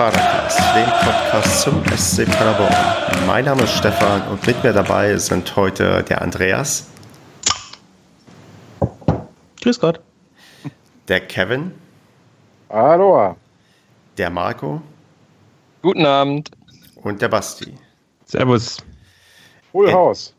[0.00, 2.74] Padercast, dem Podcast zum SC Paderborn.
[3.26, 6.86] Mein Name ist Stefan und mit mir dabei sind heute der Andreas.
[9.60, 10.00] Grüß Gott.
[11.06, 11.72] Der Kevin.
[12.70, 13.36] Hallo.
[14.16, 14.80] Der Marco.
[15.82, 16.50] Guten Abend.
[17.02, 17.74] Und der Basti.
[18.24, 18.78] Servus.
[19.70, 20.34] Full House.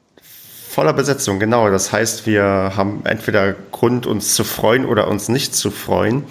[0.71, 1.69] Voller Besetzung, genau.
[1.69, 6.23] Das heißt, wir haben entweder Grund, uns zu freuen oder uns nicht zu freuen.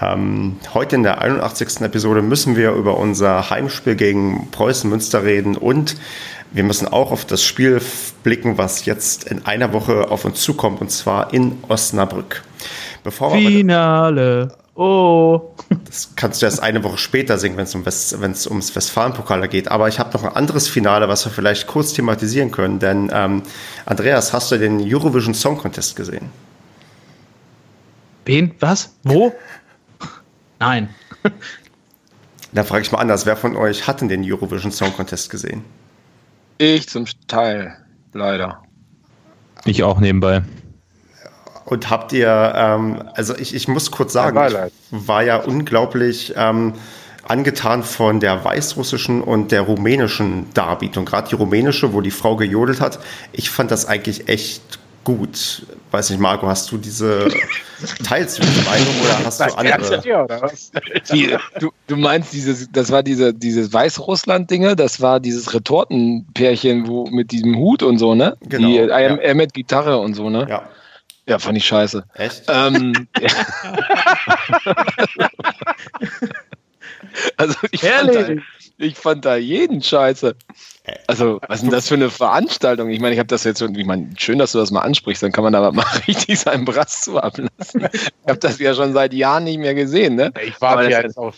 [0.00, 1.80] Ähm, heute in der 81.
[1.80, 5.96] Episode müssen wir über unser Heimspiel gegen Preußen Münster reden und
[6.52, 7.80] wir müssen auch auf das Spiel
[8.22, 12.42] blicken, was jetzt in einer Woche auf uns zukommt, und zwar in Osnabrück.
[13.04, 14.56] Bevor Finale.
[14.74, 15.54] Oh.
[15.86, 19.70] Das kannst du erst eine Woche später singen, wenn es um West, ums Westfalen-Pokal geht.
[19.70, 22.78] Aber ich habe noch ein anderes Finale, was wir vielleicht kurz thematisieren können.
[22.78, 23.42] Denn ähm,
[23.86, 26.28] Andreas, hast du den Eurovision Song Contest gesehen?
[28.26, 28.54] Wen?
[28.60, 28.90] Was?
[29.02, 29.32] Wo?
[30.58, 30.94] Nein.
[32.52, 35.62] Da frage ich mal anders, wer von euch hat denn den Eurovision Song Contest gesehen?
[36.56, 37.76] Ich zum Teil,
[38.14, 38.62] leider.
[39.66, 40.42] Ich auch nebenbei.
[41.66, 46.72] Und habt ihr, ähm, also ich, ich muss kurz sagen, ich war ja unglaublich ähm,
[47.24, 51.04] angetan von der weißrussischen und der rumänischen Darbietung.
[51.04, 53.00] Gerade die rumänische, wo die Frau gejodelt hat.
[53.32, 55.66] Ich fand das eigentlich echt gut.
[55.90, 57.28] Weiß nicht, Marco, hast du diese,
[58.04, 60.02] teilst du diese Meinung oder hast du andere?
[61.12, 67.06] Die, du, du meinst dieses, das war diese, dieses Weißrussland-Dinge, das war dieses Retortenpärchen, wo
[67.06, 68.36] mit diesem Hut und so, ne?
[68.48, 68.68] Genau.
[68.68, 70.46] Die, er, er mit Gitarre und so, ne?
[70.48, 70.68] Ja.
[71.28, 72.04] Ja, fand ich scheiße.
[72.14, 72.44] Echt?
[72.48, 73.08] Ähm,
[77.36, 78.28] also ich fand, da,
[78.78, 80.36] ich fand, da, jeden scheiße.
[81.06, 82.90] Also, was ist denn das für eine Veranstaltung?
[82.90, 85.32] Ich meine, ich habe das jetzt, ich meine, schön, dass du das mal ansprichst, dann
[85.32, 87.88] kann man da mal richtig seinen Brass zu ablassen.
[87.92, 90.32] Ich habe das ja schon seit Jahren nicht mehr gesehen, ne?
[90.44, 91.36] Ich warte ja jetzt auf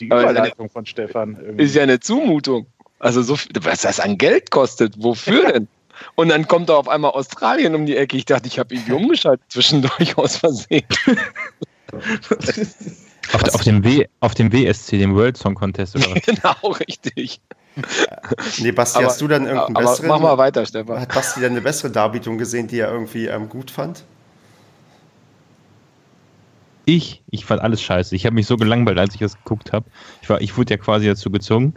[0.00, 1.36] die Überleitung von Stefan.
[1.40, 1.64] Irgendwie.
[1.64, 2.66] Ist ja eine Zumutung.
[2.98, 5.68] Also, so, was das an Geld kostet, wofür denn?
[6.14, 8.16] Und dann kommt da auf einmal Australien um die Ecke.
[8.16, 10.86] Ich dachte, ich habe irgendwie umgeschaltet zwischendurch aus Versehen.
[13.32, 16.22] auf, auf, dem w, auf dem WSC, dem World Song Contest, oder was?
[16.26, 17.40] Genau, richtig.
[18.58, 20.08] Nee, Basti, aber, hast du dann irgendeinen aber besseren?
[20.08, 21.00] Mach mal weiter, Stefan.
[21.00, 24.04] Hat Basti dann eine bessere Darbietung gesehen, die er irgendwie ähm, gut fand?
[26.84, 27.22] Ich?
[27.30, 28.16] Ich fand alles scheiße.
[28.16, 29.86] Ich habe mich so gelangweilt, als ich das geguckt habe.
[30.22, 31.74] Ich, ich wurde ja quasi dazu gezwungen.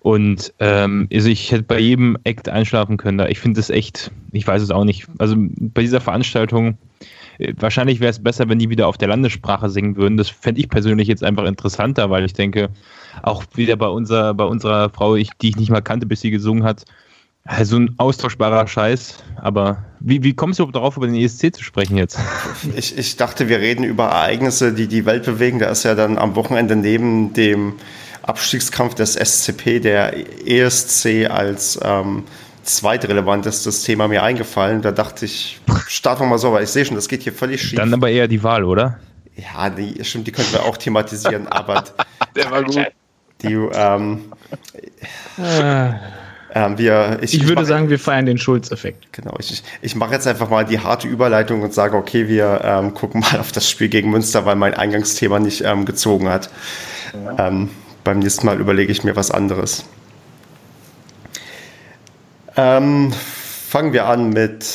[0.00, 3.18] Und ähm, also ich hätte bei jedem Act einschlafen können.
[3.18, 3.26] Da.
[3.28, 5.06] Ich finde das echt, ich weiß es auch nicht.
[5.18, 6.74] Also bei dieser Veranstaltung, äh,
[7.56, 10.16] wahrscheinlich wäre es besser, wenn die wieder auf der Landessprache singen würden.
[10.16, 12.70] Das fände ich persönlich jetzt einfach interessanter, weil ich denke,
[13.22, 16.30] auch wieder bei unserer, bei unserer Frau, ich, die ich nicht mal kannte, bis sie
[16.30, 16.84] gesungen hat,
[17.44, 19.16] also ein austauschbarer Scheiß.
[19.36, 22.18] Aber wie, wie kommst du darauf, über den ESC zu sprechen jetzt?
[22.76, 25.58] Ich, ich dachte, wir reden über Ereignisse, die die Welt bewegen.
[25.58, 27.74] Da ist ja dann am Wochenende neben dem
[28.22, 30.14] Abstiegskampf des SCP der
[30.46, 32.24] ESC als ähm,
[32.62, 34.82] zweitrelevantestes Thema mir eingefallen.
[34.82, 37.62] Da dachte ich, starten wir mal so, weil ich sehe schon, das geht hier völlig
[37.62, 37.76] schief.
[37.76, 38.98] Dann aber eher die Wahl, oder?
[39.36, 41.84] Ja, die, stimmt, die könnten wir auch thematisieren, aber
[42.36, 42.86] der war gut.
[43.42, 44.24] Die, ähm,
[46.52, 49.12] ähm, wir, ich, ich, würde ich sagen, wir feiern den Schulz-Effekt.
[49.12, 52.60] Genau, ich, ich, ich mache jetzt einfach mal die harte Überleitung und sage, okay, wir
[52.62, 56.50] ähm, gucken mal auf das Spiel gegen Münster, weil mein Eingangsthema nicht ähm, gezogen hat.
[57.14, 57.48] Ja.
[57.48, 57.70] Ähm,
[58.04, 59.84] beim nächsten Mal überlege ich mir was anderes.
[62.62, 64.66] Ähm, fangen wir an mit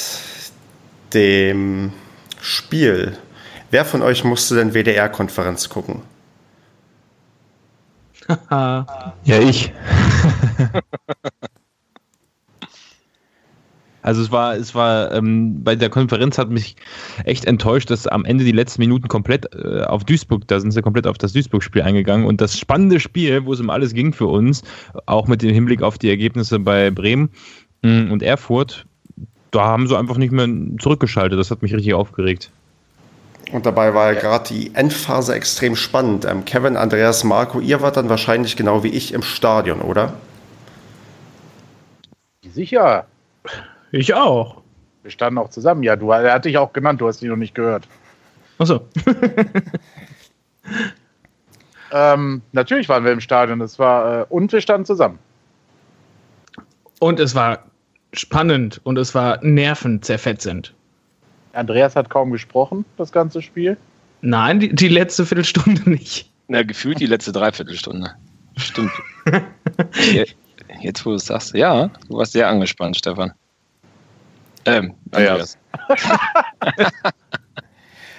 [1.14, 1.94] dem
[2.42, 3.16] Spiel.
[3.70, 6.02] Wer von euch musste denn WDR-Konferenz gucken?
[8.50, 8.86] ja,
[9.26, 9.72] ich.
[14.06, 16.76] Also es war, es war ähm, bei der Konferenz hat mich
[17.24, 20.84] echt enttäuscht, dass am Ende die letzten Minuten komplett äh, auf Duisburg, da sind sie
[20.84, 24.28] komplett auf das Duisburg-Spiel eingegangen und das spannende Spiel, wo es um alles ging für
[24.28, 24.62] uns,
[25.08, 27.32] auch mit dem Hinblick auf die Ergebnisse bei Bremen
[27.84, 28.86] und Erfurt,
[29.52, 30.48] da haben sie einfach nicht mehr
[30.80, 31.40] zurückgeschaltet.
[31.40, 32.52] Das hat mich richtig aufgeregt.
[33.52, 36.26] Und dabei war ja gerade die Endphase extrem spannend.
[36.26, 40.14] Ähm, Kevin, Andreas, Marco, ihr wart dann wahrscheinlich genau wie ich im Stadion, oder?
[42.52, 43.06] Sicher.
[43.92, 44.62] Ich auch.
[45.04, 45.84] Wir standen auch zusammen.
[45.84, 47.88] Ja, du, er hat dich auch genannt, du hast ihn noch nicht gehört.
[48.58, 48.82] Achso.
[51.92, 53.62] ähm, natürlich waren wir im Stadion.
[53.62, 55.20] Es war, äh, und wir standen zusammen.
[57.00, 57.64] Und es war
[58.14, 60.74] spannend und es war nervenzerfetzend.
[61.54, 63.78] Andreas hat kaum gesprochen, das ganze Spiel.
[64.22, 66.30] Nein, die, die letzte Viertelstunde nicht.
[66.48, 68.14] Na, gefühlt die letzte Dreiviertelstunde.
[68.58, 68.92] Stimmt.
[70.82, 73.34] Jetzt, wo du es sagst, ja, du warst sehr angespannt, Stefan.
[74.66, 75.58] Ähm, Andreas.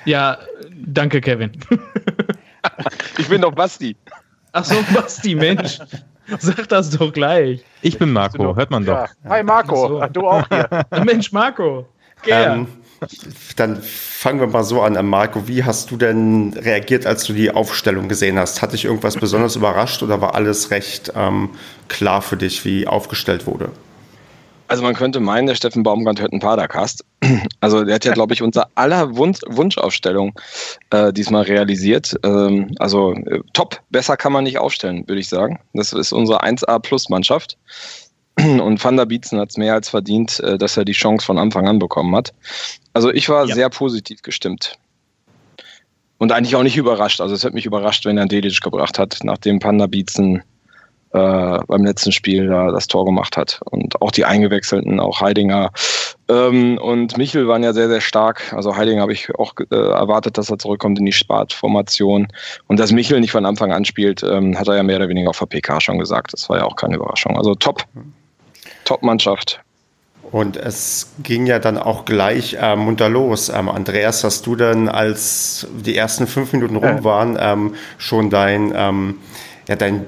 [0.04, 0.38] ja,
[0.70, 1.52] danke, Kevin.
[3.18, 3.96] ich bin doch Basti.
[4.52, 5.78] Ach so, Basti, Mensch.
[6.38, 7.64] Sag das doch gleich.
[7.82, 8.94] Ich bin Marco, hört man doch.
[8.94, 9.08] Ja.
[9.28, 10.06] Hi Marco, so.
[10.12, 10.68] du auch hier.
[11.04, 11.86] Mensch, Marco.
[12.26, 12.66] Ähm,
[13.56, 15.46] dann fangen wir mal so an, Marco.
[15.46, 18.62] Wie hast du denn reagiert, als du die Aufstellung gesehen hast?
[18.62, 21.50] Hat dich irgendwas besonders überrascht oder war alles recht ähm,
[21.88, 23.70] klar für dich, wie aufgestellt wurde?
[24.68, 27.04] Also man könnte meinen, der Steffen Baumgart hört einen Padercast.
[27.60, 30.38] Also der hat ja, glaube ich, unser aller Wunsch, Wunschaufstellung
[30.90, 32.14] äh, diesmal realisiert.
[32.22, 35.58] Ähm, also äh, top, besser kann man nicht aufstellen, würde ich sagen.
[35.72, 37.56] Das ist unsere 1A-Plus-Mannschaft.
[38.38, 41.38] Und Van der Bietzen hat es mehr als verdient, äh, dass er die Chance von
[41.38, 42.32] Anfang an bekommen hat.
[42.92, 43.54] Also ich war ja.
[43.54, 44.78] sehr positiv gestimmt.
[46.18, 47.20] Und eigentlich auch nicht überrascht.
[47.20, 50.42] Also es hat mich überrascht, wenn er Delic gebracht hat, nachdem Panda Bietzen
[51.16, 53.60] äh, beim letzten Spiel da das Tor gemacht hat.
[53.70, 55.72] Und auch die Eingewechselten, auch Heidinger
[56.28, 58.52] ähm, und Michel waren ja sehr, sehr stark.
[58.52, 62.28] Also Heidinger habe ich auch äh, erwartet, dass er zurückkommt in die Spartformation.
[62.66, 65.30] Und dass Michel nicht von Anfang an spielt, ähm, hat er ja mehr oder weniger
[65.30, 66.32] auf der PK schon gesagt.
[66.32, 67.36] Das war ja auch keine Überraschung.
[67.36, 67.84] Also top.
[68.84, 69.60] Top-Mannschaft.
[70.32, 73.48] Und es ging ja dann auch gleich äh, munter los.
[73.48, 78.72] Ähm, Andreas, hast du denn, als die ersten fünf Minuten rum waren, ähm, schon dein,
[78.74, 79.18] ähm,
[79.68, 80.04] ja, dein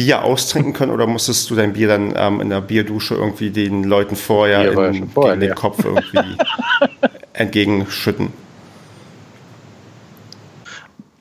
[0.00, 3.84] Bier austrinken können oder musstest du dein Bier dann ähm, in der Bierdusche irgendwie den
[3.84, 5.54] Leuten vorher in, vorher, den ja.
[5.54, 6.38] Kopf irgendwie
[7.34, 8.32] entgegenschütten?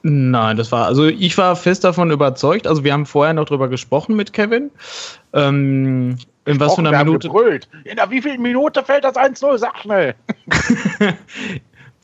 [0.02, 2.68] Nein, das war, also ich war fest davon überzeugt.
[2.68, 4.72] Also wir haben vorher noch drüber gesprochen mit Kevin.
[5.34, 7.28] Ähm, in was für einer Minute?
[7.28, 7.68] Gebrüllt.
[7.84, 9.58] In der wievielten Minute fällt das 1-0?
[9.58, 10.16] Sag schnell.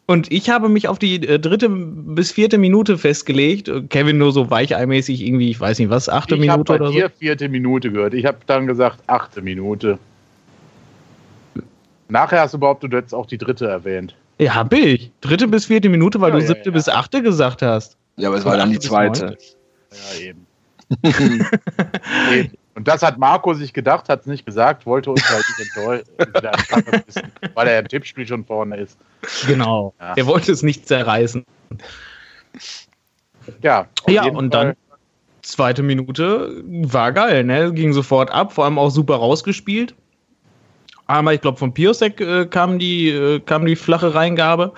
[0.08, 3.72] Und ich habe mich auf die äh, dritte bis vierte Minute festgelegt.
[3.90, 6.94] Kevin nur so weicheimäßig irgendwie, ich weiß nicht was, achte ich Minute oder so.
[6.94, 8.14] Ich habe vierte Minute gehört.
[8.14, 9.98] Ich habe dann gesagt achte Minute.
[12.08, 14.16] Nachher hast du überhaupt, du hättest auch die dritte erwähnt.
[14.38, 15.12] Ja, hab ich.
[15.22, 16.74] Dritte bis vierte Minute, weil ja, du ja, siebte ja.
[16.74, 17.98] bis achte gesagt hast.
[18.18, 19.38] Ja, aber es war dann die zweite.
[19.92, 20.46] Ja, eben.
[22.32, 22.52] eben.
[22.76, 27.32] Und das hat Marco sich gedacht, hat es nicht gesagt, wollte uns halt nicht enttäuschen,
[27.54, 28.98] weil er im Tippspiel schon vorne ist.
[29.48, 29.94] Genau.
[30.00, 30.14] Ja.
[30.16, 31.46] Er wollte es nicht zerreißen.
[33.62, 34.66] Ja, ja und Fall.
[34.66, 34.76] dann
[35.42, 37.72] zweite Minute war geil, ne?
[37.74, 39.96] Ging sofort ab, vor allem auch super rausgespielt.
[41.08, 44.74] Einmal, ich glaube, von Piosek äh, kam, die, äh, kam die flache Reingabe.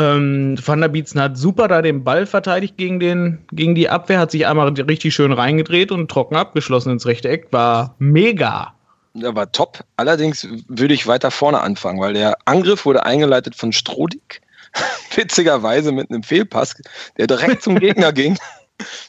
[0.00, 4.18] Ähm, Van der Bietzen hat super da den Ball verteidigt gegen, den, gegen die Abwehr,
[4.18, 7.48] hat sich einmal richtig schön reingedreht und trocken abgeschlossen ins rechte Eck.
[7.50, 8.72] War mega.
[9.14, 9.80] Ja, war top.
[9.96, 14.40] Allerdings würde ich weiter vorne anfangen, weil der Angriff wurde eingeleitet von Strodig.
[15.14, 16.76] Witzigerweise mit einem Fehlpass,
[17.18, 18.38] der direkt zum Gegner ging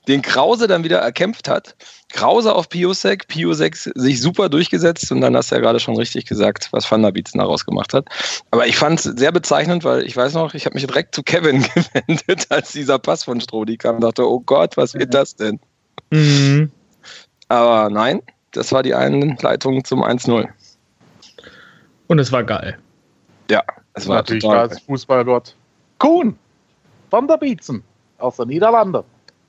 [0.08, 1.76] den Krause dann wieder erkämpft hat.
[2.14, 6.26] Krause auf Piosek, Piosek sich super durchgesetzt und dann hast du ja gerade schon richtig
[6.26, 8.08] gesagt, was Van der Bietzen daraus gemacht hat.
[8.52, 11.24] Aber ich fand es sehr bezeichnend, weil ich weiß noch, ich habe mich direkt zu
[11.24, 15.36] Kevin gewendet, als dieser Pass von Strodi kam und dachte, oh Gott, was wird das
[15.36, 15.60] denn?
[16.12, 16.72] Mhm.
[17.48, 18.22] Aber nein,
[18.52, 20.48] das war die Einleitung zum 1-0.
[22.08, 22.78] Und es war geil.
[23.50, 23.64] Ja,
[23.94, 25.56] es war Natürlich total war es Fußballgott.
[25.98, 26.38] Kuhn,
[27.10, 27.84] Van der Bietzen
[28.18, 29.04] aus der Niederlande.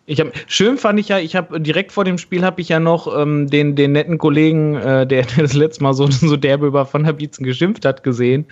[0.05, 2.81] Ich hab, schön fand ich ja, ich habe direkt vor dem Spiel habe ich ja
[2.81, 6.67] noch ähm, den, den netten Kollegen, äh, der, der das letzte Mal so, so derbe
[6.67, 8.47] über Van der Bietzen geschimpft hat, gesehen.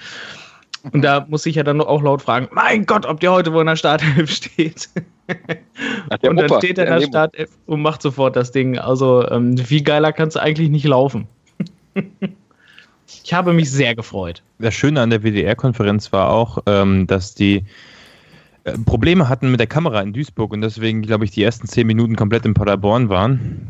[0.93, 3.61] Und da muss ich ja dann auch laut fragen: Mein Gott, ob der heute wohl
[3.61, 4.89] in der Startelf steht.
[6.23, 8.79] und dann Opa, steht er in der Startelf und macht sofort das Ding.
[8.79, 11.27] Also, ähm, viel geiler kannst du eigentlich nicht laufen.
[13.25, 14.43] ich habe mich sehr gefreut.
[14.59, 17.65] Das Schöne an der WDR-Konferenz war auch, ähm, dass die
[18.65, 21.87] äh, Probleme hatten mit der Kamera in Duisburg und deswegen, glaube ich, die ersten zehn
[21.87, 23.67] Minuten komplett in Paderborn waren.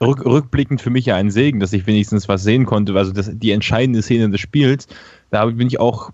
[0.00, 2.94] Rück, rückblickend für mich ja ein Segen, dass ich wenigstens was sehen konnte.
[2.94, 4.88] Also das, die entscheidende Szene des Spiels,
[5.30, 6.10] da bin ich auch,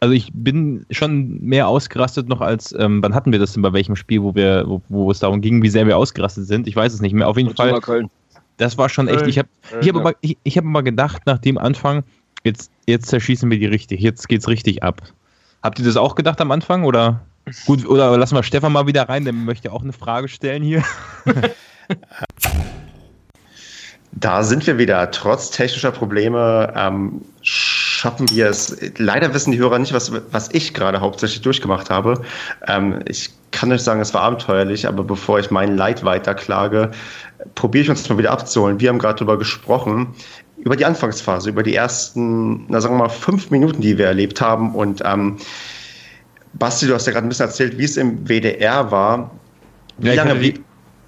[0.00, 3.72] also ich bin schon mehr ausgerastet noch als, ähm, wann hatten wir das denn bei
[3.72, 6.66] welchem Spiel, wo wir, wo, wo es darum ging, wie sehr wir ausgerastet sind.
[6.66, 7.28] Ich weiß es nicht mehr.
[7.28, 7.80] Auf jeden Fall.
[7.80, 8.10] Köln.
[8.56, 9.26] Das war schon echt.
[9.26, 9.48] Ich habe
[9.80, 12.04] ich hab, aber, ich, ich hab mal gedacht, nach dem Anfang,
[12.44, 15.02] jetzt, jetzt zerschießen wir die richtig, jetzt geht's richtig ab.
[15.62, 17.20] Habt ihr das auch gedacht am Anfang oder?
[17.64, 20.82] Gut, oder lassen wir Stefan mal wieder rein, der möchte auch eine Frage stellen hier.
[24.18, 25.10] Da sind wir wieder.
[25.10, 28.74] Trotz technischer Probleme ähm, schaffen wir es.
[28.96, 32.22] Leider wissen die Hörer nicht, was, was ich gerade hauptsächlich durchgemacht habe.
[32.66, 36.92] Ähm, ich kann euch sagen, es war abenteuerlich, aber bevor ich mein Leid weiterklage,
[37.54, 38.80] probiere ich uns mal wieder abzuholen.
[38.80, 40.14] Wir haben gerade darüber gesprochen,
[40.56, 44.40] über die Anfangsphase, über die ersten, na sagen wir mal, fünf Minuten, die wir erlebt
[44.40, 44.74] haben.
[44.74, 45.36] Und ähm,
[46.58, 49.30] Basti, du hast ja gerade ein bisschen erzählt, wie es im WDR war.
[49.98, 50.64] Wie, ja, lange, blieb,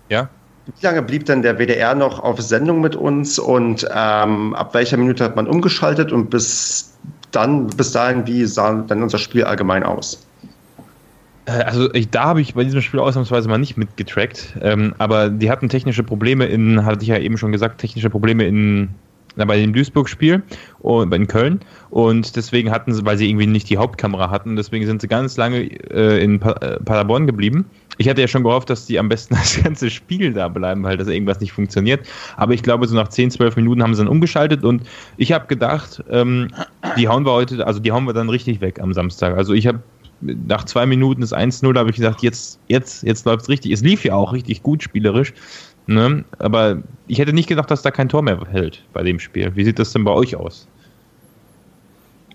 [0.08, 0.28] ja?
[0.66, 4.96] wie lange blieb denn der WDR noch auf Sendung mit uns und ähm, ab welcher
[4.96, 6.94] Minute hat man umgeschaltet und bis
[7.30, 10.26] dann, bis dahin, wie sah dann unser Spiel allgemein aus?
[11.46, 15.30] Äh, also ich, da habe ich bei diesem Spiel ausnahmsweise mal nicht mitgetrackt, ähm, aber
[15.30, 18.90] die hatten technische Probleme in, hatte ich ja eben schon gesagt, technische Probleme in
[19.37, 20.42] bei dem Duisburg-Spiel
[21.12, 25.00] in Köln und deswegen hatten sie, weil sie irgendwie nicht die Hauptkamera hatten, deswegen sind
[25.00, 27.66] sie ganz lange äh, in pa äh, Paderborn geblieben.
[27.99, 30.97] Ich hatte ja schon gehofft, dass die am besten das ganze Spiel da bleiben, weil
[30.97, 32.06] das irgendwas nicht funktioniert.
[32.37, 34.82] Aber ich glaube, so nach 10, 12 Minuten haben sie dann umgeschaltet und
[35.16, 36.49] ich habe gedacht, ähm,
[36.97, 39.37] die hauen wir heute, also die hauen wir dann richtig weg am Samstag.
[39.37, 39.80] Also ich habe
[40.20, 43.73] nach zwei Minuten ist 1-0, da habe ich gesagt, jetzt, jetzt, jetzt läuft es richtig.
[43.73, 45.32] Es lief ja auch richtig gut spielerisch.
[45.88, 46.23] Ne?
[46.38, 49.57] Aber ich hätte nicht gedacht, dass da kein Tor mehr hält bei dem Spiel.
[49.57, 50.68] Wie sieht das denn bei euch aus?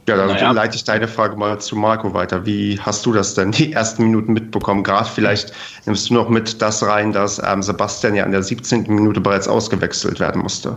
[0.07, 0.51] Ja, dann naja.
[0.51, 2.47] leite ich deine Frage mal zu Marco weiter.
[2.47, 4.83] Wie hast du das denn die ersten Minuten mitbekommen?
[4.83, 5.53] Gerade vielleicht
[5.85, 8.85] nimmst du noch mit das rein, dass ähm, Sebastian ja an der 17.
[8.87, 10.75] Minute bereits ausgewechselt werden musste.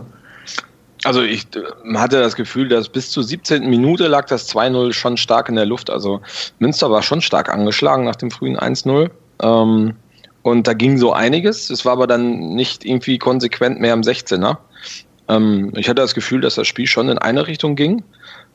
[1.03, 3.67] Also ich äh, hatte das Gefühl, dass bis zur 17.
[3.67, 5.89] Minute lag das 2-0 schon stark in der Luft.
[5.89, 6.21] Also
[6.59, 9.09] Münster war schon stark angeschlagen nach dem frühen 1-0.
[9.41, 9.95] Ähm,
[10.47, 11.69] und da ging so einiges.
[11.69, 14.55] Es war aber dann nicht irgendwie konsequent mehr am 16er.
[15.27, 18.01] Ähm, ich hatte das Gefühl, dass das Spiel schon in eine Richtung ging.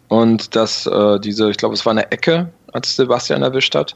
[0.09, 3.95] Und dass äh, diese, ich glaube, es war eine Ecke, als Sebastian erwischt hat.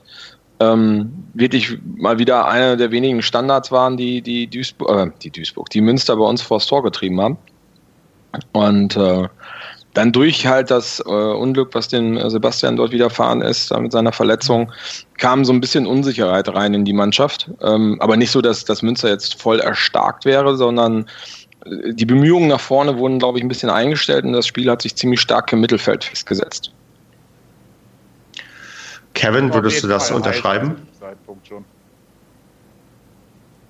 [0.61, 5.71] Ähm, wirklich mal wieder einer der wenigen Standards waren, die die Duisburg, äh, die Duisburg,
[5.71, 7.39] die Münster bei uns vors Tor getrieben haben.
[8.53, 9.27] Und äh,
[9.97, 14.13] dann durch halt das äh, Unglück, was dem äh, Sebastian dort widerfahren ist, mit seiner
[14.13, 14.71] Verletzung,
[15.17, 17.51] kam so ein bisschen Unsicherheit rein in die Mannschaft.
[17.63, 21.07] Ähm, aber nicht so, dass das Münster jetzt voll erstarkt wäre, sondern
[21.65, 24.83] äh, die Bemühungen nach vorne wurden, glaube ich, ein bisschen eingestellt und das Spiel hat
[24.83, 26.73] sich ziemlich stark im Mittelfeld festgesetzt.
[29.15, 30.87] Kevin, würdest du das unterschreiben?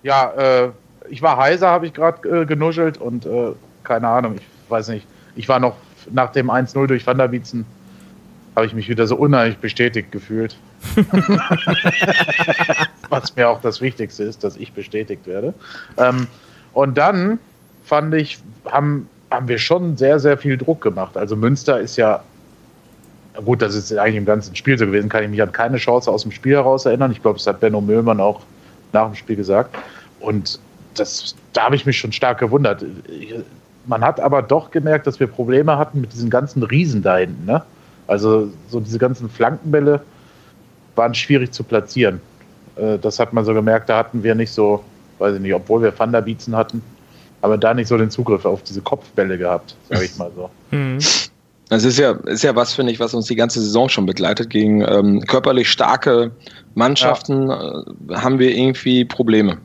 [0.03, 0.71] Ja, äh,
[1.09, 3.53] ich war heiser, habe ich gerade äh, genuschelt und äh,
[3.85, 5.07] keine Ahnung, ich weiß nicht,
[5.37, 5.77] ich war noch
[6.13, 7.65] nach dem 1-0 durch Wanderwiezen,
[8.55, 10.57] habe ich mich wieder so unheimlich bestätigt gefühlt.
[13.11, 15.53] Was mir auch das Wichtigste ist, dass ich bestätigt werde.
[15.99, 16.27] Ähm,
[16.73, 17.39] und dann
[17.85, 21.17] fand ich, haben, haben wir schon sehr, sehr viel Druck gemacht.
[21.17, 22.23] Also Münster ist ja,
[23.45, 26.11] gut, das ist eigentlich im ganzen Spiel so gewesen, kann ich mich an keine Chance
[26.11, 27.13] aus dem Spiel heraus erinnern.
[27.13, 28.41] Ich glaube, das hat Benno Müllmann auch
[28.93, 29.77] nach dem Spiel gesagt.
[30.21, 30.59] Und
[30.95, 32.85] das, da habe ich mich schon stark gewundert
[33.87, 37.47] man hat aber doch gemerkt, dass wir Probleme hatten mit diesen ganzen Riesen da hinten.
[37.47, 37.63] Ne?
[38.07, 40.01] Also so diese ganzen Flankenbälle
[40.95, 42.21] waren schwierig zu platzieren.
[42.77, 44.83] Äh, das hat man so gemerkt, da hatten wir nicht so,
[45.19, 46.83] weiß ich nicht, obwohl wir Thunderbeatsen hatten,
[47.43, 50.51] aber da nicht so den Zugriff auf diese Kopfbälle gehabt, sage ich mal so.
[50.73, 50.99] Mhm.
[51.69, 54.51] Das ist ja, ist ja was, finde ich, was uns die ganze Saison schon begleitet.
[54.51, 56.31] Gegen ähm, körperlich starke
[56.75, 57.81] Mannschaften ja.
[58.11, 59.59] äh, haben wir irgendwie Probleme.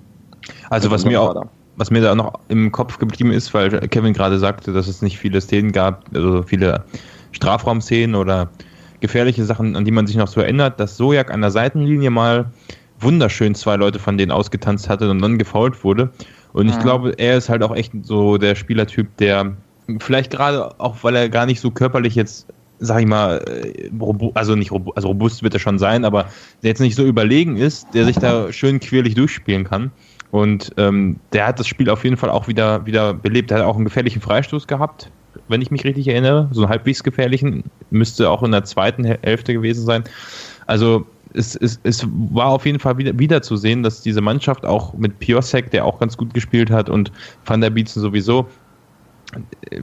[0.69, 1.45] Also was mir auch,
[1.81, 5.17] was mir da noch im Kopf geblieben ist, weil Kevin gerade sagte, dass es nicht
[5.17, 6.83] viele Szenen gab, also viele
[7.31, 8.51] Strafraumszenen oder
[8.99, 12.51] gefährliche Sachen, an die man sich noch so erinnert, dass Sojak an der Seitenlinie mal
[12.99, 16.11] wunderschön zwei Leute von denen ausgetanzt hatte und dann gefault wurde.
[16.53, 16.81] Und ich mhm.
[16.81, 19.57] glaube, er ist halt auch echt so der Spielertyp, der
[19.97, 22.45] vielleicht gerade auch, weil er gar nicht so körperlich jetzt,
[22.77, 23.89] sag ich mal, äh,
[24.35, 26.25] also nicht robust, also robust wird er schon sein, aber
[26.61, 29.91] der jetzt nicht so überlegen ist, der sich da schön quirlig durchspielen kann.
[30.31, 33.51] Und ähm, der hat das Spiel auf jeden Fall auch wieder, wieder belebt.
[33.51, 35.11] Er hat auch einen gefährlichen Freistoß gehabt,
[35.49, 36.47] wenn ich mich richtig erinnere.
[36.51, 37.65] So einen halbwegs gefährlichen.
[37.89, 40.03] Müsste auch in der zweiten Hälfte gewesen sein.
[40.67, 44.65] Also es, es, es war auf jeden Fall wieder, wieder zu sehen, dass diese Mannschaft
[44.65, 47.11] auch mit Piosek, der auch ganz gut gespielt hat, und
[47.45, 48.47] Van der Bietzen sowieso,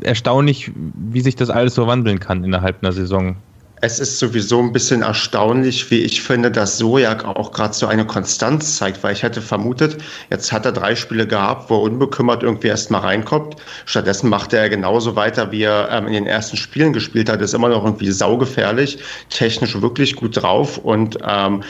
[0.03, 3.37] erstaunlich, wie sich das alles so wandeln kann innerhalb einer Saison.
[3.81, 8.05] Es ist sowieso ein bisschen erstaunlich, wie ich finde, dass Sojak auch gerade so eine
[8.05, 9.99] Konstanz zeigt, weil ich hätte vermutet,
[10.31, 13.55] jetzt hat er drei Spiele gehabt, wo er unbekümmert irgendwie erstmal reinkommt.
[13.87, 17.41] Stattdessen macht er genauso weiter, wie er ähm, in den ersten Spielen gespielt hat.
[17.41, 18.99] Ist immer noch irgendwie saugefährlich,
[19.31, 21.63] technisch wirklich gut drauf und ähm,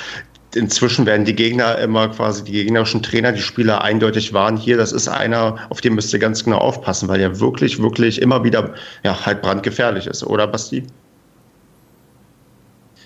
[0.55, 4.93] inzwischen werden die Gegner immer quasi, die gegnerischen Trainer, die Spieler eindeutig waren, hier, das
[4.93, 8.75] ist einer, auf den müsst ihr ganz genau aufpassen, weil er wirklich, wirklich immer wieder
[9.05, 10.87] ja, halt brandgefährlich ist, oder Basti?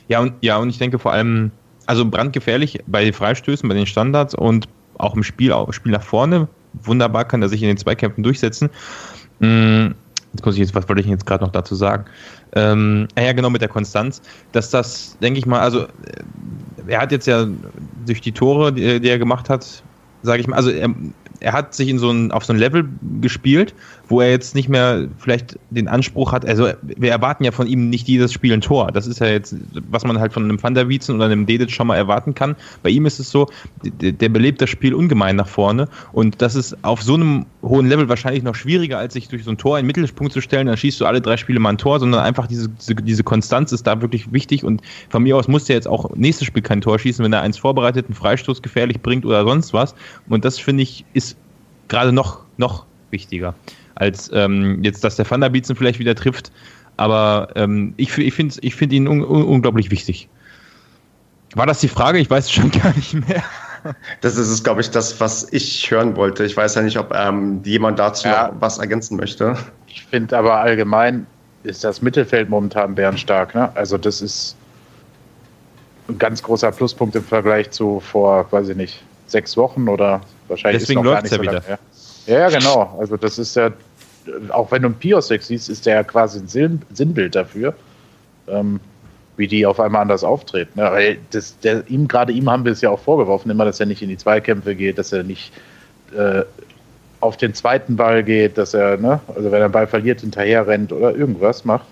[0.09, 1.51] Ja, und, ja, und ich denke vor allem,
[1.87, 4.69] also brandgefährlich bei den Freistößen, bei den Standards und
[4.99, 6.49] auch im Spiel, auch Spiel nach vorne.
[6.85, 8.71] Wunderbar kann er sich in den Zweikämpfen durchsetzen.
[9.41, 9.95] Hm,
[10.33, 12.05] jetzt muss ich jetzt, was wollte ich jetzt gerade noch dazu sagen?
[12.55, 15.87] Ähm, ja, genau, mit der Konstanz, dass das, denke ich mal, also
[16.87, 17.47] er hat jetzt ja
[18.05, 19.85] durch die Tore, die, die er gemacht hat,
[20.23, 20.95] sage ich mal, also er,
[21.43, 22.89] er hat sich in so ein, auf so ein Level
[23.21, 23.75] gespielt,
[24.09, 27.89] wo er jetzt nicht mehr vielleicht den Anspruch hat, also wir erwarten ja von ihm
[27.91, 28.93] nicht jedes Spiel ein Tor.
[28.93, 29.57] Das ist ja jetzt,
[29.91, 32.57] was man halt von einem Van der Wietzen oder einem Dedic schon mal erwarten kann.
[32.83, 33.49] Bei ihm ist es so,
[33.83, 37.87] der, der belebt das Spiel ungemein nach vorne und das ist auf so einem hohen
[37.87, 40.67] Level wahrscheinlich noch schwieriger, als sich durch so ein Tor in den Mittelpunkt zu stellen,
[40.67, 43.73] dann schießt du alle drei Spiele mal ein Tor, sondern einfach diese, diese, diese Konstanz
[43.73, 46.81] ist da wirklich wichtig und von mir aus muss der jetzt auch nächstes Spiel kein
[46.81, 49.95] Tor schießen, wenn er eins vorbereitet, einen Freistoß gefährlich bringt oder sonst was
[50.29, 51.32] und das finde ich ist
[51.89, 53.55] gerade noch, noch wichtiger
[53.95, 56.53] als ähm, jetzt, dass der Van der Bietzen vielleicht wieder trifft.
[56.97, 60.29] Aber ähm, ich, ich finde ich find ihn un unglaublich wichtig.
[61.55, 62.19] War das die Frage?
[62.19, 63.43] Ich weiß es schon gar nicht mehr.
[64.21, 66.45] Das ist es, glaube ich, das, was ich hören wollte.
[66.45, 68.53] Ich weiß ja nicht, ob ähm, jemand dazu ja.
[68.61, 69.57] was ergänzen möchte.
[69.89, 71.27] Ich finde aber allgemein
[71.65, 73.55] ist das Mittelfeld momentan bärenstark.
[73.55, 73.75] Ne?
[73.75, 74.57] Also das ist
[76.09, 80.21] ein ganz großer Pluspunkt im Vergleich zu vor, weiß ich nicht, sechs Wochen oder
[80.53, 81.53] wahrscheinlich Deswegen läuft es ja so wieder.
[81.55, 81.79] Lange,
[82.27, 82.39] ja.
[82.39, 82.97] ja, genau.
[82.99, 83.71] Also das ist ja,
[84.51, 87.75] auch wenn du einen Piosek siehst, ist der ja quasi ein Sinnbild dafür.
[88.49, 88.81] Ähm,
[89.37, 90.79] wie die auf einmal anders auftreten.
[90.79, 90.85] Ne?
[90.85, 93.87] Weil das, der, ihm, gerade ihm haben wir es ja auch vorgeworfen, immer, dass er
[93.87, 95.53] nicht in die Zweikämpfe geht, dass er nicht
[96.17, 96.43] äh,
[97.21, 100.67] auf den zweiten Ball geht, dass er, ne, also wenn er den Ball verliert, hinterher
[100.67, 101.87] rennt oder irgendwas macht.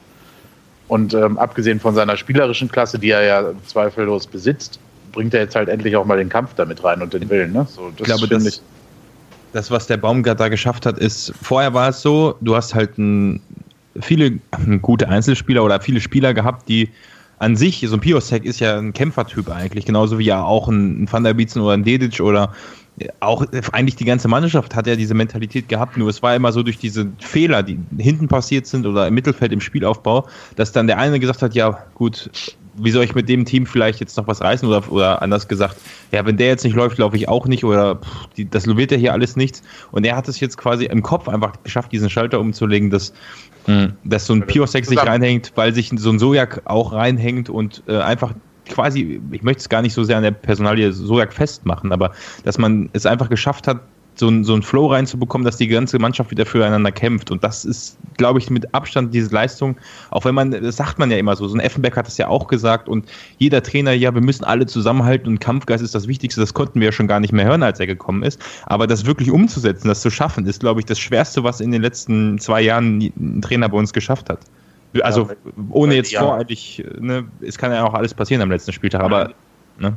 [0.88, 4.81] Und ähm, abgesehen von seiner spielerischen Klasse, die er ja zweifellos besitzt,
[5.12, 7.52] bringt er jetzt halt endlich auch mal den Kampf damit rein und den Willen.
[7.52, 7.67] Ne?
[7.69, 8.62] So, das ich glaube, das, ich
[9.52, 12.99] das, was der Baumgart da geschafft hat, ist, vorher war es so, du hast halt
[12.99, 13.40] ein,
[14.00, 14.38] viele
[14.81, 16.90] gute Einzelspieler oder viele Spieler gehabt, die
[17.38, 21.05] an sich, so ein Piosek ist ja ein Kämpfertyp eigentlich, genauso wie ja auch ein,
[21.05, 22.52] ein Van der Bietzen oder ein Dedic oder
[23.21, 26.62] auch eigentlich die ganze Mannschaft hat ja diese Mentalität gehabt, nur es war immer so
[26.62, 30.99] durch diese Fehler, die hinten passiert sind oder im Mittelfeld im Spielaufbau, dass dann der
[30.99, 32.31] eine gesagt hat, ja gut,
[32.75, 35.77] wie soll ich mit dem Team vielleicht jetzt noch was reißen oder, oder anders gesagt,
[36.12, 38.91] ja, wenn der jetzt nicht läuft, laufe ich auch nicht oder pff, die, das wird
[38.91, 39.62] ja hier alles nichts.
[39.91, 43.12] Und er hat es jetzt quasi im Kopf einfach geschafft, diesen Schalter umzulegen, dass,
[43.67, 43.95] mhm.
[44.05, 47.99] dass so ein Piosek sich reinhängt, weil sich so ein Sojak auch reinhängt und äh,
[47.99, 48.35] einfach
[48.69, 52.12] quasi, ich möchte es gar nicht so sehr an der Personalie Sojak festmachen, aber
[52.45, 53.81] dass man es einfach geschafft hat,
[54.21, 57.33] so ein, so Flow reinzubekommen, dass die ganze Mannschaft wieder füreinander kämpft.
[57.33, 59.77] Und das ist, glaube ich, mit Abstand diese Leistung,
[60.11, 62.29] auch wenn man, das sagt man ja immer so, so ein Effenberg hat das ja
[62.29, 63.07] auch gesagt und
[63.39, 66.87] jeder Trainer, ja, wir müssen alle zusammenhalten und Kampfgeist ist das Wichtigste, das konnten wir
[66.87, 68.41] ja schon gar nicht mehr hören, als er gekommen ist.
[68.67, 71.83] Aber das wirklich umzusetzen, das zu schaffen, ist, glaube ich, das Schwerste, was in den
[71.83, 74.41] letzten zwei Jahren ein Trainer bei uns geschafft hat.
[75.02, 75.35] Also ja,
[75.71, 76.21] ohne jetzt ja.
[76.21, 79.33] voreilig, ne, es kann ja auch alles passieren am letzten Spieltag, aber
[79.78, 79.97] ne?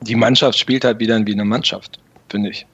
[0.00, 2.66] Die Mannschaft spielt halt wieder wie eine Mannschaft, finde ich.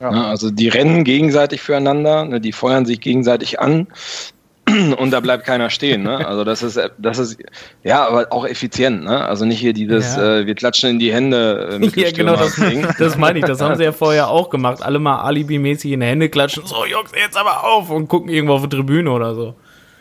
[0.00, 0.10] Ja.
[0.10, 3.86] Ne, also die rennen gegenseitig füreinander, ne, die feuern sich gegenseitig an
[4.98, 6.02] und da bleibt keiner stehen.
[6.02, 6.26] Ne?
[6.26, 7.38] Also das ist, das ist
[7.84, 9.04] ja, aber auch effizient.
[9.04, 9.24] Ne?
[9.24, 10.40] Also nicht hier dieses, ja.
[10.40, 11.70] äh, wir klatschen in die Hände.
[11.72, 12.60] Äh, mit ja, genau das,
[12.98, 13.44] das meine ich.
[13.44, 14.82] Das haben sie ja vorher auch gemacht.
[14.82, 16.66] Alle mal alibimäßig in die Hände klatschen.
[16.66, 19.54] So Jungs, jetzt aber auf und gucken irgendwo auf die Tribüne oder so.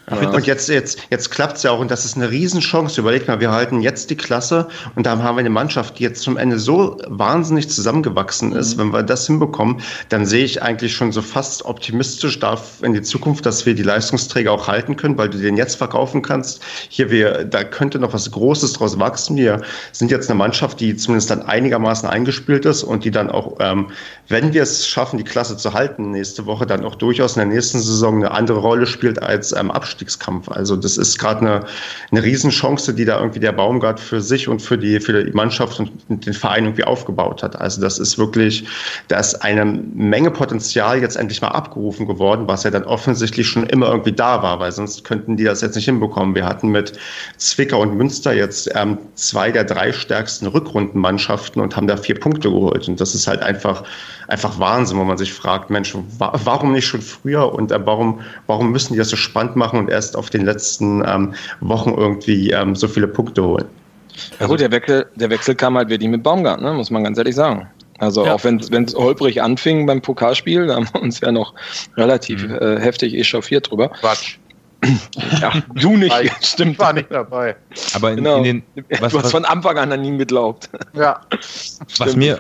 [0.10, 0.30] Ja.
[0.30, 3.02] Und jetzt, jetzt, jetzt klappt es ja auch und das ist eine Riesenchance.
[3.02, 6.22] Überleg mal, wir halten jetzt die Klasse und da haben wir eine Mannschaft, die jetzt
[6.22, 8.76] zum Ende so wahnsinnig zusammengewachsen ist.
[8.76, 8.82] Mhm.
[8.82, 13.02] Wenn wir das hinbekommen, dann sehe ich eigentlich schon so fast optimistisch da in die
[13.02, 16.62] Zukunft, dass wir die Leistungsträger auch halten können, weil du den jetzt verkaufen kannst.
[16.90, 19.36] Hier, wir, da könnte noch was Großes draus wachsen.
[19.38, 23.56] Wir sind jetzt eine Mannschaft, die zumindest dann einigermaßen eingespielt ist und die dann auch,
[23.60, 23.88] ähm,
[24.28, 27.56] wenn wir es schaffen, die Klasse zu halten nächste Woche, dann auch durchaus in der
[27.56, 30.50] nächsten Saison eine andere Rolle spielt als ähm, Abschluss Abstiegskampf.
[30.50, 31.66] Also das ist gerade eine,
[32.12, 35.80] eine Riesenchance, die da irgendwie der Baumgart für sich und für die, für die Mannschaft
[35.80, 37.60] und den Verein irgendwie aufgebaut hat.
[37.60, 38.68] Also das ist wirklich,
[39.08, 43.66] da ist eine Menge Potenzial jetzt endlich mal abgerufen geworden, was ja dann offensichtlich schon
[43.68, 46.36] immer irgendwie da war, weil sonst könnten die das jetzt nicht hinbekommen.
[46.36, 46.94] Wir hatten mit
[47.38, 52.50] Zwickau und Münster jetzt ähm, zwei der drei stärksten Rückrundenmannschaften und haben da vier Punkte
[52.50, 52.88] geholt.
[52.90, 53.84] Und das ist halt einfach,
[54.28, 58.72] einfach Wahnsinn, wo man sich fragt, Mensch, warum nicht schon früher und äh, warum, warum
[58.72, 62.76] müssen die das so spannend machen und erst auf den letzten ähm, Wochen irgendwie ähm,
[62.76, 63.66] so viele Punkte holen.
[64.40, 66.74] Ja gut, der Wechsel, der Wechsel kam halt wirklich mit Baumgart, ne?
[66.74, 67.68] muss man ganz ehrlich sagen.
[68.00, 68.34] Also ja.
[68.34, 71.54] auch wenn es holprig anfing beim Pokalspiel, da haben wir uns ja noch
[71.96, 72.56] relativ mhm.
[72.56, 73.90] äh, heftig echauffiert drüber.
[73.90, 74.38] Quatsch.
[75.42, 76.74] Ja, du nicht, ich, stimmt.
[76.74, 77.56] Ich war nicht dabei.
[77.96, 78.38] Aber in, genau.
[78.38, 78.64] in den,
[79.00, 80.70] was, du hast was, von Anfang an an ihn geglaubt.
[80.94, 81.22] Ja.
[81.98, 82.38] was mir,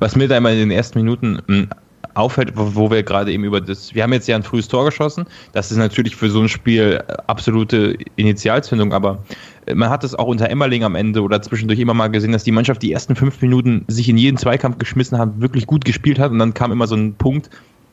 [0.00, 1.68] was mir da immer in den ersten Minuten hm,
[2.16, 5.26] auffällt, wo wir gerade eben über das, wir haben jetzt ja ein frühes Tor geschossen,
[5.52, 9.22] das ist natürlich für so ein Spiel äh, absolute Initialzündung, aber
[9.66, 12.44] äh, man hat es auch unter Emmerling am Ende oder zwischendurch immer mal gesehen, dass
[12.44, 16.18] die Mannschaft die ersten fünf Minuten sich in jeden Zweikampf geschmissen hat, wirklich gut gespielt
[16.18, 17.50] hat und dann kam immer so ein Punkt,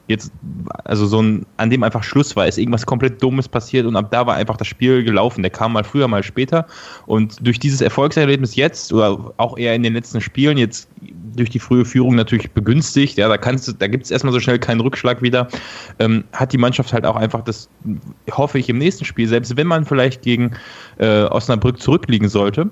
[0.07, 0.31] jetzt,
[0.83, 4.11] also so ein, an dem einfach Schluss war, ist irgendwas komplett Dummes passiert und ab
[4.11, 5.41] da war einfach das Spiel gelaufen.
[5.43, 6.67] Der kam mal früher, mal später
[7.05, 10.89] und durch dieses Erfolgserlebnis jetzt oder auch eher in den letzten Spielen, jetzt
[11.35, 13.17] durch die frühe Führung natürlich begünstigt.
[13.17, 15.47] Ja, da kannst du, da gibt es erstmal so schnell keinen Rückschlag wieder.
[15.99, 17.69] Ähm, hat die Mannschaft halt auch einfach das,
[18.29, 20.51] hoffe ich, im nächsten Spiel, selbst wenn man vielleicht gegen
[20.97, 22.69] äh, Osnabrück zurückliegen sollte,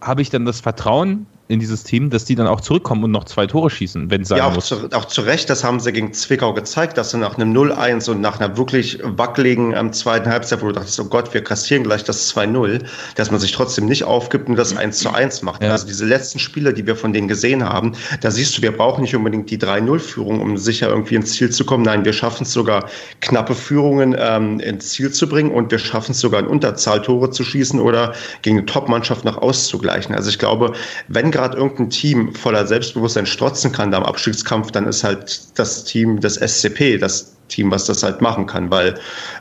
[0.00, 3.24] habe ich dann das Vertrauen in dieses Team, dass die dann auch zurückkommen und noch
[3.24, 4.66] zwei Tore schießen, wenn es sein ja, auch muss.
[4.66, 8.10] Zu, auch zu Recht, das haben sie gegen Zwickau gezeigt, dass sie nach einem 0-1
[8.10, 11.84] und nach einer wirklich wackeligen ähm, zweiten Halbzeit, wo du dachtest, oh Gott, wir kassieren
[11.84, 12.84] gleich das 2-0,
[13.16, 15.62] dass man sich trotzdem nicht aufgibt und das 1 1 macht.
[15.62, 15.70] Ja.
[15.70, 19.02] Also diese letzten Spiele, die wir von denen gesehen haben, da siehst du, wir brauchen
[19.02, 21.84] nicht unbedingt die 3-0-Führung, um sicher irgendwie ins Ziel zu kommen.
[21.84, 22.88] Nein, wir schaffen es sogar,
[23.20, 27.30] knappe Führungen ähm, ins Ziel zu bringen und wir schaffen es sogar, in Unterzahl Tore
[27.30, 30.14] zu schießen oder gegen eine Top-Mannschaft noch auszugleichen.
[30.14, 30.72] Also ich glaube,
[31.08, 35.84] wenn gerade irgendein Team voller Selbstbewusstsein strotzen kann da im Abstiegskampf, dann ist halt das
[35.84, 38.94] Team des SCP das Team, was das halt machen kann, weil,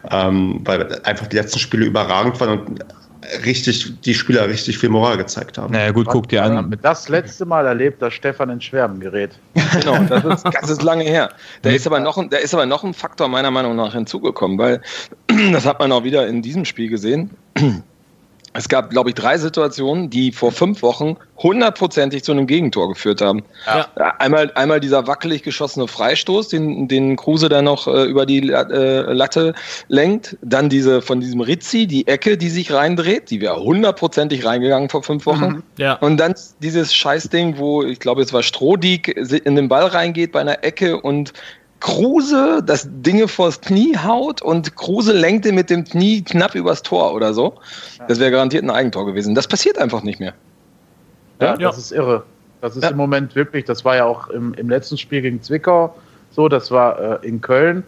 [0.09, 2.85] ähm, weil einfach die letzten Spiele überragend waren und
[3.45, 5.73] richtig, die Spieler richtig viel Moral gezeigt haben.
[5.73, 6.77] Naja, gut, guck dir an.
[6.81, 9.31] Das letzte Mal erlebt, dass Stefan in Schwärmen gerät.
[9.79, 11.29] Genau, das ist, das ist lange her.
[11.61, 14.81] Da ist, aber noch, da ist aber noch ein Faktor meiner Meinung nach hinzugekommen, weil
[15.51, 17.29] das hat man auch wieder in diesem Spiel gesehen
[18.53, 23.21] es gab, glaube ich, drei Situationen, die vor fünf Wochen hundertprozentig zu einem Gegentor geführt
[23.21, 23.43] haben.
[23.65, 23.87] Ja.
[24.19, 29.13] Einmal, einmal dieser wackelig geschossene Freistoß, den, den Kruse dann noch äh, über die äh,
[29.13, 29.53] Latte
[29.87, 30.37] lenkt.
[30.41, 35.03] Dann diese von diesem Rizzi, die Ecke, die sich reindreht, die wäre hundertprozentig reingegangen vor
[35.03, 35.45] fünf Wochen.
[35.45, 35.63] Mhm.
[35.77, 35.93] Ja.
[35.95, 40.41] Und dann dieses Scheißding, wo ich glaube, es war Strohdiek in den Ball reingeht bei
[40.41, 41.33] einer Ecke und
[41.81, 47.13] Kruse das Dinge vors Knie haut und Kruse lenkte mit dem Knie knapp übers Tor
[47.13, 47.55] oder so.
[48.07, 49.35] Das wäre garantiert ein Eigentor gewesen.
[49.35, 50.33] Das passiert einfach nicht mehr.
[51.41, 51.57] Ja, ja.
[51.57, 52.23] das ist irre.
[52.61, 52.89] Das ist ja.
[52.89, 55.93] im Moment wirklich, das war ja auch im, im letzten Spiel gegen Zwickau
[56.31, 57.83] so, das war äh, in Köln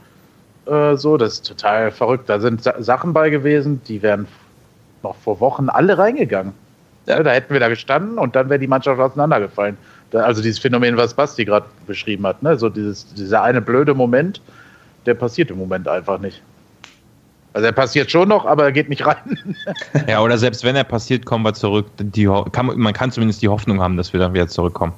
[0.65, 2.29] äh, so, das ist total verrückt.
[2.29, 4.27] Da sind Sa Sachen bei gewesen, die wären
[5.01, 6.53] noch vor Wochen alle reingegangen.
[7.05, 7.21] Ja.
[7.21, 9.77] da hätten wir da gestanden und dann wäre die Mannschaft auseinandergefallen
[10.13, 12.57] also dieses Phänomen, was Basti gerade beschrieben hat, ne?
[12.57, 14.41] so dieses, dieser eine blöde Moment,
[15.05, 16.41] der passiert im Moment einfach nicht.
[17.53, 19.55] Also er passiert schon noch, aber er geht nicht rein.
[20.07, 21.85] ja, oder selbst wenn er passiert, kommen wir zurück.
[21.99, 24.93] Die, kann, man kann zumindest die Hoffnung haben, dass wir dann wieder zurückkommen.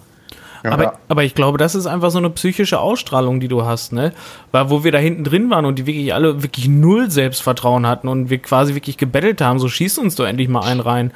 [0.63, 0.71] Ja.
[0.71, 4.13] Aber, aber ich glaube, das ist einfach so eine psychische Ausstrahlung, die du hast, ne?
[4.51, 8.07] Weil wo wir da hinten drin waren und die wirklich alle wirklich null Selbstvertrauen hatten
[8.07, 11.11] und wir quasi wirklich gebettelt haben, so schießt uns doch endlich mal einen rein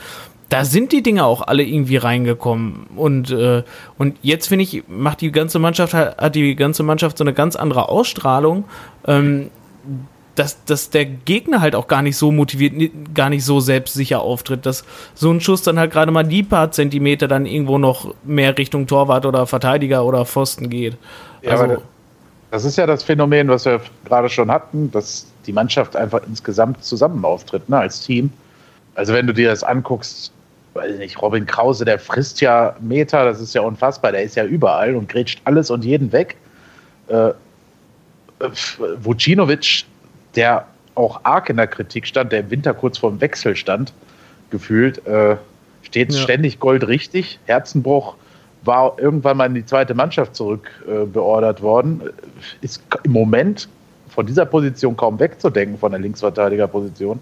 [0.50, 2.88] da sind die Dinge auch alle irgendwie reingekommen.
[2.96, 3.64] Und, äh,
[3.98, 7.56] und jetzt finde ich, macht die ganze Mannschaft, hat die ganze Mannschaft so eine ganz
[7.56, 8.66] andere Ausstrahlung,
[9.06, 9.52] ähm,
[10.34, 14.66] dass, dass der Gegner halt auch gar nicht so motiviert, gar nicht so selbstsicher auftritt,
[14.66, 18.58] dass so ein Schuss dann halt gerade mal die paar Zentimeter dann irgendwo noch mehr
[18.58, 20.98] Richtung Torwart oder Verteidiger oder Pfosten geht.
[21.42, 21.84] Ja, also,
[22.52, 26.84] das ist ja das Phänomen, was wir gerade schon hatten, dass die Mannschaft einfach insgesamt
[26.84, 28.32] zusammen auftritt, ne, als Team.
[28.96, 30.32] Also wenn du dir das anguckst,
[30.80, 34.46] weiß nicht, Robin Krause, der frisst ja Meter, das ist ja unfassbar, der ist ja
[34.46, 36.36] überall und grätscht alles und jeden weg.
[37.08, 37.32] Äh,
[39.00, 39.86] Vucinovic,
[40.36, 40.66] der
[40.96, 43.94] auch arg in der Kritik stand, der im Winter kurz vorm Wechsel stand,
[44.50, 45.36] gefühlt, äh,
[45.84, 46.20] steht ja.
[46.20, 47.40] ständig goldrichtig.
[47.46, 48.16] Herzenbruch
[48.64, 52.02] war irgendwann mal in die zweite Mannschaft zurück äh, beordert worden.
[52.62, 53.68] Ist im Moment
[54.10, 57.20] von dieser Position kaum wegzudenken, von der Linksverteidigerposition.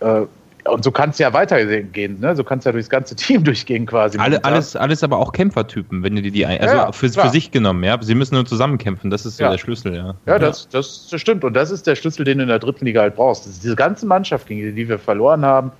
[0.00, 0.22] Äh,
[0.70, 2.36] und so kann es ja weitergehen, ne?
[2.36, 4.18] So kann es ja durchs ganze Team durchgehen quasi.
[4.18, 7.50] Alle, alles, alles aber auch Kämpfertypen, wenn du die, die also ja, für, für, sich
[7.50, 7.98] genommen, ja.
[8.00, 9.50] Sie müssen nur zusammenkämpfen, das ist so ja.
[9.50, 10.14] der Schlüssel, ja.
[10.26, 11.44] Ja, das, das stimmt.
[11.44, 13.46] Und das ist der Schlüssel, den du in der dritten Liga halt brauchst.
[13.46, 15.72] Das ist diese ganze Mannschaft, gegen die wir verloren haben,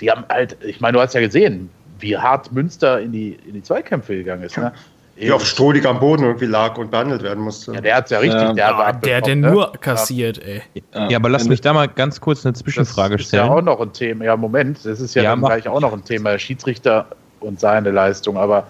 [0.00, 3.54] die haben halt, ich meine, du hast ja gesehen, wie hart Münster in die, in
[3.54, 4.58] die Zweikämpfe gegangen ist.
[4.58, 4.72] Ne?
[5.16, 7.74] Wie auf Strohlig am Boden irgendwie lag und behandelt werden musste.
[7.74, 8.40] Ja, der hat es ja richtig.
[8.40, 9.50] Der, ja, der hat ja ne?
[9.50, 10.62] nur kassiert, ey.
[11.08, 13.18] Ja, aber lass mich da mal ganz kurz eine Zwischenfrage stellen.
[13.18, 14.24] Das ist ja auch noch ein Thema.
[14.24, 16.38] Ja, Moment, das ist ja, ja dann gleich auch noch ein Thema.
[16.38, 17.06] Schiedsrichter
[17.40, 18.38] und seine Leistung.
[18.38, 18.66] Aber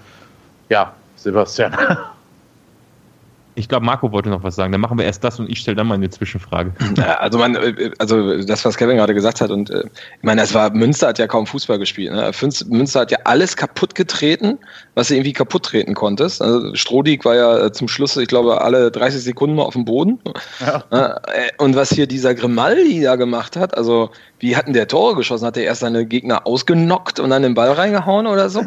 [0.68, 1.76] ja, Sebastian.
[3.55, 4.73] Ich glaube, Marco wollte noch was sagen.
[4.73, 6.73] Dann machen wir erst das und ich stelle dann mal eine Zwischenfrage.
[7.19, 10.55] Also, man, äh, also das, was Kevin gerade gesagt hat, und äh, ich meine, es
[10.55, 12.12] war, Münster hat ja kaum Fußball gespielt.
[12.12, 12.31] Ne?
[12.67, 14.59] Münster hat ja alles kaputt getreten,
[14.95, 16.41] was du irgendwie kaputt treten konntest.
[16.41, 19.85] Also Strodig war ja äh, zum Schluss, ich glaube, alle 30 Sekunden mal auf dem
[19.85, 20.19] Boden.
[20.61, 21.21] Ja.
[21.59, 25.47] Und was hier dieser Grimaldi da gemacht hat, also wie hatten der Tore geschossen?
[25.47, 28.62] Hat er erst seine Gegner ausgenockt und dann den Ball reingehauen oder so?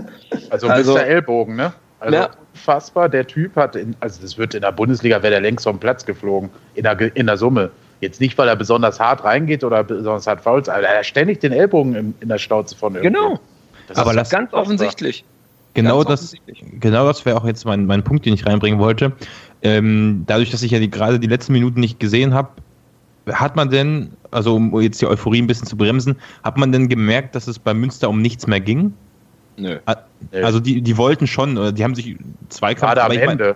[0.49, 1.05] Also, also Mr.
[1.05, 1.73] Ellbogen, ne?
[2.05, 2.29] Also ja.
[2.53, 3.09] unfassbar.
[3.09, 6.05] Der Typ hat, in, also das wird in der Bundesliga, wäre der längst vom Platz
[6.05, 7.71] geflogen, in der, in der Summe.
[8.01, 11.39] Jetzt nicht, weil er besonders hart reingeht oder besonders hart fault, aber er hat ständig
[11.39, 13.29] den Ellbogen in, in der Schnauze von irgendwo.
[13.29, 13.39] Genau.
[13.87, 15.23] Das aber das ganz offensichtlich.
[15.73, 16.33] Genau das,
[16.79, 19.11] genau das wäre auch jetzt mein, mein Punkt, den ich reinbringen wollte.
[19.61, 22.49] Ähm, dadurch, dass ich ja die, gerade die letzten Minuten nicht gesehen habe,
[23.31, 26.87] hat man denn, also um jetzt die Euphorie ein bisschen zu bremsen, hat man denn
[26.87, 28.93] gemerkt, dass es bei Münster um nichts mehr ging?
[29.57, 29.77] Nö.
[30.31, 32.17] Also die, die wollten schon, die haben sich
[32.49, 33.55] zwei Gerade am Ende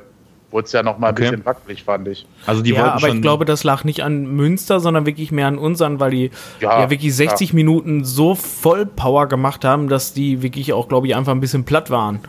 [0.51, 1.25] wurde es ja noch mal okay.
[1.25, 2.25] ein bisschen wackelig, fand ich.
[2.45, 5.57] Also die ja, aber ich glaube, das lag nicht an Münster, sondern wirklich mehr an
[5.57, 7.55] uns an, weil die ja, ja wirklich 60 ja.
[7.55, 11.65] Minuten so voll Power gemacht haben, dass die wirklich auch, glaube ich, einfach ein bisschen
[11.65, 12.19] platt waren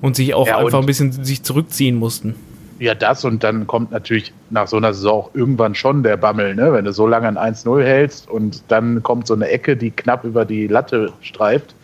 [0.00, 2.34] und sich auch ja, einfach ein bisschen sich zurückziehen mussten.
[2.80, 6.56] Ja, das und dann kommt natürlich nach so einer Saison auch irgendwann schon der Bammel,
[6.56, 6.72] ne?
[6.72, 10.24] wenn du so lange ein 1-0 hältst und dann kommt so eine Ecke, die knapp
[10.24, 11.74] über die Latte streift.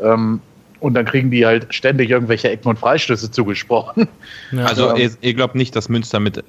[0.00, 0.40] Ähm,
[0.80, 4.08] und dann kriegen die halt ständig irgendwelche Ecken und Freistöße zugesprochen.
[4.52, 6.42] Ja, also ihr, ihr, glaubt nicht, dass Münster mit,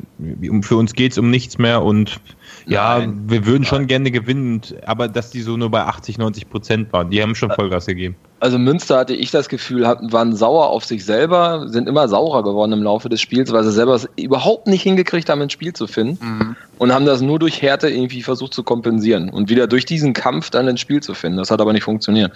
[0.62, 2.20] für uns geht es um nichts mehr und
[2.66, 3.24] ja, Nein.
[3.28, 7.10] wir würden schon gerne gewinnen, aber dass die so nur bei 80, 90 Prozent waren,
[7.10, 8.16] die haben schon Vollgas gegeben.
[8.42, 12.44] Also Münster hatte ich das Gefühl, hatten, waren sauer auf sich selber, sind immer saurer
[12.44, 15.74] geworden im Laufe des Spiels, weil sie selber es überhaupt nicht hingekriegt haben, ein Spiel
[15.74, 16.56] zu finden mhm.
[16.78, 20.50] und haben das nur durch Härte irgendwie versucht zu kompensieren und wieder durch diesen Kampf
[20.52, 21.38] dann ins Spiel zu finden.
[21.38, 22.32] Das hat aber nicht funktioniert.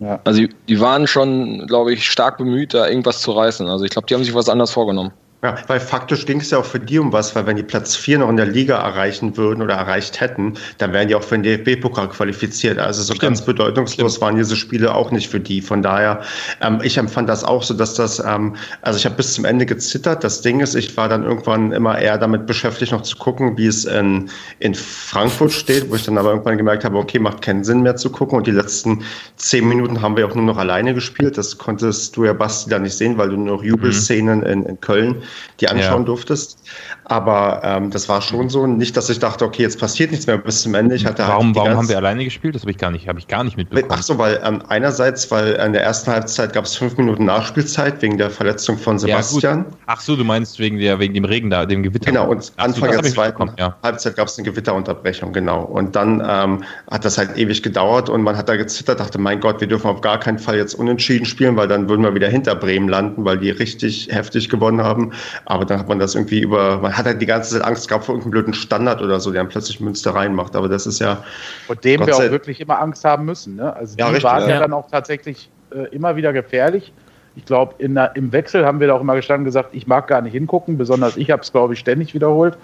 [0.00, 0.20] Ja.
[0.24, 3.68] Also die, die waren schon, glaube ich, stark bemüht, da irgendwas zu reißen.
[3.68, 5.12] Also ich glaube, die haben sich was anderes vorgenommen.
[5.44, 7.96] Ja, weil faktisch ging es ja auch für die um was, weil wenn die Platz
[7.96, 11.38] 4 noch in der Liga erreichen würden oder erreicht hätten, dann wären die auch für
[11.38, 12.78] den DFB-Pokal qualifiziert.
[12.78, 13.20] Also so Stimmt.
[13.20, 14.22] ganz bedeutungslos Stimmt.
[14.22, 15.60] waren diese Spiele auch nicht für die.
[15.60, 16.22] Von daher,
[16.62, 19.66] ähm, ich empfand das auch so, dass das, ähm, also ich habe bis zum Ende
[19.66, 20.24] gezittert.
[20.24, 23.66] Das Ding ist, ich war dann irgendwann immer eher damit beschäftigt, noch zu gucken, wie
[23.66, 24.30] es in,
[24.60, 27.96] in Frankfurt steht, wo ich dann aber irgendwann gemerkt habe, okay, macht keinen Sinn mehr
[27.96, 28.38] zu gucken.
[28.38, 29.04] Und die letzten
[29.36, 31.36] zehn Minuten haben wir auch nur noch alleine gespielt.
[31.36, 34.46] Das konntest du ja, Basti, da nicht sehen, weil du nur noch Jubelszenen mhm.
[34.46, 35.22] in, in Köln
[35.60, 36.06] die anschauen ja.
[36.06, 36.58] durftest.
[37.04, 38.66] Aber ähm, das war schon so.
[38.66, 40.94] Nicht, dass ich dachte, okay, jetzt passiert nichts mehr bis zum Ende.
[40.94, 42.54] Ich hatte warum halt warum haben wir alleine gespielt?
[42.54, 43.92] Das habe ich gar nicht, habe ich gar nicht mitbekommen.
[43.94, 48.00] Ach so, weil ähm, einerseits, weil in der ersten Halbzeit gab es fünf Minuten Nachspielzeit
[48.02, 49.66] wegen der Verletzung von Sebastian.
[49.70, 52.10] Ja, Ach so, du meinst wegen der wegen dem Regen da, dem Gewitter.
[52.10, 52.30] Genau.
[52.30, 53.76] Und Ach Anfang so, der zweiten ja.
[53.82, 55.62] Halbzeit gab es eine Gewitterunterbrechung, genau.
[55.62, 59.40] Und dann ähm, hat das halt ewig gedauert und man hat da gezittert, dachte, mein
[59.40, 62.28] Gott, wir dürfen auf gar keinen Fall jetzt unentschieden spielen, weil dann würden wir wieder
[62.28, 65.12] hinter Bremen landen, weil die richtig heftig gewonnen haben.
[65.46, 68.04] Aber dann hat man das irgendwie über, man hat halt die ganze Zeit Angst gehabt
[68.04, 70.56] vor irgendeinem blöden Standard oder so, der dann plötzlich Münster reinmacht.
[70.56, 71.22] Aber das ist ja.
[71.66, 73.56] Vor dem Gott wir auch wirklich immer Angst haben müssen.
[73.56, 73.74] Ne?
[73.74, 74.48] Also die ja, richtig, waren ja.
[74.50, 76.92] ja dann auch tatsächlich äh, immer wieder gefährlich.
[77.36, 80.20] Ich glaube, im Wechsel haben wir da auch immer gestanden und gesagt, ich mag gar
[80.20, 82.56] nicht hingucken, besonders ich habe es, glaube ich, ständig wiederholt,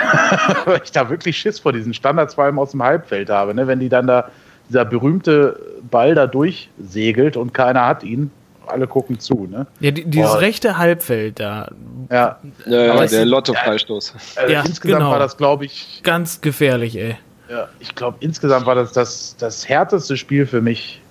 [0.66, 3.54] weil ich da wirklich Schiss vor diesen Standards, vor allem aus dem Halbfeld habe.
[3.54, 3.66] Ne?
[3.66, 4.30] Wenn die dann da,
[4.68, 5.58] dieser berühmte
[5.90, 8.30] Ball da durchsegelt und keiner hat ihn,
[8.68, 9.46] alle gucken zu.
[9.50, 9.66] Ne?
[9.80, 10.40] Ja, die, dieses Boah.
[10.40, 11.68] rechte Halbfeld da.
[12.10, 14.14] Ja, ja, ja der Lotto-Freistoß.
[14.36, 15.10] Also ja, insgesamt genau.
[15.10, 16.00] war das, glaube ich.
[16.02, 17.16] Ganz gefährlich, ey.
[17.48, 21.02] Ja, ich glaube, insgesamt war das, das das härteste Spiel für mich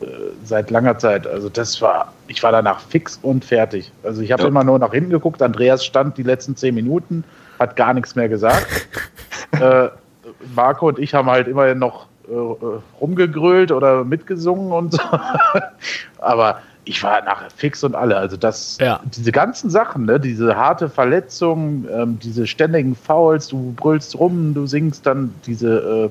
[0.00, 0.06] äh,
[0.44, 1.26] seit langer Zeit.
[1.26, 3.90] Also, das war, ich war danach fix und fertig.
[4.02, 4.48] Also, ich habe ja.
[4.48, 5.40] immer nur nach hinten geguckt.
[5.40, 7.24] Andreas stand die letzten zehn Minuten,
[7.58, 8.88] hat gar nichts mehr gesagt.
[9.52, 9.88] äh,
[10.54, 15.00] Marco und ich haben halt immerhin noch äh, äh rumgegrölt oder mitgesungen und so.
[16.18, 18.16] Aber ich war nachher fix und alle.
[18.16, 19.00] Also das, ja.
[19.04, 24.66] diese ganzen Sachen, ne, diese harte Verletzung, ähm, diese ständigen Fouls, du brüllst rum, du
[24.66, 26.10] singst dann diese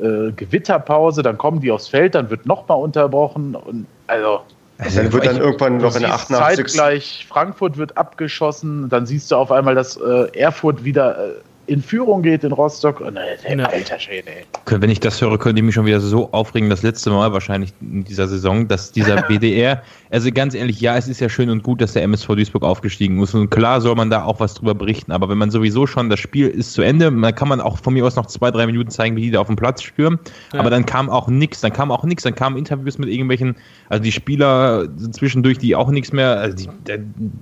[0.00, 4.40] äh, äh, Gewitterpause, dann kommen die aufs Feld, dann wird nochmal unterbrochen und also.
[4.78, 6.66] Also dann wird dann irgendwann noch in der 88.
[6.66, 11.30] Zeitgleich Frankfurt wird abgeschossen, dann siehst du auf einmal, dass äh, Erfurt wieder äh,
[11.66, 13.00] in Führung geht in Rostock.
[13.00, 13.68] Und, äh, ne.
[13.68, 14.80] Alter Schwede, ey.
[14.80, 17.72] Wenn ich das höre, könnte ich mich schon wieder so aufregen, das letzte Mal wahrscheinlich
[17.80, 21.62] in dieser Saison, dass dieser BDR, also ganz ehrlich, ja, es ist ja schön und
[21.62, 23.34] gut, dass der MSV Duisburg aufgestiegen ist.
[23.34, 26.20] Und klar soll man da auch was drüber berichten, aber wenn man sowieso schon, das
[26.20, 28.90] Spiel ist zu Ende, dann kann man auch von mir aus noch zwei, drei Minuten
[28.90, 30.18] zeigen, wie die da auf dem Platz stürmen.
[30.52, 30.60] Ja.
[30.60, 33.56] Aber dann kam auch nichts, dann kam auch nichts, dann kamen Interviews mit irgendwelchen,
[33.88, 36.68] also die Spieler zwischendurch, die auch nichts mehr, also die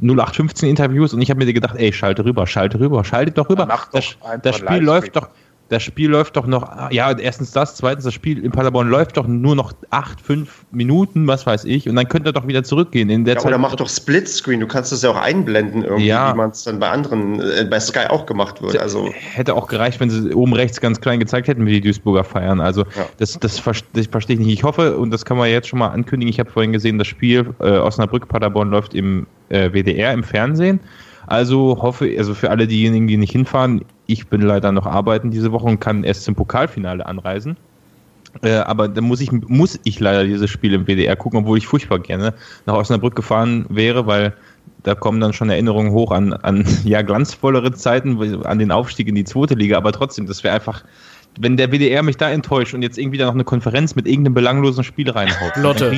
[0.03, 3.67] 0815 Interviews und ich habe mir gedacht, ey, schalte rüber, schalte rüber, schaltet doch rüber.
[4.21, 5.29] Das, das Spiel läuft doch,
[5.71, 9.29] das Spiel läuft doch noch, ja, erstens das, zweitens das Spiel in Paderborn läuft doch
[9.29, 13.09] nur noch acht, fünf Minuten, was weiß ich, und dann könnte er doch wieder zurückgehen.
[13.09, 16.07] In der ja, Zeit oder mach doch Splitscreen, du kannst das ja auch einblenden irgendwie,
[16.07, 16.33] ja.
[16.33, 18.79] wie man es dann bei anderen, äh, bei Sky auch gemacht wird.
[18.79, 22.25] Also hätte auch gereicht, wenn sie oben rechts ganz klein gezeigt hätten, wie die Duisburger
[22.25, 22.61] feiern.
[22.61, 23.07] Also ja.
[23.19, 24.53] das, das, das verstehe ich nicht.
[24.53, 27.07] Ich hoffe, und das kann man jetzt schon mal ankündigen, ich habe vorhin gesehen, das
[27.07, 30.81] Spiel äh, Osnabrück-Paderborn läuft im äh, WDR im Fernsehen.
[31.29, 35.53] Also hoffe, also für alle diejenigen, die nicht hinfahren, ich bin leider noch arbeiten diese
[35.53, 37.57] Woche und kann erst zum Pokalfinale anreisen.
[38.43, 41.67] Äh, aber da muss ich, muss ich leider dieses Spiel im WDR gucken, obwohl ich
[41.67, 42.35] furchtbar gerne
[42.67, 44.35] nach Osnabrück gefahren wäre, weil
[44.83, 49.15] da kommen dann schon Erinnerungen hoch an, an ja, glanzvollere Zeiten, an den Aufstieg in
[49.15, 49.77] die zweite Liga.
[49.77, 50.85] Aber trotzdem, das wäre einfach,
[51.39, 54.35] wenn der WDR mich da enttäuscht und jetzt irgendwie da noch eine Konferenz mit irgendeinem
[54.35, 55.57] belanglosen Spiel reinhaut.
[55.57, 55.93] Lotte.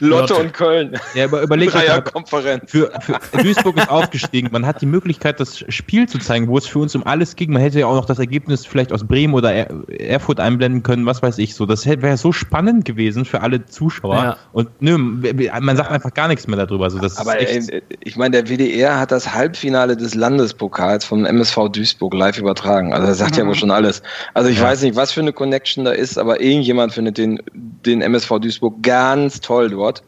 [0.00, 0.96] Lotte und Köln.
[1.14, 1.72] Ja, aber überleg
[2.12, 2.70] Konferenz.
[2.70, 4.48] Für, für, Duisburg ist aufgestiegen.
[4.52, 7.52] Man hat die Möglichkeit, das Spiel zu zeigen, wo es für uns um alles ging.
[7.52, 11.22] Man hätte ja auch noch das Ergebnis vielleicht aus Bremen oder Erfurt einblenden können, was
[11.22, 11.66] weiß ich so.
[11.66, 14.14] Das wäre so spannend gewesen für alle Zuschauer.
[14.14, 14.36] Ja.
[14.52, 16.84] Und nö, man sagt einfach gar nichts mehr darüber.
[16.84, 21.70] Also das aber ey, ich meine, der WDR hat das Halbfinale des Landespokals vom MSV
[21.70, 22.92] Duisburg live übertragen.
[22.92, 23.38] Also das sagt mhm.
[23.38, 24.02] ja wohl schon alles.
[24.34, 24.64] Also ich ja.
[24.64, 28.82] weiß nicht, was für eine Connection da ist, aber irgendjemand findet den, den MSV Duisburg
[28.82, 30.02] ganz toll dort.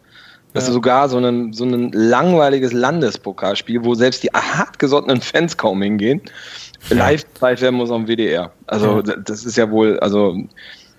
[0.53, 0.69] Das ja.
[0.69, 6.21] ist sogar so ein, so ein langweiliges Landespokalspiel, wo selbst die hartgesottenen Fans kaum hingehen.
[6.91, 8.51] Live gezeigt werden muss am WDR.
[8.67, 9.17] Also ja.
[9.17, 10.37] das ist ja wohl, also,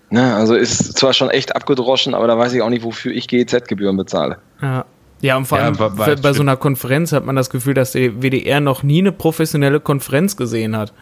[0.09, 3.27] ne, also ist zwar schon echt abgedroschen, aber da weiß ich auch nicht, wofür ich
[3.27, 4.37] GEZ-Gebühren bezahle.
[4.61, 4.85] Ja.
[5.19, 7.93] Ja, und vor allem ja, bei, bei so einer Konferenz hat man das Gefühl, dass
[7.93, 10.93] der WDR noch nie eine professionelle Konferenz gesehen hat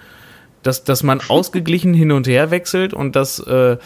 [0.66, 3.78] dass, dass man ausgeglichen hin und her wechselt und dass, äh,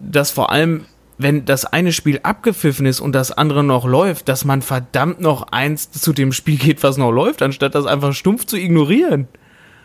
[0.00, 0.86] dass vor allem,
[1.18, 5.48] wenn das eine Spiel abgepfiffen ist und das andere noch läuft, dass man verdammt noch
[5.52, 9.28] eins zu dem Spiel geht, was noch läuft, anstatt das einfach stumpf zu ignorieren.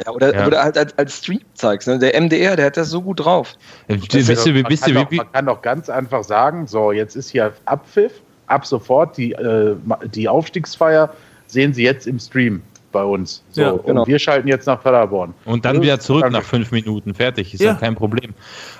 [0.06, 0.48] Ja, oder, ja.
[0.48, 1.88] oder halt als, als Stream zeigst.
[1.88, 2.00] Ne?
[2.00, 3.54] Der MDR, der hat das so gut drauf.
[3.88, 7.30] Ja, weißt du, man, kann doch, man kann doch ganz einfach sagen, so, jetzt ist
[7.30, 8.14] hier Abpfiff,
[8.48, 9.76] ab sofort die, äh,
[10.14, 11.14] die Aufstiegsfeier
[11.48, 13.44] sehen Sie jetzt im Stream bei uns.
[13.52, 14.02] So, ja, genau.
[14.02, 15.34] Und wir schalten jetzt nach Paderborn.
[15.46, 16.38] Und dann also, wieder zurück danke.
[16.38, 17.14] nach fünf Minuten.
[17.14, 18.34] Fertig, ist ja, ja kein Problem.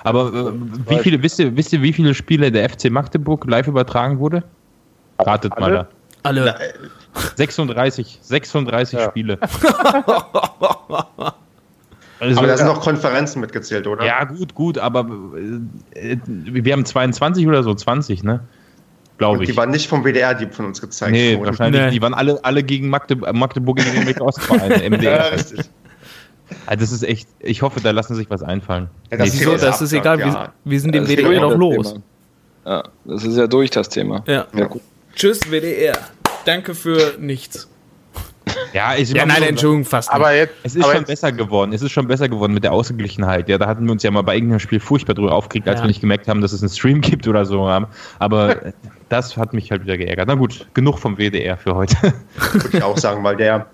[0.04, 0.52] Aber äh,
[0.88, 4.42] wie viele, wisst ihr, wisst ihr, wie viele Spiele der FC Magdeburg live übertragen wurde?
[5.18, 5.60] Ratet Alle?
[5.60, 5.88] mal da.
[6.22, 6.56] Alle.
[7.36, 9.08] 36, 36 ja.
[9.08, 9.38] Spiele.
[12.22, 14.04] Also, aber da sind noch Konferenzen mitgezählt, oder?
[14.06, 15.00] Ja, gut, gut, aber
[15.96, 18.38] äh, wir haben 22 oder so, 20, ne?
[19.18, 19.50] Glaube ich.
[19.50, 21.46] Die waren nicht vom WDR, die von uns gezeigt nee, wurden.
[21.46, 21.90] Wahrscheinlich, nee.
[21.90, 25.16] Die waren alle, alle gegen Magdeburg, Magdeburg gegen den Ostverein, MDR.
[25.16, 25.60] ja, richtig.
[26.66, 28.88] Also das ist echt, ich hoffe, da lassen sich was einfallen.
[29.10, 30.26] Ja, das, nee, ist, so, das ist egal, ja.
[30.26, 31.94] wir, wir, sind dem WDR noch los.
[31.94, 32.02] Thema.
[32.64, 34.22] Ja, das ist ja durch das Thema.
[34.26, 34.46] Ja.
[34.54, 34.68] ja.
[35.14, 35.98] Tschüss, WDR.
[36.44, 37.68] Danke für nichts.
[38.72, 40.08] Ja, ich ja nein, Entschuldigung, fast.
[40.08, 40.16] Nicht.
[40.16, 41.72] Aber jetzt, es ist schon jetzt, besser geworden.
[41.72, 43.48] Es ist schon besser geworden mit der Ausgeglichenheit.
[43.48, 45.84] Ja, da hatten wir uns ja mal bei irgendeinem Spiel furchtbar drüber aufgeregt, als ja.
[45.84, 47.68] wir nicht gemerkt haben, dass es einen Stream gibt oder so.
[48.18, 48.72] Aber
[49.08, 50.28] das hat mich halt wieder geärgert.
[50.28, 51.96] Na gut, genug vom WDR für heute.
[52.52, 53.66] Würde ich auch sagen, weil der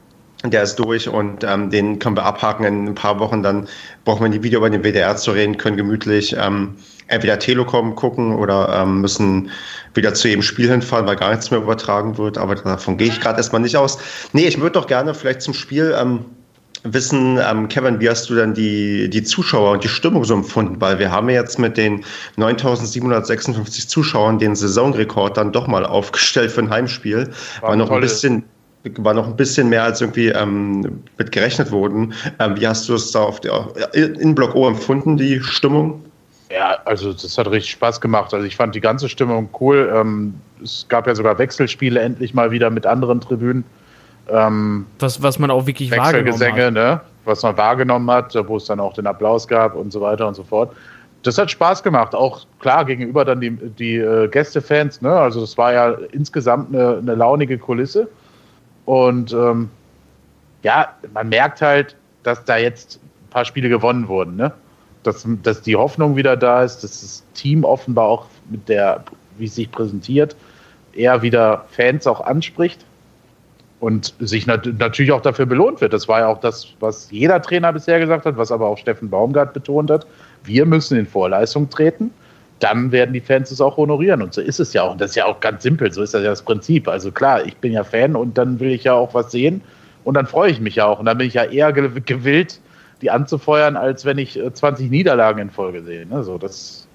[0.45, 3.43] der ist durch und ähm, den können wir abhaken in ein paar Wochen.
[3.43, 3.67] Dann
[4.05, 6.77] brauchen wir nie wieder über den WDR zu reden, können gemütlich ähm,
[7.09, 9.51] entweder Telekom gucken oder ähm, müssen
[9.95, 12.39] wieder zu jedem Spiel hinfahren, weil gar nichts mehr übertragen wird.
[12.39, 13.99] Aber davon gehe ich gerade erstmal nicht aus.
[14.33, 16.25] Nee, ich würde doch gerne vielleicht zum Spiel ähm,
[16.85, 20.81] wissen, ähm, Kevin, wie hast du denn die, die Zuschauer und die Stimmung so empfunden?
[20.81, 22.05] Weil wir haben ja jetzt mit den
[22.37, 27.31] 9756 Zuschauern den Saisonrekord dann doch mal aufgestellt für ein Heimspiel.
[27.61, 28.45] War, war noch ein bisschen
[28.97, 32.15] war noch ein bisschen mehr als irgendwie ähm, mit gerechnet wurden.
[32.39, 36.05] Ähm, wie hast du es da auf der, in Block O empfunden, die Stimmung?
[36.51, 38.33] Ja, also das hat richtig Spaß gemacht.
[38.33, 39.93] Also ich fand die ganze Stimmung cool.
[39.95, 43.65] Ähm, es gab ja sogar Wechselspiele endlich mal wieder mit anderen Tribünen.
[44.29, 47.03] Ähm, was, was man auch wirklich Wechselgesänge, wahrgenommen hat.
[47.05, 47.19] Ne?
[47.29, 50.35] was man wahrgenommen hat, wo es dann auch den Applaus gab und so weiter und
[50.35, 50.75] so fort.
[51.23, 55.03] Das hat Spaß gemacht, auch klar gegenüber dann die, die äh, Gästefans.
[55.03, 55.13] Ne?
[55.13, 58.09] Also das war ja insgesamt eine, eine launige Kulisse.
[58.87, 59.69] Und ähm,
[60.63, 64.37] ja, man merkt halt, dass da jetzt ein paar Spiele gewonnen wurden.
[64.37, 64.53] Ne?
[65.09, 69.05] Dass, dass die Hoffnung wieder da ist, dass das Team offenbar auch mit der,
[69.39, 70.37] wie es sich präsentiert,
[70.93, 72.85] eher wieder Fans auch anspricht
[73.81, 75.93] und sich nat natürlich auch dafür belohnt wird.
[75.93, 79.09] Das war ja auch das, was jeder Trainer bisher gesagt hat, was aber auch Steffen
[79.09, 80.07] Baumgart betont hat.
[80.45, 82.11] Wir müssen in Vorleistung treten,
[82.59, 84.21] dann werden die Fans es auch honorieren.
[84.23, 84.93] Und so ist es ja auch.
[84.93, 86.89] Und das ist ja auch ganz simpel, so ist das ja das Prinzip.
[86.89, 89.63] Also klar, ich bin ja Fan und dann will ich ja auch was sehen
[90.05, 90.99] und dann freue ich mich ja auch.
[90.99, 92.61] Und dann bin ich ja eher gewillt,
[93.01, 96.07] die anzufeuern, als wenn ich 20 äh, Niederlagen in Folge sehe.
[96.07, 96.25] Ne?
[96.25, 96.87] So, das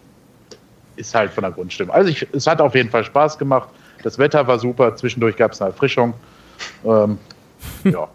[0.95, 1.93] ist halt von der Grundstimmung.
[1.93, 3.69] Also ich, es hat auf jeden Fall Spaß gemacht.
[4.03, 4.95] Das Wetter war super.
[4.95, 6.13] Zwischendurch gab es eine Erfrischung.
[6.85, 7.17] Ähm,
[7.83, 8.07] ja.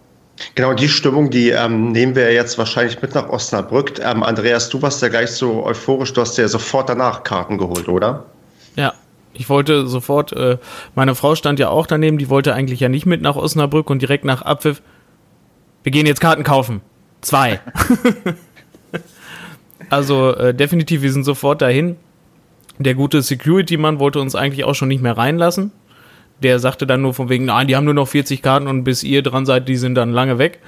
[0.55, 3.99] Genau, die Stimmung, die ähm, nehmen wir jetzt wahrscheinlich mit nach Osnabrück.
[3.99, 7.89] Ähm, Andreas, du warst ja gleich so euphorisch, du hast ja sofort danach Karten geholt,
[7.89, 8.25] oder?
[8.77, 8.93] Ja,
[9.33, 10.57] ich wollte sofort, äh,
[10.95, 14.01] meine Frau stand ja auch daneben, die wollte eigentlich ja nicht mit nach Osnabrück und
[14.01, 14.81] direkt nach Abpfiff,
[15.83, 16.81] wir gehen jetzt Karten kaufen.
[17.21, 17.59] Zwei.
[19.89, 21.97] also äh, definitiv, wir sind sofort dahin.
[22.77, 25.71] Der gute Security-Mann wollte uns eigentlich auch schon nicht mehr reinlassen.
[26.41, 29.03] Der sagte dann nur von wegen, nein, die haben nur noch 40 Karten und bis
[29.03, 30.59] ihr dran seid, die sind dann lange weg.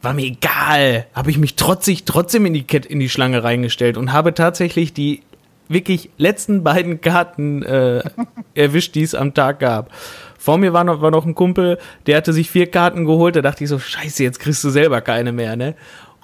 [0.00, 1.06] War mir egal.
[1.12, 4.94] Habe ich mich trotzig trotzdem in die, Kette, in die Schlange reingestellt und habe tatsächlich
[4.94, 5.22] die
[5.68, 8.02] wirklich letzten beiden Karten äh,
[8.54, 9.90] erwischt, die es am Tag gab.
[10.48, 13.42] Vor mir war noch, war noch ein Kumpel, der hatte sich vier Karten geholt, da
[13.42, 15.74] dachte ich so, scheiße, jetzt kriegst du selber keine mehr, ne?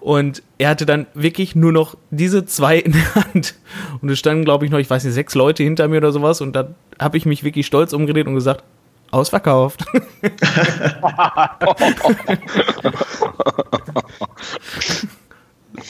[0.01, 3.55] Und er hatte dann wirklich nur noch diese zwei in der Hand.
[4.01, 6.41] Und es standen, glaube ich, noch, ich weiß nicht, sechs Leute hinter mir oder sowas.
[6.41, 6.69] Und da
[6.99, 8.65] habe ich mich wirklich stolz umgedreht und gesagt,
[9.11, 9.85] ausverkauft.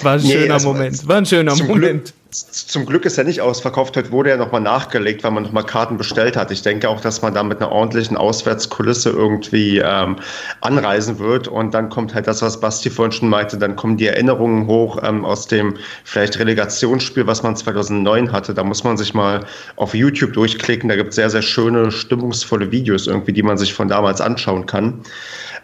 [0.03, 1.09] War ein nee, schöner also Moment.
[1.09, 2.05] War ein schöner zum Moment.
[2.05, 3.97] Glück, zum Glück ist er nicht ausverkauft.
[3.97, 6.51] Heute wurde er nochmal nachgelegt, weil man nochmal Karten bestellt hat.
[6.51, 10.17] Ich denke auch, dass man da mit einer ordentlichen Auswärtskulisse irgendwie ähm,
[10.61, 11.47] anreisen wird.
[11.47, 13.57] Und dann kommt halt das, was Basti vorhin schon meinte.
[13.57, 18.53] Dann kommen die Erinnerungen hoch ähm, aus dem vielleicht Relegationsspiel, was man 2009 hatte.
[18.53, 20.89] Da muss man sich mal auf YouTube durchklicken.
[20.89, 24.67] Da gibt es sehr, sehr schöne, stimmungsvolle Videos irgendwie, die man sich von damals anschauen
[24.67, 25.03] kann.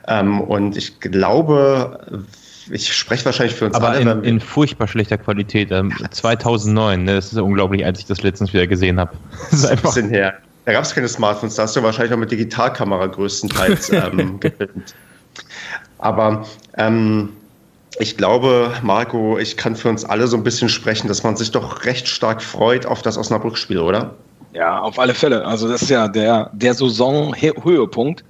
[0.07, 2.25] Ähm, und ich glaube,
[2.71, 4.11] ich spreche wahrscheinlich für uns Aber alle.
[4.11, 5.71] Aber in, in, furchtbar schlechter Qualität.
[5.71, 9.13] Ähm, 2009, ne, das ist unglaublich, als ich das letztens wieder gesehen habe.
[9.51, 9.91] Das ist einfach.
[9.91, 10.35] Ein bisschen her.
[10.67, 14.95] Da gab es keine Smartphones, da hast du wahrscheinlich noch mit Digitalkamera größtenteils ähm, gefilmt.
[15.99, 16.47] Aber
[16.77, 17.31] ähm,
[17.99, 21.51] ich glaube, Marco, ich kann für uns alle so ein bisschen sprechen, dass man sich
[21.51, 24.15] doch recht stark freut auf das Osnabrück-Spiel, oder?
[24.53, 25.45] Ja, auf alle Fälle.
[25.45, 28.25] Also das ist ja der, der Saison-Höhepunkt.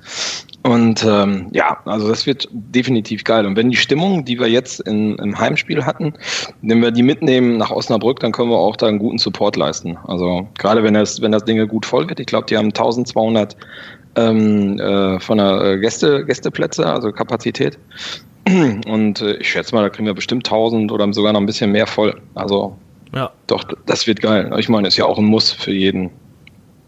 [0.70, 3.44] Und ähm, ja, also das wird definitiv geil.
[3.44, 6.14] Und wenn die Stimmung, die wir jetzt in, im Heimspiel hatten,
[6.62, 9.98] wenn wir die mitnehmen nach Osnabrück, dann können wir auch da einen guten Support leisten.
[10.06, 13.56] Also gerade wenn das, wenn das Ding gut voll wird, ich glaube, die haben 1200
[14.14, 17.76] ähm, äh, von der äh, Gäste, Gästeplätze, also Kapazität.
[18.46, 21.72] Und äh, ich schätze mal, da kriegen wir bestimmt 1000 oder sogar noch ein bisschen
[21.72, 22.14] mehr voll.
[22.36, 22.76] Also
[23.12, 23.32] ja.
[23.48, 24.52] doch, das wird geil.
[24.56, 26.10] Ich meine, ist ja auch ein Muss für jeden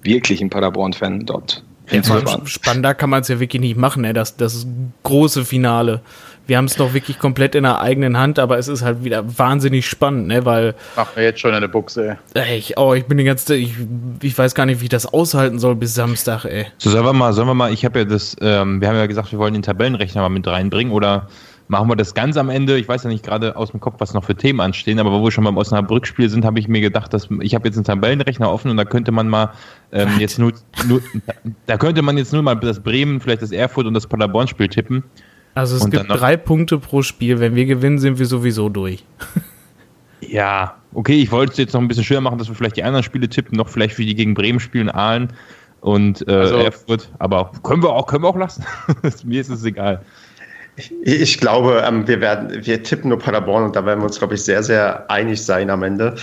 [0.04, 4.12] wirklichen Paderborn-Fan dort ja, spannender kann man es ja wirklich nicht machen, ey.
[4.12, 4.66] Das, das
[5.02, 6.00] große Finale.
[6.46, 9.38] Wir haben es doch wirklich komplett in der eigenen Hand, aber es ist halt wieder
[9.38, 10.44] wahnsinnig spannend, ne?
[10.44, 10.74] Weil.
[10.96, 12.56] Machen wir jetzt schon eine Buchse, ey.
[12.56, 13.74] Ich, oh, ich bin die ganze ich,
[14.20, 16.66] ich weiß gar nicht, wie ich das aushalten soll bis Samstag, ey.
[16.78, 19.06] So, sollen wir mal, sollen wir mal, ich habe ja das, ähm, wir haben ja
[19.06, 21.28] gesagt, wir wollen den Tabellenrechner mal mit reinbringen oder
[21.72, 22.76] machen wir das ganz am Ende.
[22.76, 25.24] Ich weiß ja nicht gerade aus dem Kopf, was noch für Themen anstehen, aber wo
[25.24, 28.52] wir schon beim Osnabrück-Spiel sind, habe ich mir gedacht, dass ich habe jetzt einen Tabellenrechner
[28.52, 29.52] offen und da könnte man mal
[29.90, 30.52] ähm, jetzt nur,
[30.86, 31.00] nur,
[31.64, 35.02] da könnte man jetzt nur mal das Bremen, vielleicht das Erfurt und das Paderborn-Spiel tippen.
[35.54, 37.40] Also es und gibt drei Punkte pro Spiel.
[37.40, 39.04] Wenn wir gewinnen, sind wir sowieso durch.
[40.20, 42.84] ja, okay, ich wollte es jetzt noch ein bisschen schöner machen, dass wir vielleicht die
[42.84, 45.28] anderen Spiele tippen, noch vielleicht wie die gegen Bremen spielen, Aalen
[45.80, 47.10] und äh, also, Erfurt.
[47.18, 48.62] Aber können wir auch, können wir auch lassen.
[49.24, 50.02] Mir ist es egal.
[51.02, 54.34] Ich glaube, ähm, wir werden, wir tippen nur Paderborn und da werden wir uns, glaube
[54.34, 56.14] ich, sehr, sehr einig sein am Ende.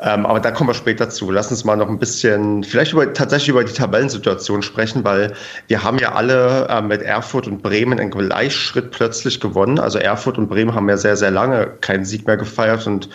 [0.00, 1.32] Ähm, aber da kommen wir später zu.
[1.32, 5.32] Lass uns mal noch ein bisschen, vielleicht über, tatsächlich über die Tabellensituation sprechen, weil
[5.66, 9.80] wir haben ja alle äh, mit Erfurt und Bremen einen Gleichschritt plötzlich gewonnen.
[9.80, 13.08] Also Erfurt und Bremen haben ja sehr, sehr lange keinen Sieg mehr gefeiert und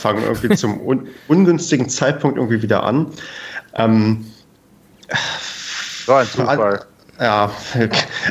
[0.00, 3.06] fangen irgendwie zum un ungünstigen Zeitpunkt irgendwie wieder an.
[3.74, 4.24] Ähm,
[6.06, 6.84] so ein Zufall.
[7.18, 7.50] Ja,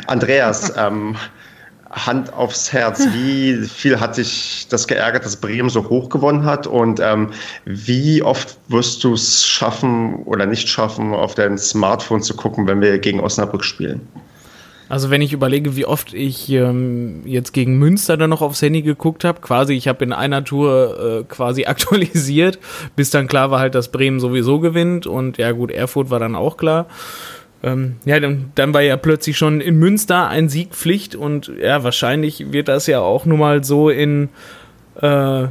[0.06, 1.14] Andreas, ähm,
[1.90, 6.66] Hand aufs Herz, wie viel hat dich das geärgert, dass Bremen so hoch gewonnen hat
[6.66, 7.30] und ähm,
[7.64, 12.80] wie oft wirst du es schaffen oder nicht schaffen, auf dein Smartphone zu gucken, wenn
[12.80, 14.06] wir gegen Osnabrück spielen?
[14.90, 18.82] Also wenn ich überlege, wie oft ich ähm, jetzt gegen Münster dann noch aufs Handy
[18.82, 22.58] geguckt habe, quasi ich habe in einer Tour äh, quasi aktualisiert,
[22.96, 26.34] bis dann klar war halt, dass Bremen sowieso gewinnt und ja gut, Erfurt war dann
[26.34, 26.86] auch klar.
[27.62, 31.84] Ähm, ja, dann, dann war ja plötzlich schon in Münster ein Sieg Pflicht und ja,
[31.84, 34.30] wahrscheinlich wird das ja auch nun mal so in,
[35.00, 35.46] äh,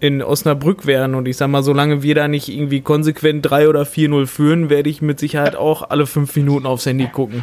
[0.00, 1.14] in Osnabrück werden.
[1.14, 4.90] Und ich sag mal, solange wir da nicht irgendwie konsequent 3 oder 4-0 führen, werde
[4.90, 7.42] ich mit Sicherheit auch alle fünf Minuten aufs Handy gucken.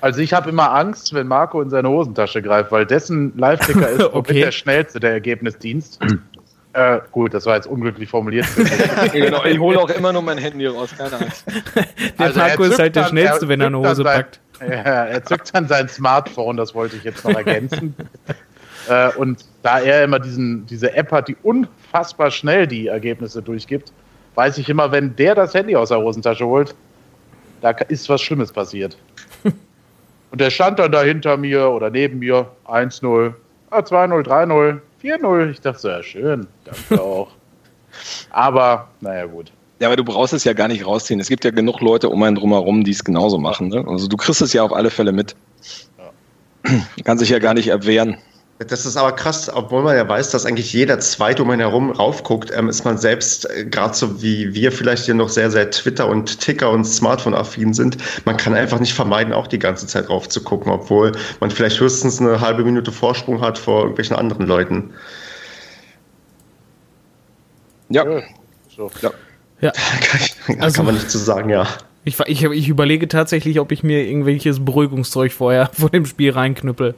[0.00, 4.12] Also ich habe immer Angst, wenn Marco in seine Hosentasche greift, weil dessen Live-Ticker ist
[4.12, 4.40] okay.
[4.40, 6.00] der schnellste der Ergebnisdienst.
[6.74, 8.46] Äh, gut, das war jetzt unglücklich formuliert.
[9.12, 11.44] genau, ich hole auch immer nur mein Handy raus, keine Angst.
[12.18, 14.40] Der also Marco ist halt der Schnellste, wenn er eine Hose sein, packt.
[14.60, 17.96] Ja, er zückt dann sein Smartphone, das wollte ich jetzt noch ergänzen.
[18.88, 23.92] äh, und da er immer diesen, diese App hat, die unfassbar schnell die Ergebnisse durchgibt,
[24.36, 26.76] weiß ich immer, wenn der das Handy aus der Hosentasche holt,
[27.60, 28.96] da ist was Schlimmes passiert.
[30.32, 33.34] Und der stand dann da hinter mir oder neben mir, 1-0,
[33.70, 35.50] 2-0, 3-0, 4-0.
[35.50, 36.46] Ich dachte so, ja, schön.
[36.64, 37.28] Danke auch.
[38.30, 39.52] Aber, naja, gut.
[39.80, 41.18] Ja, aber du brauchst es ja gar nicht rausziehen.
[41.18, 43.68] Es gibt ja genug Leute um einen drumherum, die es genauso machen.
[43.68, 43.84] Ne?
[43.86, 45.34] Also du kriegst es ja auf alle Fälle mit.
[45.98, 46.72] Ja.
[47.04, 48.16] Kann sich ja gar nicht erwehren.
[48.68, 51.90] Das ist aber krass, obwohl man ja weiß, dass eigentlich jeder Zweite um einen herum
[51.90, 55.70] raufguckt, ähm, ist man selbst, äh, gerade so wie wir vielleicht hier noch sehr, sehr
[55.70, 60.08] Twitter und Ticker und Smartphone-affin sind, man kann einfach nicht vermeiden, auch die ganze Zeit
[60.08, 64.92] raufzugucken, obwohl man vielleicht höchstens eine halbe Minute Vorsprung hat vor irgendwelchen anderen Leuten.
[67.88, 68.04] Ja.
[68.74, 68.90] So.
[69.00, 69.10] Ja.
[69.60, 69.72] ja.
[70.00, 71.66] Kann, ich, also, kann man nicht zu so sagen, ja.
[72.04, 76.94] Ich, ich, ich überlege tatsächlich, ob ich mir irgendwelches Beruhigungszeug vorher vor dem Spiel reinknüppel.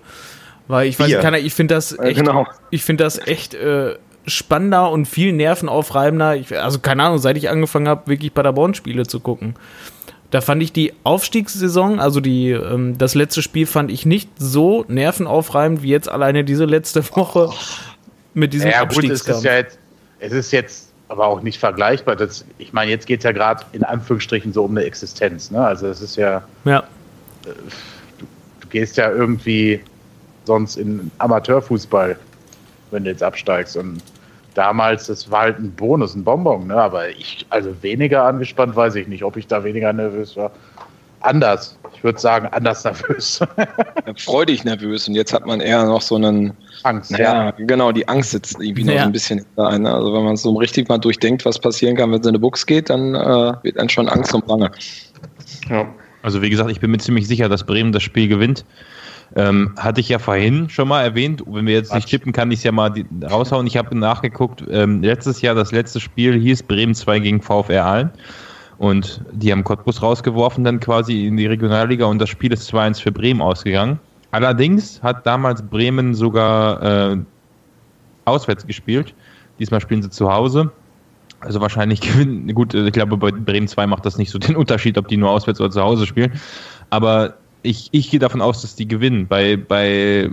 [0.67, 2.47] Weil ich weiß, ich, ich finde das echt, genau.
[2.71, 3.97] ich finde das echt äh,
[4.27, 6.37] spannender und viel nervenaufreibender.
[6.37, 9.57] Ich, also keine Ahnung, seit ich angefangen habe, wirklich Paderborn-Spiele zu gucken.
[10.31, 14.85] Da fand ich die Aufstiegssaison, also die, ähm, das letzte Spiel fand ich nicht so
[14.89, 17.51] nervenaufreibend wie jetzt alleine diese letzte Woche
[18.33, 19.27] mit diesem ja, Abstiegskampf.
[19.27, 19.79] Gut, es ist ja jetzt,
[20.19, 22.17] es ist jetzt aber auch nicht vergleichbar.
[22.17, 25.51] Das, ich meine, jetzt geht es ja gerade in Anführungsstrichen so um eine Existenz.
[25.51, 25.65] Ne?
[25.65, 26.81] Also es ist ja, ja.
[26.81, 27.51] Äh,
[28.19, 28.27] du,
[28.61, 29.81] du gehst ja irgendwie
[30.45, 32.17] sonst in Amateurfußball,
[32.91, 33.77] wenn du jetzt absteigst.
[33.77, 34.03] Und
[34.55, 36.77] damals, das war halt ein Bonus, ein Bonbon, ne?
[36.77, 40.51] Aber ich, also weniger angespannt, weiß ich nicht, ob ich da weniger nervös war.
[41.25, 41.79] Anders.
[41.95, 43.41] Ich würde sagen, anders nervös.
[44.19, 45.09] Freudig nervös.
[45.09, 46.53] Und jetzt hat man eher noch so einen.
[46.83, 47.13] Angst.
[47.13, 47.51] Naja, ja.
[47.57, 48.95] genau, die Angst sitzt irgendwie ja.
[48.95, 49.87] noch ein bisschen da ein.
[49.87, 52.67] Also, wenn man so richtig mal durchdenkt, was passieren kann, wenn es in eine Box
[52.67, 54.71] geht, dann äh, wird dann schon Angst und Bange.
[55.71, 55.87] Ja.
[56.23, 58.67] Also, wie gesagt, ich bin mir ziemlich sicher, dass Bremen das Spiel gewinnt.
[59.37, 61.43] Ähm, hatte ich ja vorhin schon mal erwähnt.
[61.47, 63.67] Wenn wir jetzt nicht tippen, kann ich es ja mal raushauen.
[63.67, 64.65] Ich habe nachgeguckt.
[64.71, 68.11] Ähm, letztes Jahr, das letzte Spiel hieß Bremen 2 gegen VfR Aalen.
[68.79, 72.07] Und die haben Cottbus rausgeworfen, dann quasi in die Regionalliga.
[72.07, 73.99] Und das Spiel ist 2-1 für Bremen ausgegangen.
[74.31, 77.17] Allerdings hat damals Bremen sogar äh,
[78.25, 79.15] auswärts gespielt.
[79.59, 80.73] Diesmal spielen sie zu Hause.
[81.41, 82.53] Also wahrscheinlich gewinnen.
[82.55, 85.31] Gut, ich glaube, bei Bremen 2 macht das nicht so den Unterschied, ob die nur
[85.31, 86.33] auswärts oder zu Hause spielen.
[86.91, 87.35] Aber
[87.65, 89.27] ich, ich gehe davon aus, dass die gewinnen.
[89.27, 90.31] Bei, bei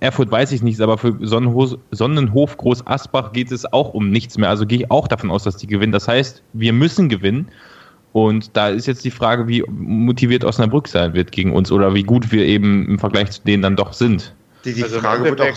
[0.00, 4.36] Erfurt weiß ich nichts, aber für Sonnenhof, Sonnenhof Groß Asbach geht es auch um nichts
[4.36, 4.48] mehr.
[4.48, 5.92] Also gehe ich auch davon aus, dass die gewinnen.
[5.92, 7.48] Das heißt, wir müssen gewinnen.
[8.12, 12.02] Und da ist jetzt die Frage, wie motiviert Osnabrück sein wird gegen uns oder wie
[12.02, 14.34] gut wir eben im Vergleich zu denen dann doch sind.
[14.64, 15.56] Die, die also Frage wird auch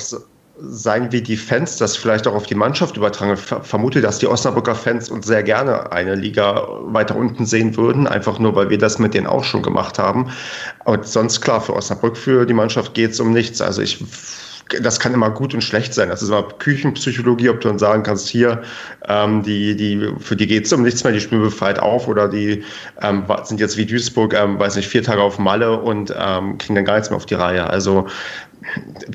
[0.58, 3.34] sein, wie die Fans das vielleicht auch auf die Mannschaft übertragen.
[3.34, 8.08] Ich vermute, dass die Osnabrücker Fans uns sehr gerne eine Liga weiter unten sehen würden,
[8.08, 10.32] einfach nur, weil wir das mit denen auch schon gemacht haben.
[10.86, 13.62] Und sonst klar, für Osnabrück, für die Mannschaft geht es um nichts.
[13.62, 14.04] Also ich
[14.82, 16.10] das kann immer gut und schlecht sein.
[16.10, 18.64] Das ist immer Küchenpsychologie, ob du dann sagen kannst, hier,
[19.08, 22.28] ähm, die, die, für die geht es um nichts mehr, die spielen befreit auf oder
[22.28, 22.64] die
[23.02, 26.76] ähm, sind jetzt wie Duisburg, ähm, weiß nicht, vier Tage auf Malle und ähm, kriegen
[26.76, 27.68] dann gar nichts mehr auf die Reihe.
[27.68, 28.08] Also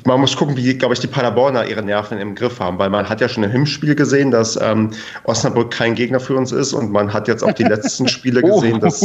[0.05, 3.09] man muss gucken, wie, glaube ich, die Paderborner ihre Nerven im Griff haben, weil man
[3.09, 4.91] hat ja schon im Hinspiel gesehen, dass ähm,
[5.25, 8.81] Osnabrück kein Gegner für uns ist und man hat jetzt auch die letzten Spiele gesehen,
[8.81, 9.01] dass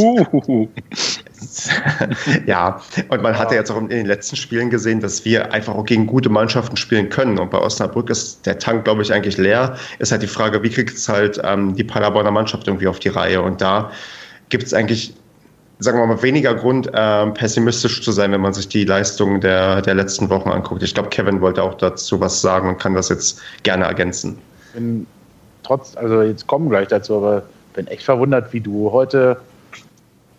[2.46, 5.76] ja, und man hat ja jetzt auch in den letzten Spielen gesehen, dass wir einfach
[5.76, 9.38] auch gegen gute Mannschaften spielen können und bei Osnabrück ist der Tank, glaube ich, eigentlich
[9.38, 9.76] leer.
[10.00, 13.10] Ist halt die Frage, wie kriegt es halt ähm, die Paderborner Mannschaft irgendwie auf die
[13.10, 13.92] Reihe und da
[14.50, 15.14] gibt es eigentlich
[15.80, 19.82] sagen wir mal, weniger Grund, äh, pessimistisch zu sein, wenn man sich die Leistungen der,
[19.82, 20.82] der letzten Wochen anguckt.
[20.84, 24.38] Ich glaube, Kevin wollte auch dazu was sagen und kann das jetzt gerne ergänzen.
[24.74, 25.06] Bin
[25.64, 29.38] trotz, also jetzt kommen gleich dazu, aber bin echt verwundert, wie du heute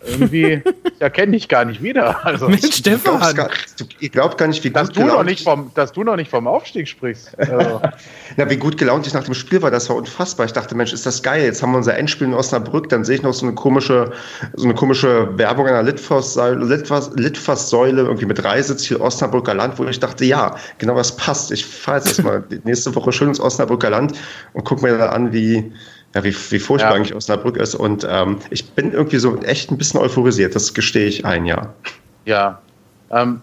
[0.07, 2.25] irgendwie, ich erkenne dich gar nicht wieder.
[2.25, 3.49] Also, Mit Stefan.
[4.01, 6.17] Ich glaube gar nicht, wie dass gut du gelaunt noch nicht vom, Dass du noch
[6.17, 7.39] nicht vom Aufstieg sprichst.
[7.39, 7.81] Also.
[8.37, 10.47] Na, wie gut gelaunt ich nach dem Spiel war, das war unfassbar.
[10.47, 11.45] Ich dachte, Mensch, ist das geil.
[11.45, 14.13] Jetzt haben wir unser Endspiel in Osnabrück, dann sehe ich noch so eine komische,
[14.55, 20.01] so eine komische Werbung einer Litfaßsäule, Litfaß, Litfaßsäule irgendwie mit Reiseziel Osnabrücker Land, wo ich
[20.01, 21.53] dachte, ja, genau das passt.
[21.53, 24.13] Ich fahre jetzt erstmal nächste Woche schön ins Osnabrücker Land
[24.53, 25.73] und gucke mir da an, wie,
[26.17, 26.97] ja, wie, wie furchtbar ja.
[26.97, 27.75] eigentlich Osnabrück ist.
[27.75, 31.75] Und ähm, ich bin irgendwie so echt ein bisschen euphorisiert, das gestehe ich ein, ja.
[32.25, 32.59] Ja.
[33.11, 33.43] Ähm,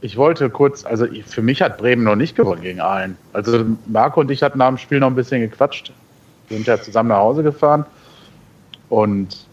[0.00, 3.18] ich wollte kurz, also für mich hat Bremen noch nicht gewonnen gegen Aalen.
[3.34, 5.92] Also Marco und ich hatten nach dem Spiel noch ein bisschen gequatscht.
[6.48, 7.84] Wir sind ja zusammen nach Hause gefahren.
[8.88, 9.46] Und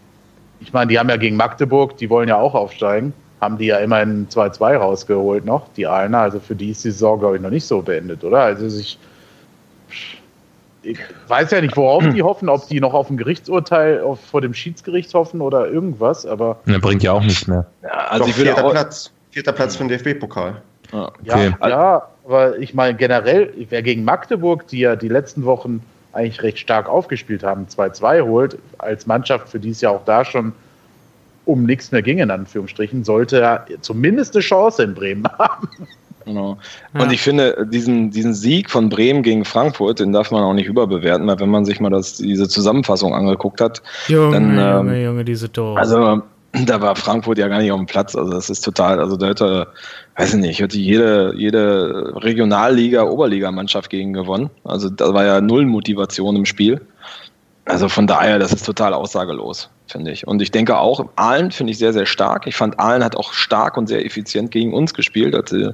[0.60, 3.12] ich meine, die haben ja gegen Magdeburg, die wollen ja auch aufsteigen,
[3.42, 6.20] haben die ja immerhin 2-2 rausgeholt noch, die Aalener.
[6.20, 8.40] Also für die ist die Saison, glaube ich, noch nicht so beendet, oder?
[8.40, 8.98] Also ich
[10.82, 14.40] ich weiß ja nicht, worauf die hoffen, ob die noch auf ein Gerichtsurteil auf, vor
[14.40, 16.58] dem Schiedsgericht hoffen oder irgendwas, aber.
[16.66, 17.66] Ne, bringt ja auch nichts mehr.
[17.82, 20.60] Ja, also Doch, vierter, Platz, vierter Platz für den DFB-Pokal.
[20.92, 21.52] Ah, okay.
[21.60, 26.42] ja, ja, aber ich meine generell, wer gegen Magdeburg, die ja die letzten Wochen eigentlich
[26.42, 30.52] recht stark aufgespielt haben, 2-2 holt, als Mannschaft, für die es ja auch da schon
[31.44, 35.68] um nichts mehr ging, in Anführungsstrichen, sollte er zumindest eine Chance in Bremen haben.
[36.24, 36.58] Genau.
[36.94, 37.10] Und ja.
[37.10, 41.26] ich finde, diesen, diesen Sieg von Bremen gegen Frankfurt, den darf man auch nicht überbewerten,
[41.26, 45.24] weil wenn man sich mal das, diese Zusammenfassung angeguckt hat, Junge, dann, ähm, Junge, Junge,
[45.24, 45.78] diese Tore.
[45.78, 46.22] Also
[46.66, 48.14] da war Frankfurt ja gar nicht auf dem Platz.
[48.14, 49.68] Also das ist total, also da hätte,
[50.16, 54.50] weiß ich nicht, hätte jede, jede Regionalliga, Oberligamannschaft gegen gewonnen.
[54.64, 56.80] Also da war ja null Motivation im Spiel.
[57.64, 60.26] Also von daher, das ist total aussagelos finde ich.
[60.26, 62.46] Und ich denke auch, Aalen finde ich sehr, sehr stark.
[62.46, 65.72] Ich fand, Aalen hat auch stark und sehr effizient gegen uns gespielt, als sie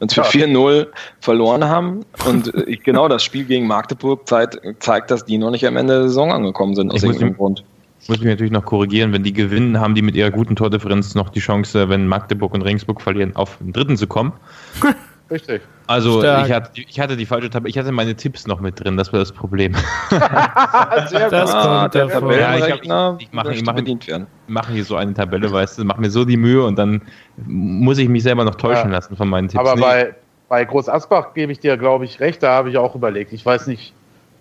[0.00, 0.88] uns für 4-0
[1.20, 2.00] verloren haben.
[2.26, 5.94] Und ich, genau das Spiel gegen Magdeburg zeigt, zeigt, dass die noch nicht am Ende
[5.94, 7.64] der Saison angekommen sind, aus irgendeinem Grund.
[8.06, 11.30] Muss ich natürlich noch korrigieren, wenn die gewinnen, haben die mit ihrer guten Tordifferenz noch
[11.30, 14.34] die Chance, wenn Magdeburg und Regensburg verlieren, auf den dritten zu kommen.
[15.30, 15.62] Richtig.
[15.86, 18.96] Also ich hatte, ich hatte, die falsche Tabelle, ich hatte meine Tipps noch mit drin,
[18.96, 19.74] das war das Problem.
[20.10, 21.60] Sehr das gut.
[21.60, 25.78] Ah, der ja, ich, hab, ich, ich mache mach, mach hier so eine Tabelle, weißt
[25.78, 27.02] du, mach mir so die Mühe und dann
[27.46, 28.96] muss ich mich selber noch täuschen ja.
[28.96, 29.60] lassen von meinen Tipps.
[29.60, 30.14] Aber bei,
[30.48, 33.32] bei Groß Asbach gebe ich dir, glaube ich, recht, da habe ich auch überlegt.
[33.32, 33.94] Ich weiß nicht,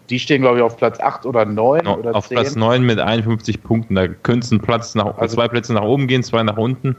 [0.10, 2.36] die stehen, glaube ich, auf Platz 8 oder 9 no, oder Auf 10.
[2.36, 3.96] Platz 9 mit 51 Punkten.
[3.96, 6.98] Da könnte es ein Platz nach, also, zwei Plätze nach oben gehen, zwei nach unten.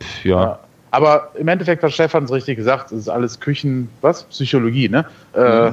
[0.00, 0.42] Pff, ja.
[0.42, 0.58] ja.
[0.90, 4.24] Aber im Endeffekt hat Stefan es richtig gesagt, es ist alles Küchen, was?
[4.24, 5.04] Psychologie, ne?
[5.34, 5.72] Äh,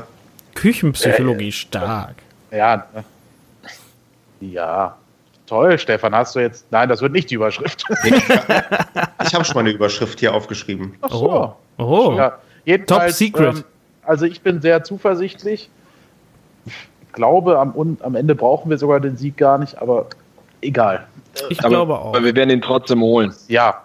[0.55, 2.15] Küchenpsychologie, äh, stark.
[2.51, 3.03] Ja, ne?
[4.41, 4.95] ja.
[5.47, 6.65] Toll, Stefan, hast du jetzt.
[6.71, 7.85] Nein, das wird nicht die Überschrift.
[8.03, 10.95] ich habe schon mal eine Überschrift hier aufgeschrieben.
[11.01, 11.55] Ach so.
[11.77, 11.83] Oh.
[11.83, 12.17] oh.
[12.65, 13.57] Ja, Top Secret.
[13.57, 13.63] Ähm,
[14.03, 15.69] also ich bin sehr zuversichtlich.
[16.65, 20.07] Ich glaube, am, am Ende brauchen wir sogar den Sieg gar nicht, aber
[20.61, 21.05] egal.
[21.49, 22.07] Ich aber, glaube auch.
[22.07, 23.33] Aber wir werden ihn trotzdem holen.
[23.47, 23.83] Ja,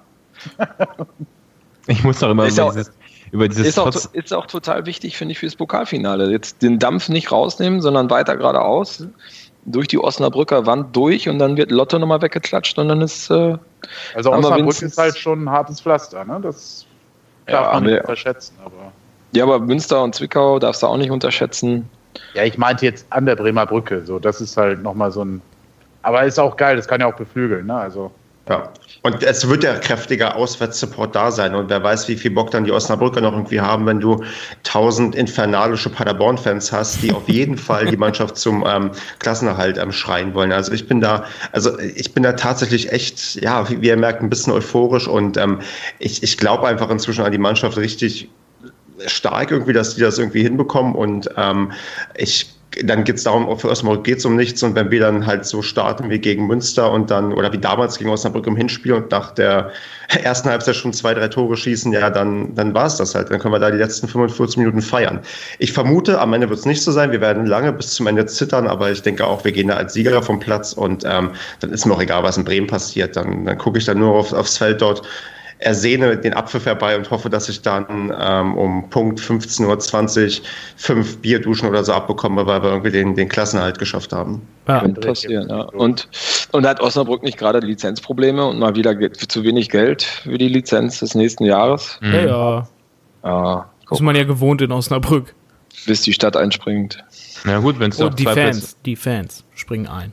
[1.86, 2.92] ich muss doch immer ist über, auch, dieses,
[3.32, 3.66] über dieses.
[3.66, 6.30] Ist auch, ist auch total wichtig, finde ich, fürs Pokalfinale.
[6.30, 9.06] Jetzt den Dampf nicht rausnehmen, sondern weiter geradeaus
[9.64, 13.30] durch die Osnabrücker Wand durch und dann wird Lotto nochmal weggeklatscht und dann ist.
[13.30, 13.56] Äh,
[14.14, 16.40] also Osnabrück ist halt schon ein hartes Pflaster, ne?
[16.42, 16.86] Das
[17.46, 18.54] darf ja, man nicht unterschätzen.
[18.64, 18.92] Aber.
[19.32, 21.88] Ja, aber Münster und Zwickau darfst du auch nicht unterschätzen.
[22.34, 24.04] Ja, ich meinte jetzt an der Bremer Brücke.
[24.04, 25.42] So, das ist halt nochmal so ein.
[26.02, 27.74] Aber ist auch geil, das kann ja auch beflügeln, ne?
[27.74, 28.10] Also.
[28.50, 28.72] Ja.
[29.02, 31.54] Und es wird ja kräftiger Auswärtssupport da sein.
[31.54, 34.22] Und wer weiß, wie viel Bock dann die Osnabrücker noch irgendwie haben, wenn du
[34.64, 38.90] tausend infernalische Paderborn-Fans hast, die auf jeden Fall die Mannschaft zum ähm,
[39.20, 40.52] Klassenerhalt ähm, schreien wollen.
[40.52, 44.20] Also ich bin da, also ich bin da tatsächlich echt, ja, wie, wie ihr merkt,
[44.20, 45.60] ein bisschen euphorisch und ähm,
[45.98, 48.28] ich, ich glaube einfach inzwischen an die Mannschaft richtig
[49.06, 50.94] stark irgendwie, dass die das irgendwie hinbekommen.
[50.94, 51.72] Und ähm,
[52.16, 52.50] ich
[52.84, 55.44] dann geht es darum, für Osnabrück geht es um nichts und wenn wir dann halt
[55.44, 59.10] so starten wie gegen Münster und dann, oder wie damals gegen Osnabrück im Hinspiel und
[59.10, 59.72] nach der
[60.22, 63.30] ersten Halbzeit schon zwei, drei Tore schießen, ja, dann, dann war es das halt.
[63.30, 65.20] Dann können wir da die letzten 45 Minuten feiern.
[65.58, 67.10] Ich vermute, am Ende wird es nicht so sein.
[67.10, 69.94] Wir werden lange bis zum Ende zittern, aber ich denke auch, wir gehen da als
[69.94, 73.16] Sieger vom Platz und ähm, dann ist mir auch egal, was in Bremen passiert.
[73.16, 75.02] Dann, dann gucke ich dann nur auf, aufs Feld dort
[75.60, 80.46] ersehne den Apfel herbei und hoffe, dass ich dann ähm, um Punkt 15.20 Uhr
[80.76, 84.42] fünf Bierduschen oder so abbekomme, weil wir irgendwie den, den Klassenerhalt geschafft haben.
[84.66, 85.62] Ja, Könnte passieren, ja.
[85.62, 86.08] Und,
[86.52, 91.00] und hat Osnabrück nicht gerade Lizenzprobleme und mal wieder zu wenig Geld für die Lizenz
[91.00, 91.98] des nächsten Jahres?
[92.00, 92.14] Mhm.
[92.14, 92.68] Ja, ja.
[93.24, 95.34] ja ist man ja gewohnt in Osnabrück.
[95.86, 97.02] Bis die Stadt einspringt.
[97.44, 100.12] Na gut, wenn es oh, die Fans, die Fans springen ein.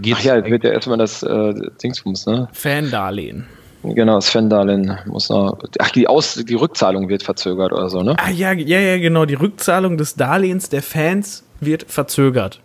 [0.00, 2.48] Geht Ach ja, wird ja erstmal das äh, Dingsbums, ne?
[2.52, 3.46] Fandarlehen.
[3.82, 5.58] Genau, das Fan-Darlehen muss noch.
[5.78, 8.14] Ach, die, Aus, die Rückzahlung wird verzögert oder so, ne?
[8.18, 9.24] Ah, ja, ja, ja, genau.
[9.24, 12.60] Die Rückzahlung des Darlehens der Fans wird verzögert.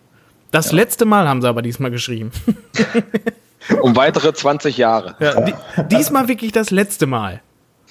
[0.52, 0.78] Das ja.
[0.78, 2.32] letzte Mal haben sie aber diesmal geschrieben.
[3.82, 5.16] um weitere 20 Jahre.
[5.20, 5.54] Ja, die,
[5.90, 7.42] diesmal wirklich das letzte Mal.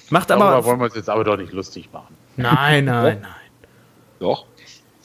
[0.09, 0.45] Macht aber.
[0.45, 2.15] Darüber wollen wir uns jetzt aber doch nicht lustig machen.
[2.37, 3.27] Nein, nein, nein.
[4.19, 4.45] Doch.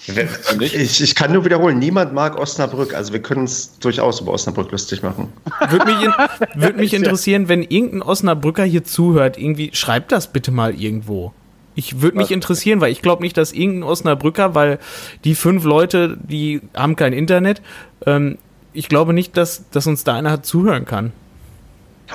[0.07, 2.95] Ich, ich, kann nur wiederholen, niemand mag Osnabrück.
[2.95, 5.33] Also wir können uns durchaus über Osnabrück lustig machen.
[5.69, 6.13] Würde mich, in,
[6.55, 11.33] würd mich interessieren, wenn irgendein Osnabrücker hier zuhört, irgendwie schreibt das bitte mal irgendwo.
[11.75, 14.79] Ich würde mich interessieren, weil ich glaube nicht, dass irgendein Osnabrücker, weil
[15.25, 17.63] die fünf Leute, die haben kein Internet,
[18.07, 18.39] ähm,
[18.73, 21.13] ich glaube nicht, dass, dass uns da einer zuhören kann.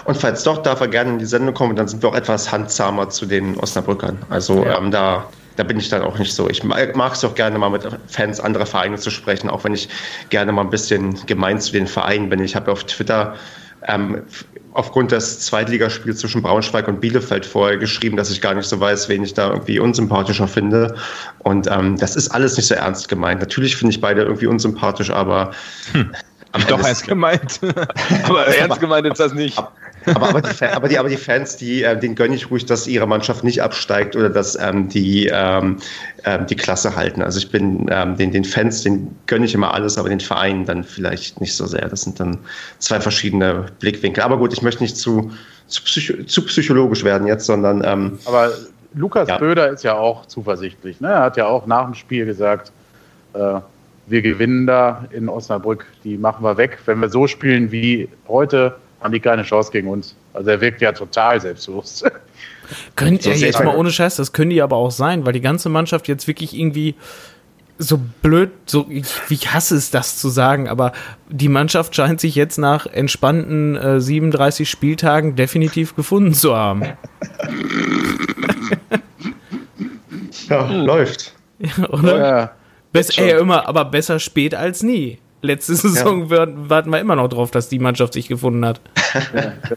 [0.03, 2.51] Und falls doch, darf er gerne in die Sendung kommen, dann sind wir auch etwas
[2.51, 4.17] handzahmer zu den Osnabrückern.
[4.29, 4.77] Also ja.
[4.77, 5.25] ähm, da
[5.55, 6.49] da bin ich dann auch nicht so.
[6.49, 9.89] Ich mag es auch gerne mal mit Fans anderer Vereine zu sprechen, auch wenn ich
[10.29, 12.39] gerne mal ein bisschen gemein zu den Vereinen bin.
[12.39, 13.35] Ich habe auf Twitter
[13.87, 14.23] ähm,
[14.73, 19.07] aufgrund des Zweitligaspiels zwischen Braunschweig und Bielefeld vorher geschrieben, dass ich gar nicht so weiß,
[19.07, 20.95] wen ich da irgendwie unsympathischer finde.
[21.39, 23.39] Und ähm, das ist alles nicht so ernst gemeint.
[23.39, 25.51] Natürlich finde ich beide irgendwie unsympathisch, aber
[25.93, 26.11] hm.
[26.69, 27.59] Doch ernst gemeint.
[28.23, 29.61] aber ernst gemeint ist das nicht.
[30.05, 32.87] Aber, aber, die, aber, die, aber die Fans, die, äh, denen gönne ich ruhig, dass
[32.87, 35.77] ihre Mannschaft nicht absteigt oder dass ähm, die ähm,
[36.23, 37.21] ähm, die Klasse halten.
[37.21, 40.65] Also ich bin ähm, den, den Fans, den gönne ich immer alles, aber den Vereinen
[40.65, 41.87] dann vielleicht nicht so sehr.
[41.87, 42.37] Das sind dann
[42.79, 44.23] zwei verschiedene Blickwinkel.
[44.23, 45.31] Aber gut, ich möchte nicht zu,
[45.67, 47.83] zu, psycho zu psychologisch werden jetzt, sondern.
[47.85, 48.51] Ähm, aber
[48.93, 49.37] Lukas ja.
[49.37, 51.01] Böder ist ja auch zuversichtlich.
[51.01, 51.09] Ne?
[51.09, 52.71] Er hat ja auch nach dem Spiel gesagt,
[53.33, 53.59] äh,
[54.07, 56.79] wir gewinnen da in Osnabrück, die machen wir weg.
[56.85, 58.75] Wenn wir so spielen wie heute,
[59.05, 60.15] haben die keine Chance gegen uns.
[60.33, 62.03] Also er wirkt ja total selbstbewusst.
[62.95, 65.69] Können, so jetzt mal ohne Scheiß, das können die aber auch sein, weil die ganze
[65.69, 66.95] Mannschaft jetzt wirklich irgendwie
[67.77, 70.93] so blöd, so ich, ich hasse es, das zu sagen, aber
[71.29, 76.83] die Mannschaft scheint sich jetzt nach entspannten äh, 37 Spieltagen definitiv gefunden zu haben.
[80.49, 81.33] ja, läuft.
[81.59, 82.17] Ja, oder?
[82.17, 82.51] Ja,
[82.91, 85.19] Bess, ey, immer, aber besser spät als nie.
[85.45, 86.47] Letzte Saison ja.
[86.69, 88.81] warten wir immer noch drauf, dass die Mannschaft sich gefunden hat.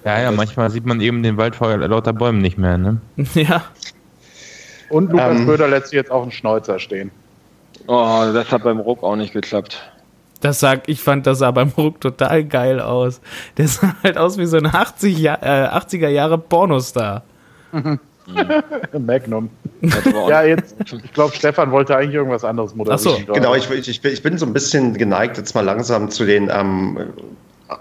[0.05, 3.01] Ja, ja, manchmal sieht man eben den Wald vor lauter Bäumen nicht mehr, ne?
[3.35, 3.64] Ja.
[4.91, 7.11] Und Lukas ähm, Böder lässt sich jetzt auch einen Schnäuzer stehen.
[7.87, 9.81] Oh, das hat beim Ruck auch nicht geklappt.
[10.41, 13.21] Das sag, ich fand, das sah beim Ruck total geil aus.
[13.57, 17.23] Der sah halt aus wie so ein 80 äh, 80er Jahre Pornostar.
[17.73, 18.01] Mhm.
[18.99, 19.51] Magnum.
[20.29, 23.22] ja, jetzt, ich glaube, Stefan wollte eigentlich irgendwas anderes moderieren.
[23.22, 26.51] Achso, genau, ich, ich, ich, bin so ein bisschen geneigt, jetzt mal langsam zu den
[26.53, 26.99] ähm,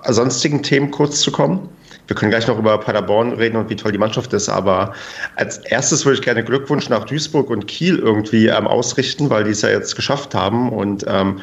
[0.05, 1.69] sonstigen Themen kurz zu kommen.
[2.07, 4.93] Wir können gleich noch über Paderborn reden und wie toll die Mannschaft ist, aber
[5.35, 9.51] als erstes würde ich gerne Glückwunsch nach Duisburg und Kiel irgendwie ähm, ausrichten, weil die
[9.51, 11.41] es ja jetzt geschafft haben und ähm,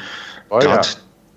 [0.49, 0.81] oh, ja.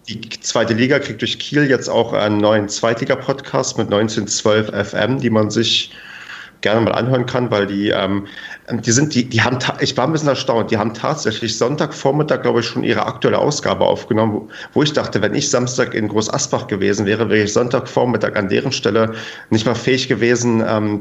[0.08, 5.30] die zweite Liga kriegt durch Kiel jetzt auch einen neuen Zweitliga-Podcast mit 1912 FM, die
[5.30, 5.92] man sich
[6.62, 8.28] gerne mal anhören kann, weil die, ähm,
[8.70, 12.60] die sind, die, die haben, ich war ein bisschen erstaunt, die haben tatsächlich Sonntagvormittag, glaube
[12.60, 16.34] ich, schon ihre aktuelle Ausgabe aufgenommen, wo, wo ich dachte, wenn ich Samstag in Groß
[16.34, 19.14] Asbach gewesen wäre, wäre ich Sonntagvormittag an deren Stelle
[19.50, 21.00] nicht mal fähig gewesen, ähm,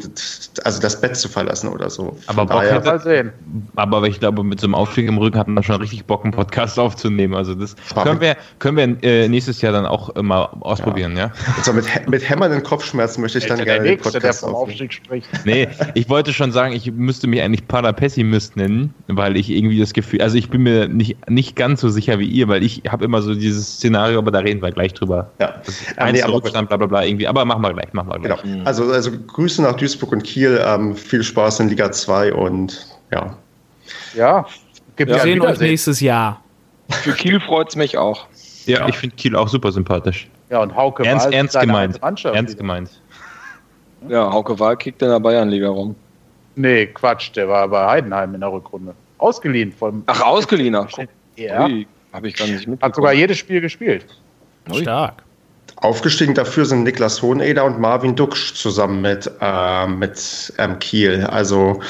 [0.63, 2.17] also das Bett zu verlassen oder so.
[2.29, 3.33] Aber, Bock daher, mal sehen.
[3.75, 6.33] aber ich glaube, mit so einem Aufstieg im Rücken hat man schon richtig Bock, einen
[6.33, 7.35] Podcast aufzunehmen.
[7.35, 11.27] Also das können wir, können wir äh, nächstes Jahr dann auch mal ausprobieren, ja?
[11.27, 11.33] ja?
[11.57, 15.29] Also mit, mit hämmernden Kopfschmerzen möchte ich dann gerne der Nächste, der vom Aufstieg spricht.
[15.45, 19.93] Nee, ich wollte schon sagen, ich müsste mich eigentlich Parapessimist nennen, weil ich irgendwie das
[19.93, 23.05] Gefühl, also ich bin mir nicht, nicht ganz so sicher wie ihr, weil ich habe
[23.05, 25.31] immer so dieses Szenario, aber da reden wir gleich drüber.
[25.41, 25.61] Ja.
[25.97, 28.43] Ein nee, Rückstand, bla bla bla irgendwie, aber machen wir gleich, machen wir gleich.
[28.43, 28.65] Genau.
[28.65, 33.37] Also, also Grüße nach Duisburg und Kiel, ähm, viel Spaß in Liga 2 und ja.
[34.15, 34.47] Ja,
[34.97, 36.43] wir sehen uns nächstes Jahr.
[36.89, 38.27] Für Kiel freut es mich auch.
[38.67, 40.29] Ja, ja, ich finde Kiel auch super sympathisch.
[40.51, 42.01] Ja, und Hauke ernst, ernst gemeint.
[42.03, 42.91] Ernst gemeint.
[44.09, 45.97] Ja, Hauke Wahl kickt in der Bayernliga rum.
[46.57, 48.95] Nee, Quatsch, der war bei Heidenheim in der Rückrunde.
[49.19, 50.03] Ausgeliehen vom.
[50.07, 50.75] Ach, ausgeliehen.
[51.37, 51.69] Ja.
[52.13, 52.83] Habe ich gar nicht mitbekommen.
[52.83, 54.07] Hat sogar jedes Spiel gespielt.
[54.73, 55.23] Stark.
[55.77, 61.25] Aufgestiegen dafür sind Niklas Hoheneder und Marvin Duksch zusammen mit, äh, mit ähm, Kiel.
[61.25, 61.81] Also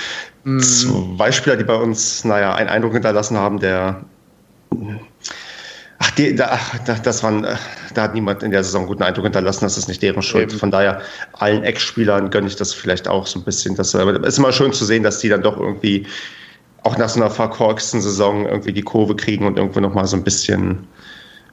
[0.42, 0.58] mm.
[0.58, 4.02] zwei Spieler, die bei uns, naja, einen Eindruck hinterlassen haben, der
[6.06, 7.56] Ach, die, da, da, das waren, äh,
[7.94, 10.50] da hat niemand in der Saison einen guten Eindruck hinterlassen, das ist nicht deren Schuld.
[10.50, 10.58] Eben.
[10.58, 11.00] Von daher,
[11.32, 13.74] allen Ex-Spielern gönne ich das vielleicht auch so ein bisschen.
[13.74, 16.06] Das, aber es ist immer schön zu sehen, dass die dann doch irgendwie
[16.84, 20.22] auch nach so einer verkorksten Saison irgendwie die Kurve kriegen und irgendwo nochmal so ein
[20.22, 20.86] bisschen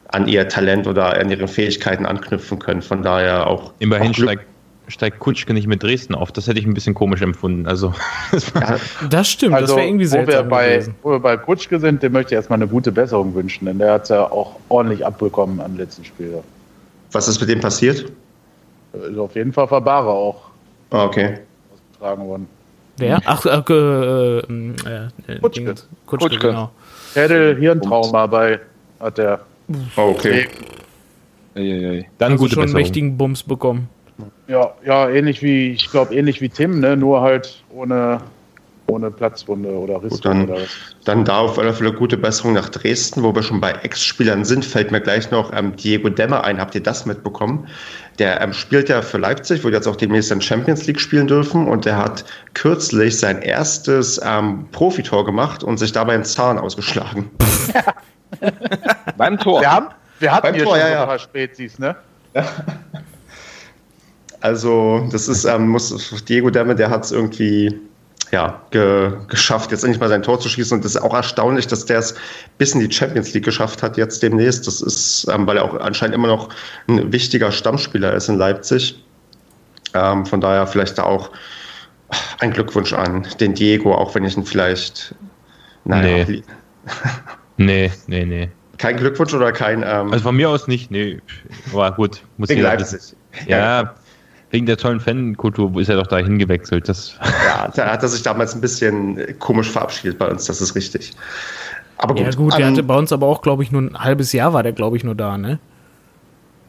[0.10, 2.84] an ihr Talent oder an ihre Fähigkeiten anknüpfen können.
[2.84, 3.74] Von daher auch.
[3.80, 4.53] Immerhin auch steigt
[4.88, 6.32] steigt Kutschke nicht mit Dresden auf.
[6.32, 7.68] Das hätte ich ein bisschen komisch empfunden.
[7.68, 7.94] Also,
[8.32, 8.78] das, ja,
[9.10, 12.04] das stimmt, also, das wäre irgendwie seltsam wo wir, bei, wo wir bei Kutschke sind,
[12.04, 15.06] dem möchte ich erstmal eine gute Besserung wünschen, denn der hat es ja auch ordentlich
[15.06, 16.44] abbekommen am letzten Spiel.
[17.12, 18.12] Was ist mit dem passiert?
[18.94, 20.42] Ist auf jeden Fall Verbare auch.
[20.92, 21.40] Ah, okay.
[21.74, 22.48] Ausgetragen worden.
[22.98, 23.22] Wer?
[23.26, 25.66] Ach, äh, äh, äh, Kutschke.
[25.66, 26.48] Kutschke, Kutschke.
[26.48, 26.72] genau.
[27.14, 28.60] Schädel, Hirntrauma bei
[29.00, 29.40] hat der.
[29.98, 30.48] Oh, okay.
[31.56, 33.90] Dann also gute schon einen mächtigen Bums bekommen.
[34.48, 36.96] Ja, ja, ähnlich wie, ich glaube, ähnlich wie Tim, ne?
[36.98, 38.20] nur halt ohne,
[38.88, 40.20] ohne Platzwunde oder Riss.
[40.22, 40.70] dann, oder was.
[41.06, 44.66] dann da auf alle Fälle gute Besserung nach Dresden, wo wir schon bei Ex-Spielern sind,
[44.66, 46.60] fällt mir gleich noch ähm, Diego Demmer ein.
[46.60, 47.68] Habt ihr das mitbekommen?
[48.20, 51.68] Der ähm, spielt ja für Leipzig, wird jetzt auch demnächst in Champions League spielen dürfen
[51.68, 57.32] und der hat kürzlich sein erstes ähm, Profitor gemacht und sich dabei einen Zahn ausgeschlagen.
[59.18, 59.62] Beim Tor.
[59.62, 59.88] Wir, haben,
[60.20, 61.96] wir hatten Beim hier Tor, schon ja, ein paar Spezies, ne?
[62.36, 62.46] Ja.
[64.44, 65.96] Also, das ist, ähm, muss
[66.28, 67.80] Diego Demme, der hat es irgendwie
[68.34, 70.76] ja, ge geschafft, jetzt endlich mal sein Tor zu schießen.
[70.76, 72.14] Und das ist auch erstaunlich, dass der es
[72.58, 74.68] bis in die Champions League geschafft hat, jetzt demnächst.
[74.68, 76.50] Das ist, ähm, weil er auch anscheinend immer noch
[76.90, 79.02] ein wichtiger Stammspieler ist in Leipzig.
[79.94, 81.30] Ähm, von daher vielleicht da auch
[82.40, 85.16] ein Glückwunsch an den Diego, auch wenn ich ihn vielleicht.
[85.86, 86.44] Naja, nee.
[87.56, 88.50] nee, nee, nee.
[88.78, 89.84] Kein Glückwunsch oder kein.
[89.84, 91.22] Ähm, also von mir aus nicht, nee.
[91.72, 93.16] Aber gut, muss ich Leipzig.
[93.48, 93.96] Ja, ja,
[94.54, 96.88] Wegen der tollen Fankultur ist er doch dahin gewechselt.
[96.88, 100.76] Das ja, da hat er sich damals ein bisschen komisch verabschiedet bei uns, das ist
[100.76, 101.14] richtig.
[101.98, 102.24] Aber gut.
[102.24, 104.54] Ja, gut, der um, hatte bei uns aber auch, glaube ich, nur ein halbes Jahr
[104.54, 105.58] war der, glaube ich, nur da, ne?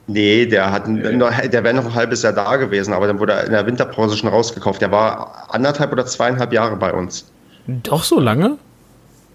[0.06, 3.44] Nee, der, hat, der wäre noch ein halbes Jahr da gewesen, aber dann wurde er
[3.44, 4.80] in der Winterpause schon rausgekauft.
[4.80, 7.30] Der war anderthalb oder zweieinhalb Jahre bei uns.
[7.66, 8.56] Doch so lange?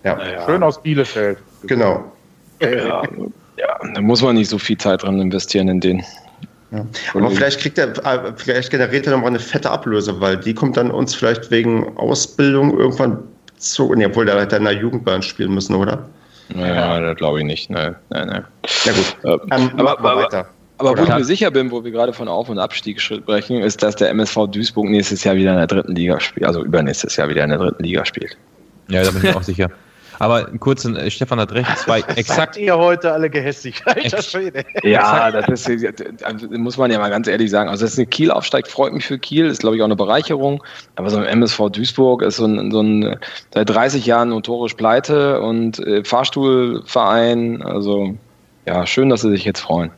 [0.04, 0.16] Ja.
[0.16, 0.46] Naja.
[0.48, 1.38] Schön aus Bielefeld.
[1.64, 2.12] Genau.
[2.62, 6.04] Ja, ja, da muss man nicht so viel Zeit dran investieren in den.
[6.72, 6.86] Ja.
[7.14, 10.78] Aber vielleicht kriegt er, äh, vielleicht generiert er nochmal eine fette Ablöse, weil die kommt
[10.78, 13.20] dann uns vielleicht wegen Ausbildung irgendwann
[13.58, 13.94] zu.
[13.96, 16.08] Nee, obwohl der hat in der Jugendbahn spielen müssen, oder?
[16.54, 17.70] Naja, das glaube ich nicht.
[17.70, 18.46] Nein, nein, nein.
[18.86, 19.16] Ja gut.
[19.24, 20.48] Äh, ähm, aber, aber, weiter.
[20.78, 23.82] aber wo ich mir sicher bin, wo wir gerade von Auf- und Abstieg sprechen, ist,
[23.82, 27.30] dass der MSV Duisburg nächstes Jahr wieder in der dritten Liga spielt, also übernächstes Jahr
[27.30, 28.38] wieder in der dritten Liga spielt.
[28.90, 29.70] Ja, da bin ich auch sicher.
[30.20, 32.58] Aber kurz, äh, Stefan hat recht, zwei exakt.
[32.58, 34.66] ihr heute alle gehässig, alter Schwede.
[34.84, 37.70] Ja, das ist, also, muss man ja mal ganz ehrlich sagen.
[37.70, 40.62] Also, dass eine Kiel aufsteigt, freut mich für Kiel, ist glaube ich auch eine Bereicherung.
[40.98, 43.18] Aber so ein MSV Duisburg ist so ein, so ein
[43.54, 47.62] seit 30 Jahren notorisch pleite und äh, Fahrstuhlverein.
[47.62, 48.16] Also,
[48.66, 49.90] ja, schön, dass sie sich jetzt freuen.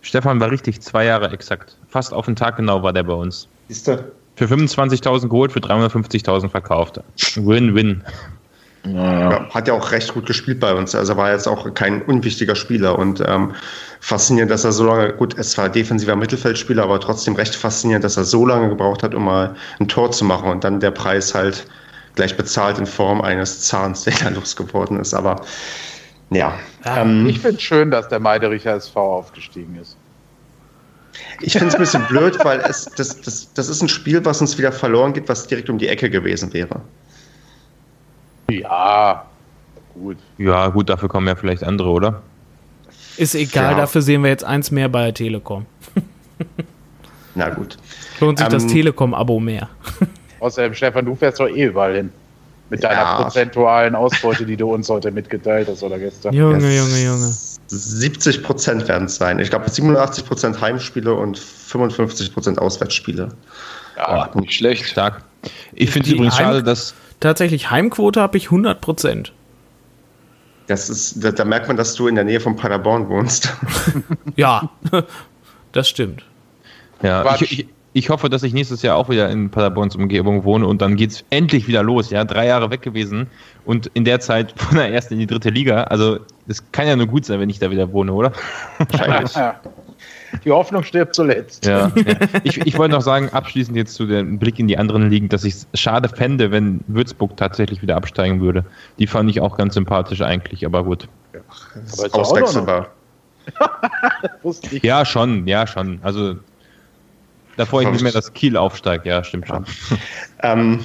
[0.00, 1.76] Stefan war richtig, zwei Jahre exakt.
[1.88, 3.48] Fast auf den Tag genau war der bei uns.
[3.68, 4.04] Ist der?
[4.36, 7.00] Für 25.000 geholt, für 350.000 verkauft.
[7.36, 8.04] Win-win.
[8.94, 10.94] Ja, hat ja auch recht gut gespielt bei uns.
[10.94, 13.54] Also war jetzt auch kein unwichtiger Spieler und ähm,
[14.00, 18.16] faszinierend, dass er so lange, gut, es war defensiver Mittelfeldspieler, aber trotzdem recht faszinierend, dass
[18.16, 21.34] er so lange gebraucht hat, um mal ein Tor zu machen und dann der Preis
[21.34, 21.66] halt
[22.14, 25.14] gleich bezahlt in Form eines Zahns, der da losgeworden ist.
[25.14, 25.42] Aber
[26.30, 26.54] ja.
[26.84, 29.96] ja ähm, ich finde es schön, dass der Meidericher SV aufgestiegen ist.
[31.40, 34.40] Ich finde es ein bisschen blöd, weil es, das, das, das ist ein Spiel, was
[34.40, 36.82] uns wieder verloren geht, was direkt um die Ecke gewesen wäre.
[38.50, 39.24] Ja,
[39.94, 40.16] gut.
[40.38, 42.22] Ja, gut, dafür kommen ja vielleicht andere, oder?
[43.16, 43.78] Ist egal, ja.
[43.78, 45.66] dafür sehen wir jetzt eins mehr bei der Telekom.
[47.34, 47.76] Na gut.
[48.20, 49.68] Lohnt sich ähm, das Telekom-Abo mehr.
[50.40, 52.12] Außerdem, Stefan, du fährst doch eh überall hin.
[52.68, 53.22] Mit deiner ja.
[53.22, 56.34] prozentualen Ausbeute, die du uns heute mitgeteilt hast oder gestern.
[56.34, 57.32] Junge, Junge, Junge.
[57.68, 59.38] 70 Prozent werden es sein.
[59.38, 63.28] Ich glaube 87 Prozent Heimspiele und 55 Prozent Auswärtsspiele.
[63.96, 64.84] Ja, oh, nicht schlecht.
[64.86, 65.22] Stark.
[65.72, 69.32] Ich finde es übrigens schade, dass tatsächlich Heimquote habe ich 100 Prozent.
[70.66, 73.54] Das ist, da, da, merkt man, dass du in der Nähe von Paderborn wohnst.
[74.36, 74.68] ja,
[75.72, 76.24] das stimmt.
[77.02, 80.66] Ja, ich, ich, ich, hoffe, dass ich nächstes Jahr auch wieder in Paderborns Umgebung wohne
[80.66, 82.10] und dann geht es endlich wieder los.
[82.10, 83.28] Ja, drei Jahre weg gewesen
[83.64, 85.84] und in der Zeit von der ersten in die dritte Liga.
[85.84, 86.18] Also,
[86.48, 88.32] es kann ja nur gut sein, wenn ich da wieder wohne, oder?
[88.78, 89.32] Wahrscheinlich.
[90.44, 91.66] Die Hoffnung stirbt zuletzt.
[91.66, 92.14] Ja, ja.
[92.44, 95.44] Ich, ich wollte noch sagen, abschließend jetzt zu dem Blick in die anderen Ligen, dass
[95.44, 98.64] ich es schade fände, wenn Würzburg tatsächlich wieder absteigen würde.
[98.98, 101.08] Die fand ich auch ganz sympathisch eigentlich, aber gut.
[101.32, 101.40] Ja,
[101.74, 102.88] das ist auswechselbar.
[104.82, 106.00] ja, schon, ja, schon.
[106.02, 106.36] Also
[107.56, 109.64] da freue ich mich mehr, dass Kiel aufsteigt, ja, stimmt schon.
[110.42, 110.84] ähm,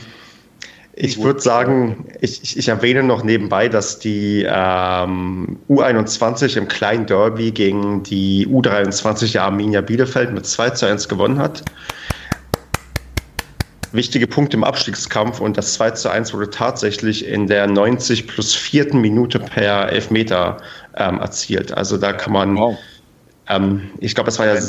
[1.03, 7.49] ich würde sagen, ich, ich, erwähne noch nebenbei, dass die ähm, U21 im kleinen Derby
[7.49, 11.63] gegen die U23 der Arminia Bielefeld mit 2 zu 1 gewonnen hat.
[13.93, 18.53] Wichtige Punkte im Abstiegskampf und das 2 zu 1 wurde tatsächlich in der 90 plus
[18.53, 20.57] vierten Minute per Elfmeter
[20.97, 21.75] ähm, erzielt.
[21.75, 22.77] Also da kann man, wow.
[23.49, 24.61] ähm, ich glaube, es war ja.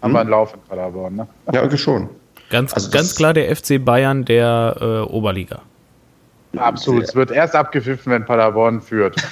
[0.00, 1.28] Haben wir einen Lauf in Paderborn, ne?
[1.52, 2.08] Ja, irgendwie schon.
[2.50, 5.62] Ganz, also ganz klar der FC Bayern der äh, Oberliga.
[6.56, 7.04] Absolut.
[7.04, 9.14] Es wird erst abgepfiffen, wenn Paderborn führt.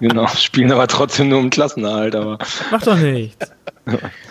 [0.00, 2.16] genau, spielen aber trotzdem nur im Klassenerhalt.
[2.16, 2.38] Aber.
[2.72, 3.52] Macht doch nichts.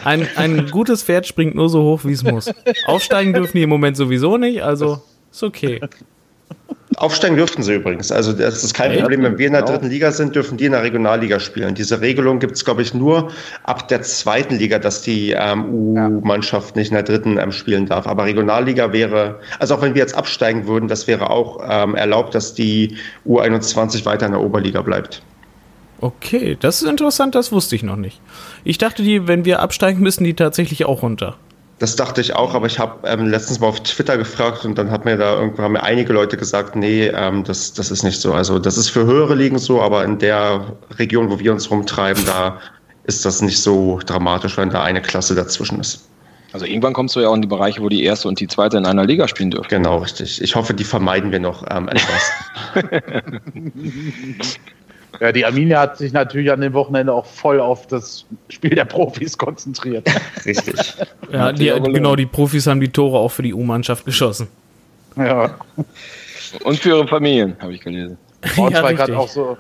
[0.04, 2.52] Ein, ein gutes Pferd springt nur so hoch, wie es muss.
[2.86, 5.02] Aufsteigen dürfen die im Moment sowieso nicht, also
[5.32, 5.80] ist okay.
[7.00, 8.12] Aufsteigen dürften sie übrigens.
[8.12, 9.24] Also das ist kein Problem.
[9.24, 9.74] Wenn wir in der genau.
[9.74, 11.74] dritten Liga sind, dürfen die in der Regionalliga spielen.
[11.74, 13.32] Diese Regelung gibt es, glaube ich, nur
[13.64, 18.06] ab der zweiten Liga, dass die ähm, U-Mannschaft nicht in der dritten ähm, spielen darf.
[18.06, 22.36] Aber Regionalliga wäre, also auch wenn wir jetzt absteigen würden, das wäre auch ähm, erlaubt,
[22.36, 25.22] dass die U21 weiter in der Oberliga bleibt.
[26.02, 28.20] Okay, das ist interessant, das wusste ich noch nicht.
[28.64, 31.38] Ich dachte, die, wenn wir absteigen, müssen die tatsächlich auch runter.
[31.80, 34.92] Das dachte ich auch, aber ich habe ähm, letztens mal auf Twitter gefragt und dann
[34.92, 38.20] hat mir da irgendwo haben mir einige Leute gesagt, nee, ähm, das, das ist nicht
[38.20, 38.34] so.
[38.34, 42.26] Also das ist für höhere Ligen so, aber in der Region, wo wir uns rumtreiben,
[42.26, 42.60] da
[43.06, 46.06] ist das nicht so dramatisch, wenn da eine Klasse dazwischen ist.
[46.52, 48.78] Also irgendwann kommst du ja auch in die Bereiche, wo die erste und die zweite
[48.78, 49.70] in einer Liga spielen dürfen.
[49.70, 50.42] Genau, richtig.
[50.42, 52.32] Ich hoffe, die vermeiden wir noch ähm, etwas.
[55.20, 58.86] Ja, die Arminia hat sich natürlich an dem Wochenende auch voll auf das Spiel der
[58.86, 60.08] Profis konzentriert.
[60.46, 60.96] Richtig.
[61.32, 64.48] ja, die, genau, die Profis haben die Tore auch für die U-Mannschaft geschossen.
[65.18, 65.56] Ja.
[66.64, 68.18] Und für ihre Familien, habe ich gelesen.
[68.56, 69.58] Braunschweig, ja, hat auch so,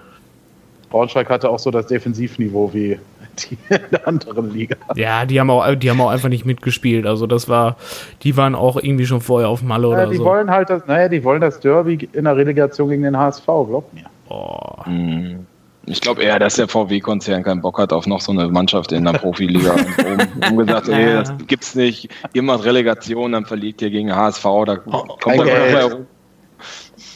[0.89, 2.97] Braunschweig hatte auch so das Defensivniveau wie
[3.39, 4.77] die in der anderen Liga.
[4.95, 7.05] Ja, die haben auch, die haben auch einfach nicht mitgespielt.
[7.05, 7.75] Also das war,
[8.23, 10.25] die waren auch irgendwie schon vorher auf Malle naja, oder die so.
[10.25, 13.93] Wollen halt das, naja, die wollen das Derby in der Relegation gegen den HSV, glaubt
[13.93, 14.05] mir.
[14.29, 14.85] Oh.
[14.85, 15.45] Hm.
[15.89, 19.05] Ich glaube eher, dass der VW-Konzern keinen Bock hat auf noch so eine Mannschaft in
[19.05, 19.75] der Profiliga.
[20.49, 22.09] und gesagt, ey, das gibt's nicht.
[22.33, 24.43] Ihr macht Relegation, dann verliert ihr gegen HSV.
[24.65, 26.05] Da kommt okay.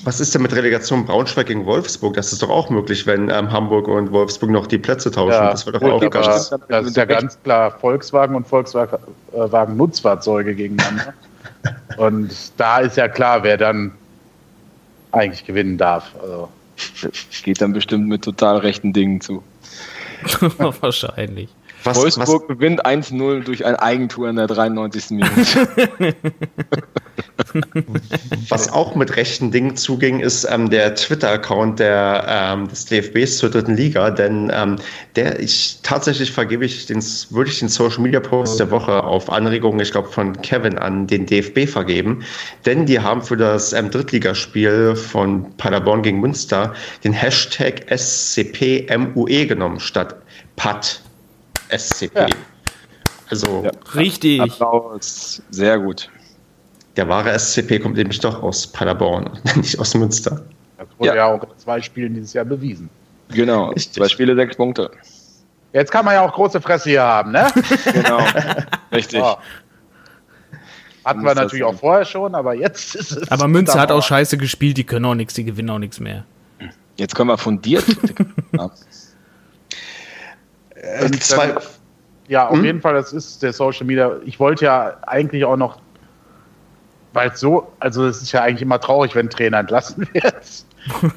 [0.05, 2.15] Was ist denn mit Relegation Braunschweig gegen Wolfsburg?
[2.15, 5.32] Das ist doch auch möglich, wenn ähm, Hamburg und Wolfsburg noch die Plätze tauschen.
[5.32, 6.49] Ja, das wird doch auch ganz.
[6.49, 8.97] Das, das ist ja ganz klar Volkswagen und Volkswagen
[9.78, 11.13] Nutzfahrzeuge gegeneinander.
[11.97, 13.93] und da ist ja klar, wer dann
[15.13, 16.11] eigentlich gewinnen darf.
[16.21, 16.49] Also
[17.43, 19.43] Geht dann bestimmt mit total rechten Dingen zu.
[20.57, 21.49] Wahrscheinlich.
[21.84, 25.11] Was, Wolfsburg was, gewinnt 1-0 durch ein Eigentor in der 93.
[25.11, 25.67] Minute.
[28.49, 33.49] was auch mit rechten Dingen zuging, ist ähm, der Twitter-Account der, ähm, des DFBs zur
[33.49, 34.77] dritten Liga, denn ähm,
[35.15, 39.29] der ich tatsächlich vergebe ich den, würde ich den Social Media Post der Woche auf
[39.29, 42.23] Anregung, ich glaube, von Kevin an den DFB vergeben,
[42.65, 46.73] denn die haben für das ähm, Drittligaspiel von Paderborn gegen Münster
[47.03, 50.15] den Hashtag SCPMUE genommen statt
[50.55, 51.03] PAT.
[51.78, 52.15] SCP.
[52.15, 52.28] Ja.
[53.30, 53.63] Also.
[53.63, 53.71] Ja.
[53.95, 54.41] Richtig.
[54.41, 55.41] Applaus.
[55.49, 56.09] Sehr gut.
[56.95, 60.43] Der wahre SCP kommt nämlich doch aus Paderborn, nicht aus Münster.
[60.78, 62.89] Das wurde ja, ja auch in zwei Spielen dieses Jahr bewiesen.
[63.30, 63.69] Genau.
[63.69, 63.93] Richtig.
[63.93, 64.91] Zwei Spiele, sechs Punkte.
[65.71, 67.47] Jetzt kann man ja auch große Fresse hier haben, ne?
[67.93, 68.19] genau.
[68.91, 69.21] Richtig.
[69.24, 69.38] Oh.
[71.03, 73.32] Hatten wir natürlich auch vorher schon, aber jetzt ist es.
[73.32, 76.26] Aber Münster hat auch scheiße gespielt, die können auch nichts, die gewinnen auch nichts mehr.
[76.95, 77.86] Jetzt können wir fundiert.
[80.84, 81.55] Äh, zwei,
[82.27, 82.65] ja, auf hm?
[82.65, 84.17] jeden Fall, das ist der Social Media.
[84.25, 85.79] Ich wollte ja eigentlich auch noch,
[87.13, 90.65] weil es so, also es ist ja eigentlich immer traurig, wenn ein Trainer entlassen wird.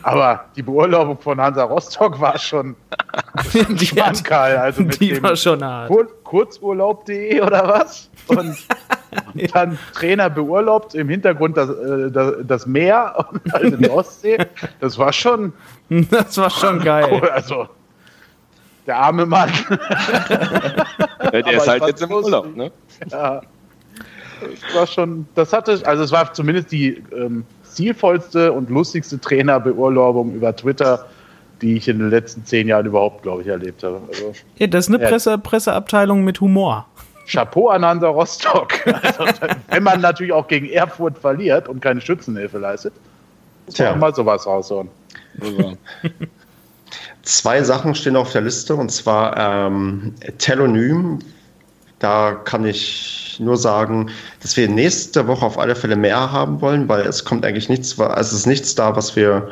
[0.03, 2.77] Aber die Beurlaubung von Hansa Rostock war schon
[3.71, 4.57] die Schmankerl.
[4.57, 5.89] Also mit die dem war schon hart.
[5.89, 8.09] Kur Kurzurlaub.de oder was?
[8.29, 8.57] Und,
[9.53, 14.39] dann Trainer beurlaubt, im Hintergrund das, äh, das, das Meer, also die Ostsee.
[14.79, 15.53] Das war schon.
[15.89, 17.09] Das war schon geil.
[17.11, 17.69] Cool, also
[18.87, 19.51] der arme Mann.
[21.21, 22.71] ja, der ist halt jetzt im Urlaub, ne?
[23.11, 23.43] Ja.
[24.41, 30.35] Das war schon, das hatte, also es war zumindest die ähm, zielvollste und lustigste Trainerbeurlaubung
[30.35, 31.07] über Twitter,
[31.63, 34.01] die ich in den letzten zehn Jahren überhaupt, glaube ich, erlebt habe.
[34.09, 36.87] Also, ja, das ist eine Presse, Presseabteilung mit Humor.
[37.27, 38.75] Chapeau an Hansa Rostock.
[38.87, 39.25] Also,
[39.69, 42.93] wenn man natürlich auch gegen Erfurt verliert und keine Schützenhilfe leistet,
[43.67, 44.89] muss man mal sowas raushauen.
[47.27, 51.19] Zwei Sachen stehen auf der Liste und zwar ähm, Telonym.
[51.99, 54.11] Da kann ich nur sagen,
[54.43, 57.99] dass wir nächste Woche auf alle Fälle mehr haben wollen, weil es kommt eigentlich nichts,
[57.99, 59.49] es ist nichts da, was wir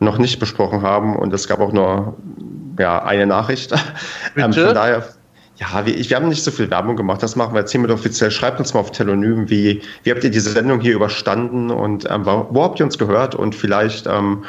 [0.00, 2.16] noch nicht besprochen haben und es gab auch nur
[2.80, 3.72] ja, eine Nachricht.
[4.36, 5.04] ähm, von daher,
[5.58, 8.32] ja, wir, wir haben nicht so viel Werbung gemacht, das machen wir jetzt hiermit offiziell.
[8.32, 12.26] Schreibt uns mal auf Telonym, wie, wie habt ihr diese Sendung hier überstanden und ähm,
[12.26, 14.44] wo, wo, habt ihr uns gehört und vielleicht ähm,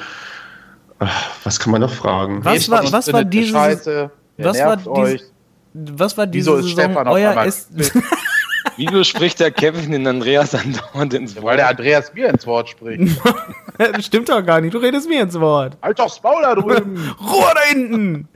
[1.43, 2.43] was kann man noch fragen?
[2.43, 4.11] Was war, was war diese Scheiße?
[4.37, 5.31] Was war, dies,
[5.73, 7.69] was war diese Wieso Saison euer ist
[8.77, 11.45] Wieso spricht der Kevin in Andreas andauernd ins Wort?
[11.45, 13.21] Weil der Andreas mir ins Wort spricht.
[13.99, 14.73] stimmt doch gar nicht.
[14.73, 15.77] Du redest mir ins Wort.
[15.81, 17.15] Halt doch das Maul da drüben.
[17.19, 18.27] Ruhe da hinten.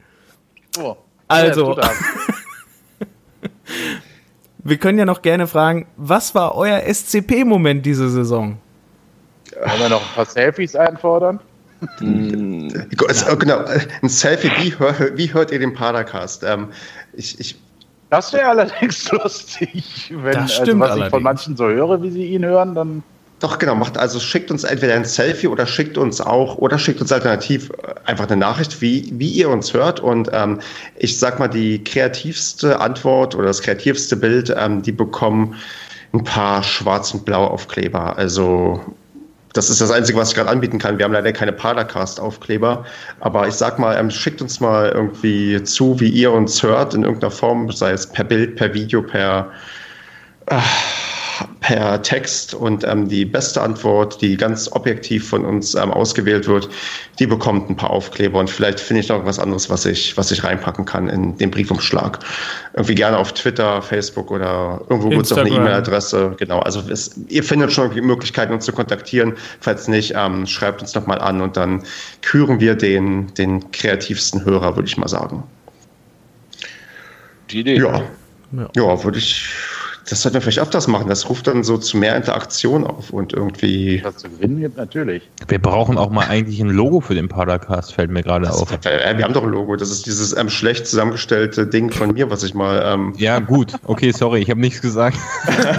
[0.80, 0.95] Oh,
[1.28, 1.78] also.
[4.59, 8.57] Wir können ja noch gerne fragen, was war euer SCP-Moment diese Saison?
[9.55, 11.39] Wollen wir noch ein paar Selfies einfordern?
[11.99, 12.69] Hm.
[13.39, 13.63] genau,
[14.01, 16.43] ein Selfie, wie, hör, wie hört ihr den Padercast?
[16.43, 16.69] Ähm,
[17.13, 17.55] ich, ich,
[18.09, 21.07] das wäre allerdings lustig, wenn das also stimmt also, was allerdings.
[21.07, 23.03] ich von manchen so höre, wie sie ihn hören, dann.
[23.39, 27.01] Doch, genau, macht also schickt uns entweder ein Selfie oder schickt uns auch oder schickt
[27.01, 27.71] uns alternativ
[28.05, 29.99] einfach eine Nachricht, wie, wie ihr uns hört.
[29.99, 30.59] Und ähm,
[30.95, 35.53] ich sag mal, die kreativste Antwort oder das kreativste Bild, ähm, die bekommen
[36.13, 38.17] ein paar schwarz und blau Aufkleber.
[38.17, 38.82] Also
[39.58, 40.97] das ist das Einzige, was ich gerade anbieten kann.
[40.99, 42.86] Wir haben leider keine Padercast-Aufkleber.
[43.20, 47.03] Aber ich sag mal, ähm, schickt uns mal irgendwie zu, wie ihr uns hört, in
[47.03, 49.51] irgendeiner Form, sei es per Bild, per Video, per.
[50.45, 50.60] Äh,
[51.60, 56.70] per Text und ähm, die beste Antwort, die ganz objektiv von uns ähm, ausgewählt wird,
[57.20, 60.32] die bekommt ein paar Aufkleber und vielleicht finde ich noch was anderes, was ich, was
[60.32, 62.20] ich reinpacken kann in den Briefumschlag.
[62.74, 66.36] Irgendwie gerne auf Twitter, Facebook oder irgendwo kurz auf eine E-Mail-Adresse.
[66.38, 69.34] Genau, also es, ihr findet schon die Möglichkeiten, uns zu kontaktieren.
[69.60, 71.84] Falls nicht, ähm, schreibt uns nochmal an und dann
[72.22, 75.44] küren wir den, den kreativsten Hörer, würde ich mal sagen.
[77.50, 77.78] Die Idee.
[77.78, 78.02] Ja,
[78.52, 78.70] ja.
[78.76, 79.50] ja würde ich
[80.10, 81.10] das sollten wir vielleicht öfters machen.
[81.10, 84.01] Das ruft dann so zu mehr Interaktion auf und irgendwie.
[84.03, 85.30] Was zu gewinnen gibt, natürlich.
[85.47, 88.72] Wir brauchen auch mal eigentlich ein Logo für den Podcast, fällt mir gerade auf.
[88.86, 89.76] Äh, wir haben doch ein Logo.
[89.76, 92.82] Das ist dieses ähm, schlecht zusammengestellte Ding von mir, was ich mal.
[92.86, 93.74] Ähm ja, gut.
[93.84, 95.18] Okay, sorry, ich habe nichts gesagt.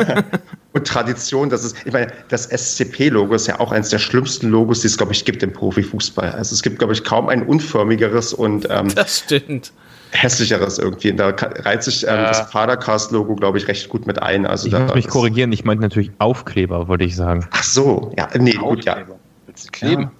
[0.75, 4.83] und Tradition, das ist, ich meine, das SCP-Logo ist ja auch eines der schlimmsten Logos,
[4.83, 6.33] die es, glaube ich, gibt im Profifußball.
[6.33, 8.69] Also es gibt, glaube ich, kaum ein unförmigeres und.
[8.71, 9.73] Ähm, das stimmt
[10.11, 11.11] hässlicheres irgendwie.
[11.11, 12.29] Und da reizt sich ähm, ja.
[12.29, 14.47] das Padercast-Logo, glaube ich, recht gut mit ein.
[14.47, 17.47] Also ich da muss mich korrigieren, ich meinte natürlich Aufkleber, wollte ich sagen.
[17.51, 18.99] Ach so, ja, nee, gut, ja.
[19.47, 20.03] Willst du kleben?
[20.03, 20.11] Ja.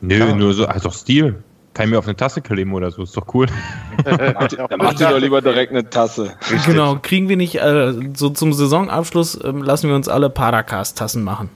[0.00, 0.34] Nö, ja.
[0.34, 1.42] nur so, also Stil.
[1.72, 3.46] Kann ich mir auf eine Tasse kleben oder so, ist doch cool.
[4.04, 6.32] Dann macht ihr doch lieber direkt eine Tasse.
[6.42, 6.66] Richtig.
[6.66, 11.50] Genau, kriegen wir nicht, äh, so zum Saisonabschluss äh, lassen wir uns alle Padercast-Tassen machen.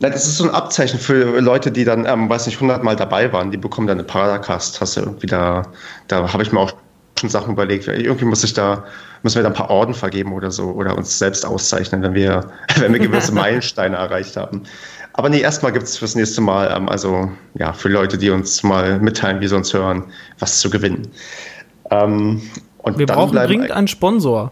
[0.00, 3.32] Das ist so ein Abzeichen für Leute, die dann, ähm, weiß nicht, 100 Mal dabei
[3.32, 3.50] waren.
[3.50, 5.26] Die bekommen dann eine Paracast-Tasse irgendwie.
[5.26, 5.62] Da,
[6.08, 6.72] da habe ich mir auch
[7.18, 7.86] schon Sachen überlegt.
[7.86, 8.84] Irgendwie muss ich da,
[9.22, 12.50] müssen wir da ein paar Orden vergeben oder so oder uns selbst auszeichnen, wenn wir,
[12.76, 14.64] wenn wir gewisse Meilensteine erreicht haben.
[15.12, 18.62] Aber nee, erstmal gibt es fürs nächste Mal, ähm, also ja, für Leute, die uns
[18.64, 20.04] mal mitteilen, wie sie uns hören,
[20.40, 21.08] was zu gewinnen.
[21.90, 22.42] Ähm,
[22.78, 24.50] und wir brauchen dringend einen Sponsor,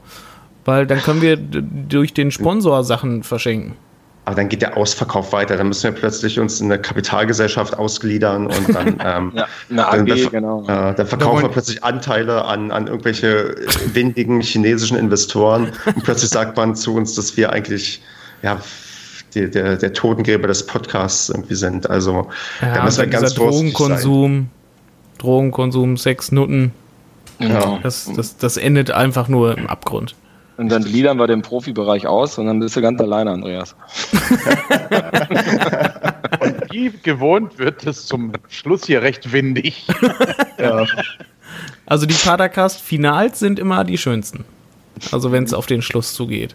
[0.64, 3.76] weil dann können wir durch den Sponsor Sachen verschenken.
[4.24, 5.56] Aber dann geht der Ausverkauf weiter.
[5.56, 10.06] Dann müssen wir plötzlich uns in eine Kapitalgesellschaft ausgliedern und dann, ähm, ja, eine AG,
[10.06, 10.62] dann, genau.
[10.62, 13.56] Äh, dann verkaufen wir plötzlich Anteile an, an irgendwelche
[13.92, 18.00] windigen chinesischen Investoren und plötzlich sagt man zu uns, dass wir eigentlich
[18.42, 18.60] ja,
[19.34, 21.90] die, der, der Totengräber des Podcasts irgendwie sind.
[21.90, 22.28] Also
[22.60, 24.50] ja, da müssen wir ganz Drogenkonsum,
[25.18, 26.72] Drogenkonsum, Sex, Nutten.
[27.38, 27.80] Ja.
[27.82, 30.14] Das, das, das endet einfach nur im Abgrund.
[30.56, 33.74] Und dann gliedern wir den Profibereich aus und dann bist du ganz alleine, Andreas.
[36.40, 39.86] und wie gewohnt wird es zum Schluss hier recht windig.
[40.58, 40.84] ja.
[41.86, 44.44] Also die Padercast-Finals sind immer die schönsten.
[45.10, 46.54] Also wenn es auf den Schluss zugeht.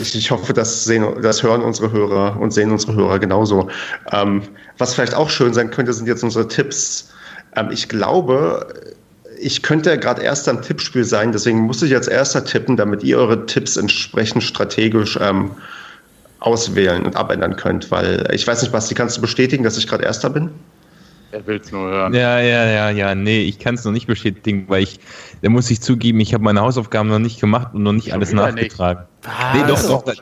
[0.00, 3.68] Ich, ich, hoffe, das, sehen, das hören unsere Hörer und sehen unsere Hörer genauso.
[4.12, 4.42] Ähm,
[4.78, 7.10] was vielleicht auch schön sein könnte, sind jetzt unsere Tipps.
[7.56, 8.96] Ähm, ich glaube,
[9.40, 13.18] ich könnte gerade erst am Tippspiel sein, deswegen muss ich jetzt erster tippen, damit ihr
[13.18, 15.52] eure Tipps entsprechend strategisch ähm,
[16.40, 17.90] auswählen und abändern könnt.
[17.90, 20.50] Weil ich weiß nicht, Basti, kannst du bestätigen, dass ich gerade erster bin?
[21.32, 22.12] Er will es nur hören.
[22.12, 23.14] Ja, ja, ja, ja.
[23.14, 24.98] Nee, ich kann es noch nicht bestätigen, weil ich,
[25.42, 28.14] da muss ich zugeben, ich habe meine Hausaufgaben noch nicht gemacht und noch nicht Schon
[28.14, 29.04] alles nachgetragen.
[29.22, 29.66] Nicht.
[29.66, 30.14] Nee, doch, doch.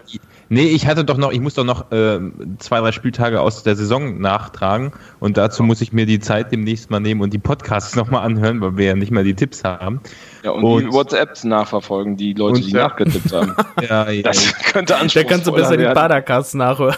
[0.51, 2.21] Nee, ich hatte doch noch, ich muss doch noch äh,
[2.59, 6.91] zwei, drei Spieltage aus der Saison nachtragen und dazu muss ich mir die Zeit demnächst
[6.91, 10.01] mal nehmen und die Podcasts nochmal anhören, weil wir ja nicht mal die Tipps haben.
[10.43, 12.89] Ja, und, und die WhatsApps nachverfolgen, die Leute, die ja.
[12.89, 13.55] nachgetippt haben.
[13.89, 15.95] ja, ja, das könnte anspruchsvoll Da kannst du besser werden.
[15.95, 16.97] die Podcasts nachhören.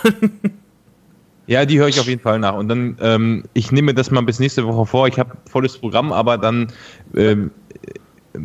[1.51, 2.55] Ja, die höre ich auf jeden Fall nach.
[2.55, 5.09] Und dann, ähm, ich nehme das mal bis nächste Woche vor.
[5.09, 6.69] Ich habe volles Programm, aber dann
[7.17, 7.51] ähm,
[8.33, 8.39] äh,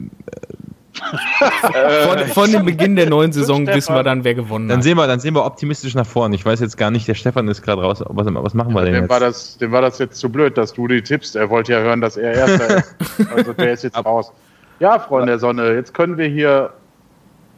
[0.96, 4.84] von, von, dem Beginn der neuen Saison wissen wir dann, wer gewonnen dann hat.
[4.84, 6.36] Sehen wir, dann sehen wir optimistisch nach vorne.
[6.36, 8.04] Ich weiß jetzt gar nicht, der Stefan ist gerade raus.
[8.08, 9.10] Was, was machen wir ja, denn dem jetzt?
[9.10, 11.36] War das, dem war das jetzt zu blöd, dass du die tippst.
[11.36, 12.96] Er wollte ja hören, dass er Erster ist.
[13.36, 14.32] Also der ist jetzt raus.
[14.80, 16.72] Ja, Freunde der Sonne, jetzt können wir hier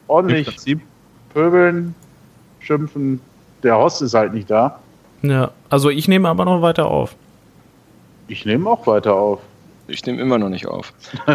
[0.06, 0.76] ordentlich
[1.32, 1.94] pöbeln,
[2.60, 3.20] schimpfen.
[3.62, 4.78] Der Host ist halt nicht da.
[5.22, 7.16] Ja, also ich nehme aber noch weiter auf.
[8.28, 9.40] Ich nehme auch weiter auf.
[9.88, 10.92] Ich nehme immer noch nicht auf.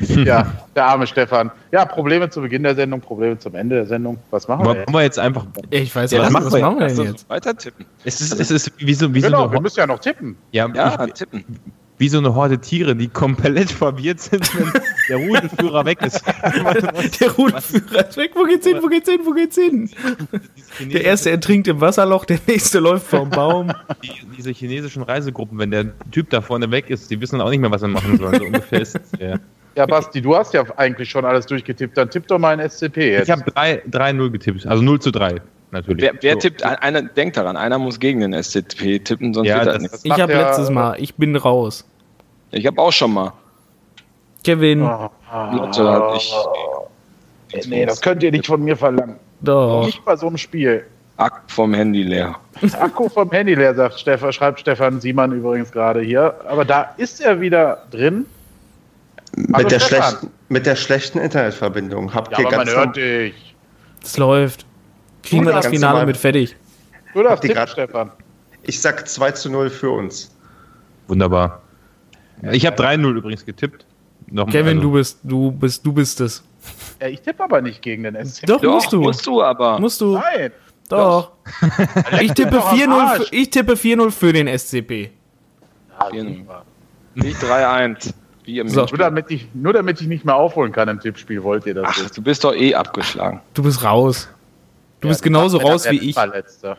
[0.24, 1.50] ja, der arme Stefan.
[1.72, 4.18] Ja, Probleme zu Beginn der Sendung, Probleme zum Ende der Sendung.
[4.30, 4.74] Was machen wir?
[4.74, 5.46] Wollen wir jetzt einfach.
[5.70, 7.28] Ich weiß ja, was, was, was machen wir denn jetzt?
[7.28, 7.86] Weiter tippen.
[8.04, 10.36] Es ist, es ist wie so, wie genau, so wir müssen ja noch tippen.
[10.52, 11.44] Ja, ja ich, tippen
[12.00, 14.72] wie so eine Horde Tiere, die komplett verwirrt sind, wenn
[15.10, 16.24] der Rudelführer weg ist.
[17.20, 18.30] der Rudelführer ist weg.
[18.34, 18.78] Wo geht's hin?
[18.80, 19.20] Wo geht's hin?
[19.22, 19.90] Wo geht's hin?
[20.90, 23.70] Der erste ertrinkt im Wasserloch, der nächste läuft vom Baum.
[24.02, 27.60] Die, diese chinesischen Reisegruppen, wenn der Typ da vorne weg ist, die wissen auch nicht
[27.60, 28.38] mehr, was sie machen sollen.
[28.38, 29.38] So ungefähr ist ja.
[29.76, 31.96] Ja, Basti, du hast ja eigentlich schon alles durchgetippt.
[31.96, 33.28] Dann tipp doch mal ein SCP jetzt.
[33.28, 35.36] Ich habe 3-0 getippt, also 0 zu 3
[35.70, 36.02] natürlich.
[36.02, 36.40] Wer, wer so.
[36.40, 40.04] tippt, einer, denkt daran, einer muss gegen den SCP tippen, sonst ja, wird das nichts.
[40.04, 41.84] Ich habe letztes Mal, ich bin raus.
[42.50, 43.32] Ich habe auch schon mal.
[44.42, 44.82] Kevin.
[44.82, 45.10] Oh,
[45.52, 47.66] Lotte ich.
[47.68, 49.16] Nee, das könnt ihr nicht von mir verlangen.
[49.40, 49.86] Doch.
[49.86, 50.84] Nicht bei so einem Spiel.
[51.16, 52.36] Akku vom Handy leer.
[52.80, 56.34] Akku vom Handy leer, sagt Stefan, schreibt Stefan Siemann übrigens gerade hier.
[56.48, 58.24] Aber da ist er wieder drin.
[59.36, 62.12] Mit der, schlechten, mit der schlechten Internetverbindung.
[62.12, 63.54] Habt ja, ihr aber ganz man hört dich.
[64.02, 64.66] Es läuft.
[65.22, 66.56] Kriegen wir das Finale mit fertig.
[67.14, 68.10] Du darfst tippen, Stefan.
[68.62, 70.34] Ich sag 2 zu 0 für uns.
[71.08, 71.62] Wunderbar.
[72.52, 73.84] Ich habe 3-0 übrigens getippt.
[74.28, 74.82] Noch Kevin, also.
[74.82, 76.42] du bist, du bist, du bist es.
[77.00, 78.46] Ja, ich tippe aber nicht gegen den SC.
[78.46, 79.00] Doch, Doch, musst du.
[79.00, 79.78] Musst du aber.
[79.78, 80.14] Musst du.
[80.14, 80.52] Nein.
[80.88, 81.32] Doch.
[82.20, 85.10] ich tippe 4-0 für, ich tippe 4-0 für den SCP.
[86.00, 86.22] Ja,
[87.14, 88.14] nicht 3-1.
[88.66, 88.86] So.
[88.86, 91.86] Nur, damit ich, nur damit ich nicht mehr aufholen kann im Tippspiel, wollt ihr das?
[91.88, 92.16] Ach, jetzt?
[92.16, 93.40] du bist doch eh abgeschlagen.
[93.54, 94.28] Du bist raus.
[95.00, 96.14] Du ja, bist genauso raus wie ich.
[96.14, 96.76] Verletzter.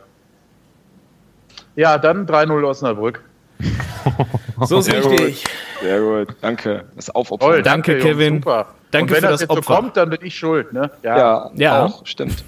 [1.75, 3.23] Ja, dann 3-0 Osnabrück.
[4.61, 5.43] so ist Sehr richtig.
[5.43, 5.51] Gut.
[5.81, 6.85] Sehr gut, danke.
[6.95, 7.49] Das Aufopfern.
[7.49, 8.33] Toll, danke, danke Kevin.
[8.33, 8.67] Jungs, super.
[8.91, 9.63] Danke Und wenn für das, das jetzt Opfer.
[9.63, 10.91] so kommt, dann bin ich schuld, ne?
[11.03, 11.85] Ja, ja, ja.
[11.85, 12.43] Auch, stimmt.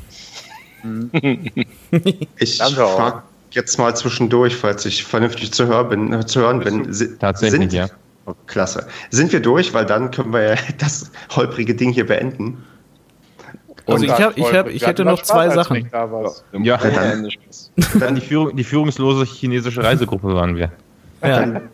[2.37, 6.91] ich frage jetzt mal zwischendurch, falls ich vernünftig zu, hör bin, zu hören bin.
[7.19, 7.87] Tatsächlich, sind, ja.
[8.25, 8.87] Oh, klasse.
[9.09, 12.63] Sind wir durch, weil dann können wir ja das holprige Ding hier beenden.
[13.85, 15.89] Also ich, hab, ich, hab, ich hätte noch zwei Sachen.
[16.53, 17.29] Ja, dann,
[17.99, 20.71] dann die, Führung, die führungslose chinesische Reisegruppe waren wir.
[21.21, 21.39] Ja.
[21.39, 21.69] Dann,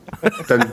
[0.47, 0.65] dann,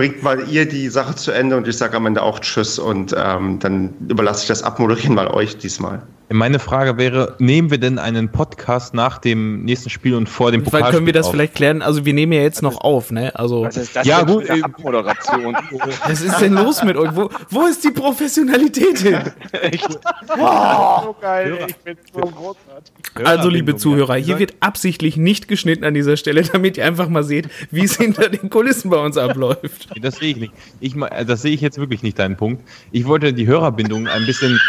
[0.00, 3.14] bringt mal ihr die Sache zu Ende und ich sage am Ende auch Tschüss und
[3.14, 6.00] ähm, dann überlasse ich das Abmoderieren mal euch diesmal.
[6.32, 10.62] Meine Frage wäre, nehmen wir denn einen Podcast nach dem nächsten Spiel und vor dem
[10.62, 10.92] Pokal?
[10.92, 11.32] können wir das auf?
[11.32, 11.82] vielleicht klären?
[11.82, 13.34] Also wir nehmen ja jetzt noch auf, ne?
[13.34, 15.56] Also Was ist das ja, gut, Abmoderation.
[16.06, 17.10] Was ist denn los mit euch?
[17.16, 19.18] Wo, wo ist die Professionalität hin?
[19.50, 19.98] Echt?
[20.38, 22.94] Oh, so geil, ich bin so großartig.
[23.24, 27.24] Also liebe Zuhörer, hier wird absichtlich nicht geschnitten an dieser Stelle, damit ihr einfach mal
[27.24, 29.88] seht, wie es hinter den Kulissen bei uns abläuft.
[30.00, 30.52] Das sehe ich nicht.
[30.80, 30.94] Ich,
[31.26, 32.62] das sehe ich jetzt wirklich nicht, deinen Punkt.
[32.92, 34.60] Ich wollte die Hörerbindung ein bisschen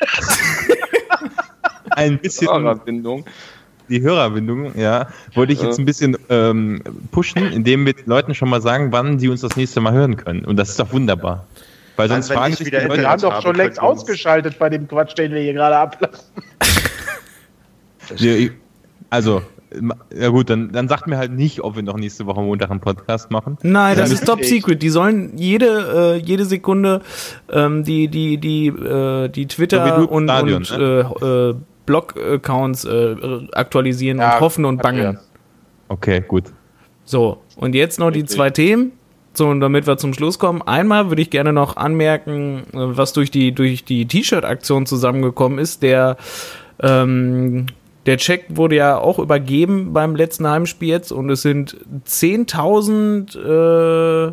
[1.90, 2.48] ein bisschen.
[2.48, 3.24] Hörerbindung.
[3.88, 8.50] Die Hörerbindung, ja, wollte ich jetzt ein bisschen ähm, pushen, indem wir den Leuten schon
[8.50, 10.44] mal sagen, wann sie uns das nächste Mal hören können.
[10.44, 11.46] Und das ist doch wunderbar.
[11.96, 13.00] Weil sonst fragen sich wieder die Leute.
[13.00, 16.26] Wir haben doch schon längst ausgeschaltet bei dem Quatsch, den wir hier gerade ablassen.
[19.10, 19.42] also,
[20.16, 22.80] ja gut, dann, dann sagt mir halt nicht, ob wir noch nächste Woche Montag einen
[22.80, 23.58] Podcast machen.
[23.62, 24.82] Nein, das ist top secret.
[24.82, 27.02] Die sollen jede, äh, jede Sekunde
[27.50, 31.06] ähm, die, die, die, äh, die Twitter so und, Stadion, und ne?
[31.20, 31.54] äh, äh
[31.86, 33.16] Blog-Accounts äh,
[33.52, 35.18] aktualisieren ja, und hoffen und bangen.
[35.88, 36.44] Okay, gut.
[37.04, 38.92] So, und jetzt noch die zwei Themen.
[39.32, 43.14] So, und damit wir zum Schluss kommen, einmal würde ich gerne noch anmerken, äh, was
[43.14, 45.82] durch die, durch die T-Shirt-Aktion zusammengekommen ist.
[45.82, 46.18] Der,
[46.82, 47.66] ähm,
[48.08, 51.76] der Check wurde ja auch übergeben beim letzten Heimspiel jetzt und es sind
[52.06, 54.32] 10.000 äh,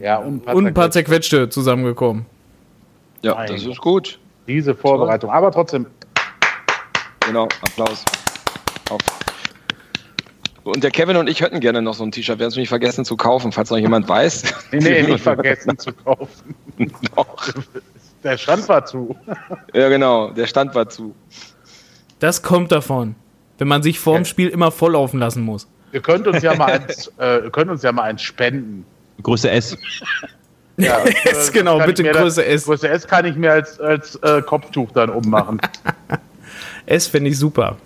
[0.00, 2.26] ja, und ein paar zerquetschte zusammengekommen.
[3.22, 3.52] Ja, Nein.
[3.52, 4.18] das ist gut.
[4.48, 5.30] Diese Vorbereitung.
[5.30, 5.86] Aber trotzdem,
[7.24, 8.04] Genau, Applaus.
[8.90, 9.00] Auf.
[10.64, 12.40] Und der Kevin und ich hätten gerne noch so ein T-Shirt.
[12.40, 14.42] Wir haben es nicht vergessen zu kaufen, falls noch jemand weiß.
[14.72, 16.56] Nee, nee, nicht vergessen zu kaufen.
[17.14, 17.48] Doch.
[18.24, 19.14] Der Stand war zu.
[19.72, 21.14] Ja, genau, der Stand war zu.
[22.24, 23.16] Das kommt davon,
[23.58, 25.68] wenn man sich vorm Spiel immer volllaufen lassen muss.
[25.92, 28.86] Ihr könnt uns ja mal eins, äh, könnt uns ja mal eins spenden.
[29.22, 29.76] Größe S.
[30.78, 32.64] Ja, S, genau, bitte Größe S.
[32.64, 35.60] Größe S kann ich mir als, als äh, Kopftuch dann ummachen.
[36.86, 37.76] S finde ich super.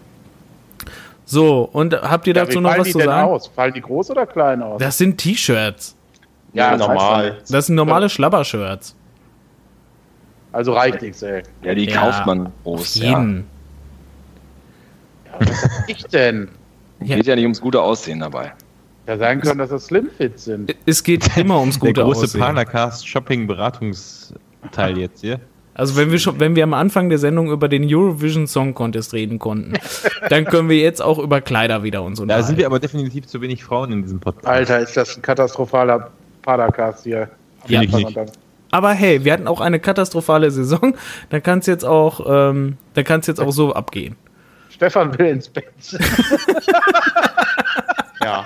[1.25, 3.29] So, und habt ihr dazu ja, noch was zu sagen?
[3.29, 3.49] Aus?
[3.49, 4.81] Fallen die groß oder klein aus?
[4.81, 5.97] Das sind T-Shirts.
[6.53, 7.39] Ja, ja normal.
[7.51, 8.95] Das sind normale Schlabber-Shirts.
[10.53, 11.43] Also reicht XL.
[11.63, 12.95] Ja, die ja, kauft man groß.
[12.95, 13.39] Jeden.
[13.39, 13.58] Ja.
[15.41, 16.49] Ja was ich denn?
[17.01, 18.53] Geht ja nicht ums gute Aussehen dabei.
[19.07, 20.75] Ja, sein können, dass das Slimfit sind.
[20.85, 21.95] Es geht immer ums gute Aussehen.
[21.95, 22.41] Der große Aussehen.
[22.41, 25.41] Panacast Shopping Beratungsteil jetzt hier.
[25.73, 29.15] Also wenn wir schon, wenn wir am Anfang der Sendung über den Eurovision Song Contest
[29.15, 29.75] reden konnten,
[30.29, 32.27] dann können wir jetzt auch über Kleider wieder und so.
[32.27, 34.47] Da sind wir aber definitiv zu wenig Frauen in diesem Podcast.
[34.47, 36.11] Alter, ist das ein katastrophaler
[36.43, 37.31] Padercast hier.
[37.69, 38.19] Ja, ich nicht.
[38.71, 40.95] Aber hey, wir hatten auch eine katastrophale Saison.
[41.31, 44.17] Da kann es jetzt auch, ähm, da kann es jetzt auch so abgehen.
[44.79, 45.65] Stefan will ins Bett.
[48.23, 48.45] ja.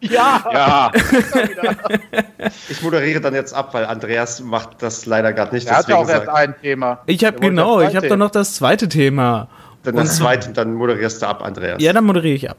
[0.00, 0.44] Ja.
[0.52, 0.92] ja.
[2.68, 5.66] ich moderiere dann jetzt ab, weil Andreas macht das leider gerade nicht.
[5.66, 7.00] Er hat ja auch erst ein Thema.
[7.06, 9.48] Ich habe genau, ich habe doch noch das zweite Thema.
[9.84, 11.80] Dann das zweite, dann moderierst du ab, Andreas.
[11.80, 12.58] Ja, dann moderiere ich ab.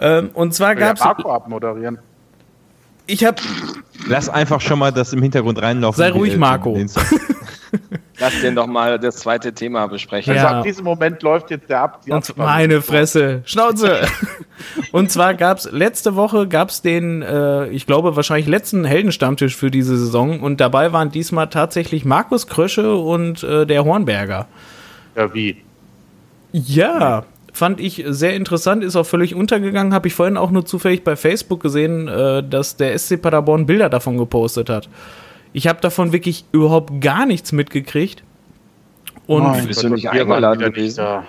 [0.00, 1.04] Ähm, und zwar gab es.
[1.04, 1.98] Marco abmoderieren.
[3.06, 3.40] Ich habe.
[4.08, 5.96] Lass einfach schon mal das im Hintergrund reinlaufen.
[5.96, 6.76] Sei ruhig, Marco.
[8.18, 10.34] Lass den doch mal das zweite Thema besprechen.
[10.34, 10.44] Ja.
[10.44, 12.00] Also ab diesem Moment läuft jetzt der ab.
[12.08, 13.42] Und meine Fresse.
[13.44, 14.00] Schnauze.
[14.92, 19.70] und zwar gab es letzte Woche gab's den, äh, ich glaube wahrscheinlich letzten Heldenstammtisch für
[19.70, 24.46] diese Saison und dabei waren diesmal tatsächlich Markus Krösche und äh, der Hornberger.
[25.14, 25.62] Ja, wie?
[26.52, 27.24] Ja,
[27.56, 29.94] fand ich sehr interessant, ist auch völlig untergegangen.
[29.94, 33.88] Habe ich vorhin auch nur zufällig bei Facebook gesehen, äh, dass der SC Paderborn Bilder
[33.88, 34.88] davon gepostet hat.
[35.56, 38.22] Ich habe davon wirklich überhaupt gar nichts mitgekriegt.
[39.26, 41.00] Und oh, bist du nicht eingeladen gewesen?
[41.02, 41.24] Ja,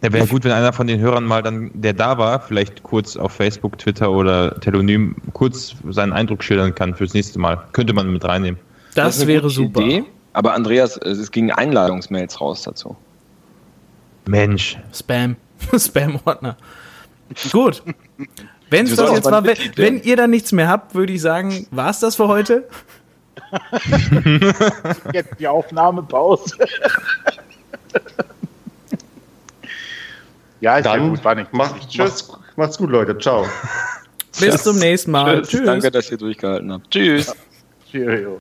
[0.00, 3.32] wäre gut, wenn einer von den Hörern mal dann, der da war, vielleicht kurz auf
[3.32, 7.64] Facebook, Twitter oder Telonym kurz seinen Eindruck schildern kann fürs nächste Mal.
[7.72, 8.60] Könnte man mit reinnehmen.
[8.94, 9.80] Das, das wäre super.
[9.80, 12.96] Idee, aber Andreas, es ging Einladungsmails raus dazu.
[14.28, 14.78] Mensch.
[14.94, 15.34] Spam.
[15.76, 16.56] Spam-Ordner.
[17.50, 17.82] Gut.
[18.70, 21.90] Wenn's das jetzt war, wenn, wenn ihr da nichts mehr habt, würde ich sagen, war
[21.90, 22.68] es das für heute?
[25.12, 26.56] Jetzt die Aufnahme Pause.
[30.60, 31.52] ja, ist Dann ja gut, war nicht.
[31.52, 31.98] Mach, Tschüss.
[31.98, 33.16] Macht's, macht's gut, Leute.
[33.18, 33.46] Ciao.
[34.38, 35.42] Bis zum nächsten Mal.
[35.42, 35.50] Tschüss.
[35.50, 35.66] Tschüss.
[35.66, 36.90] Danke, dass ihr durchgehalten habt.
[36.90, 37.34] Tschüss.
[37.90, 38.39] Cheerio.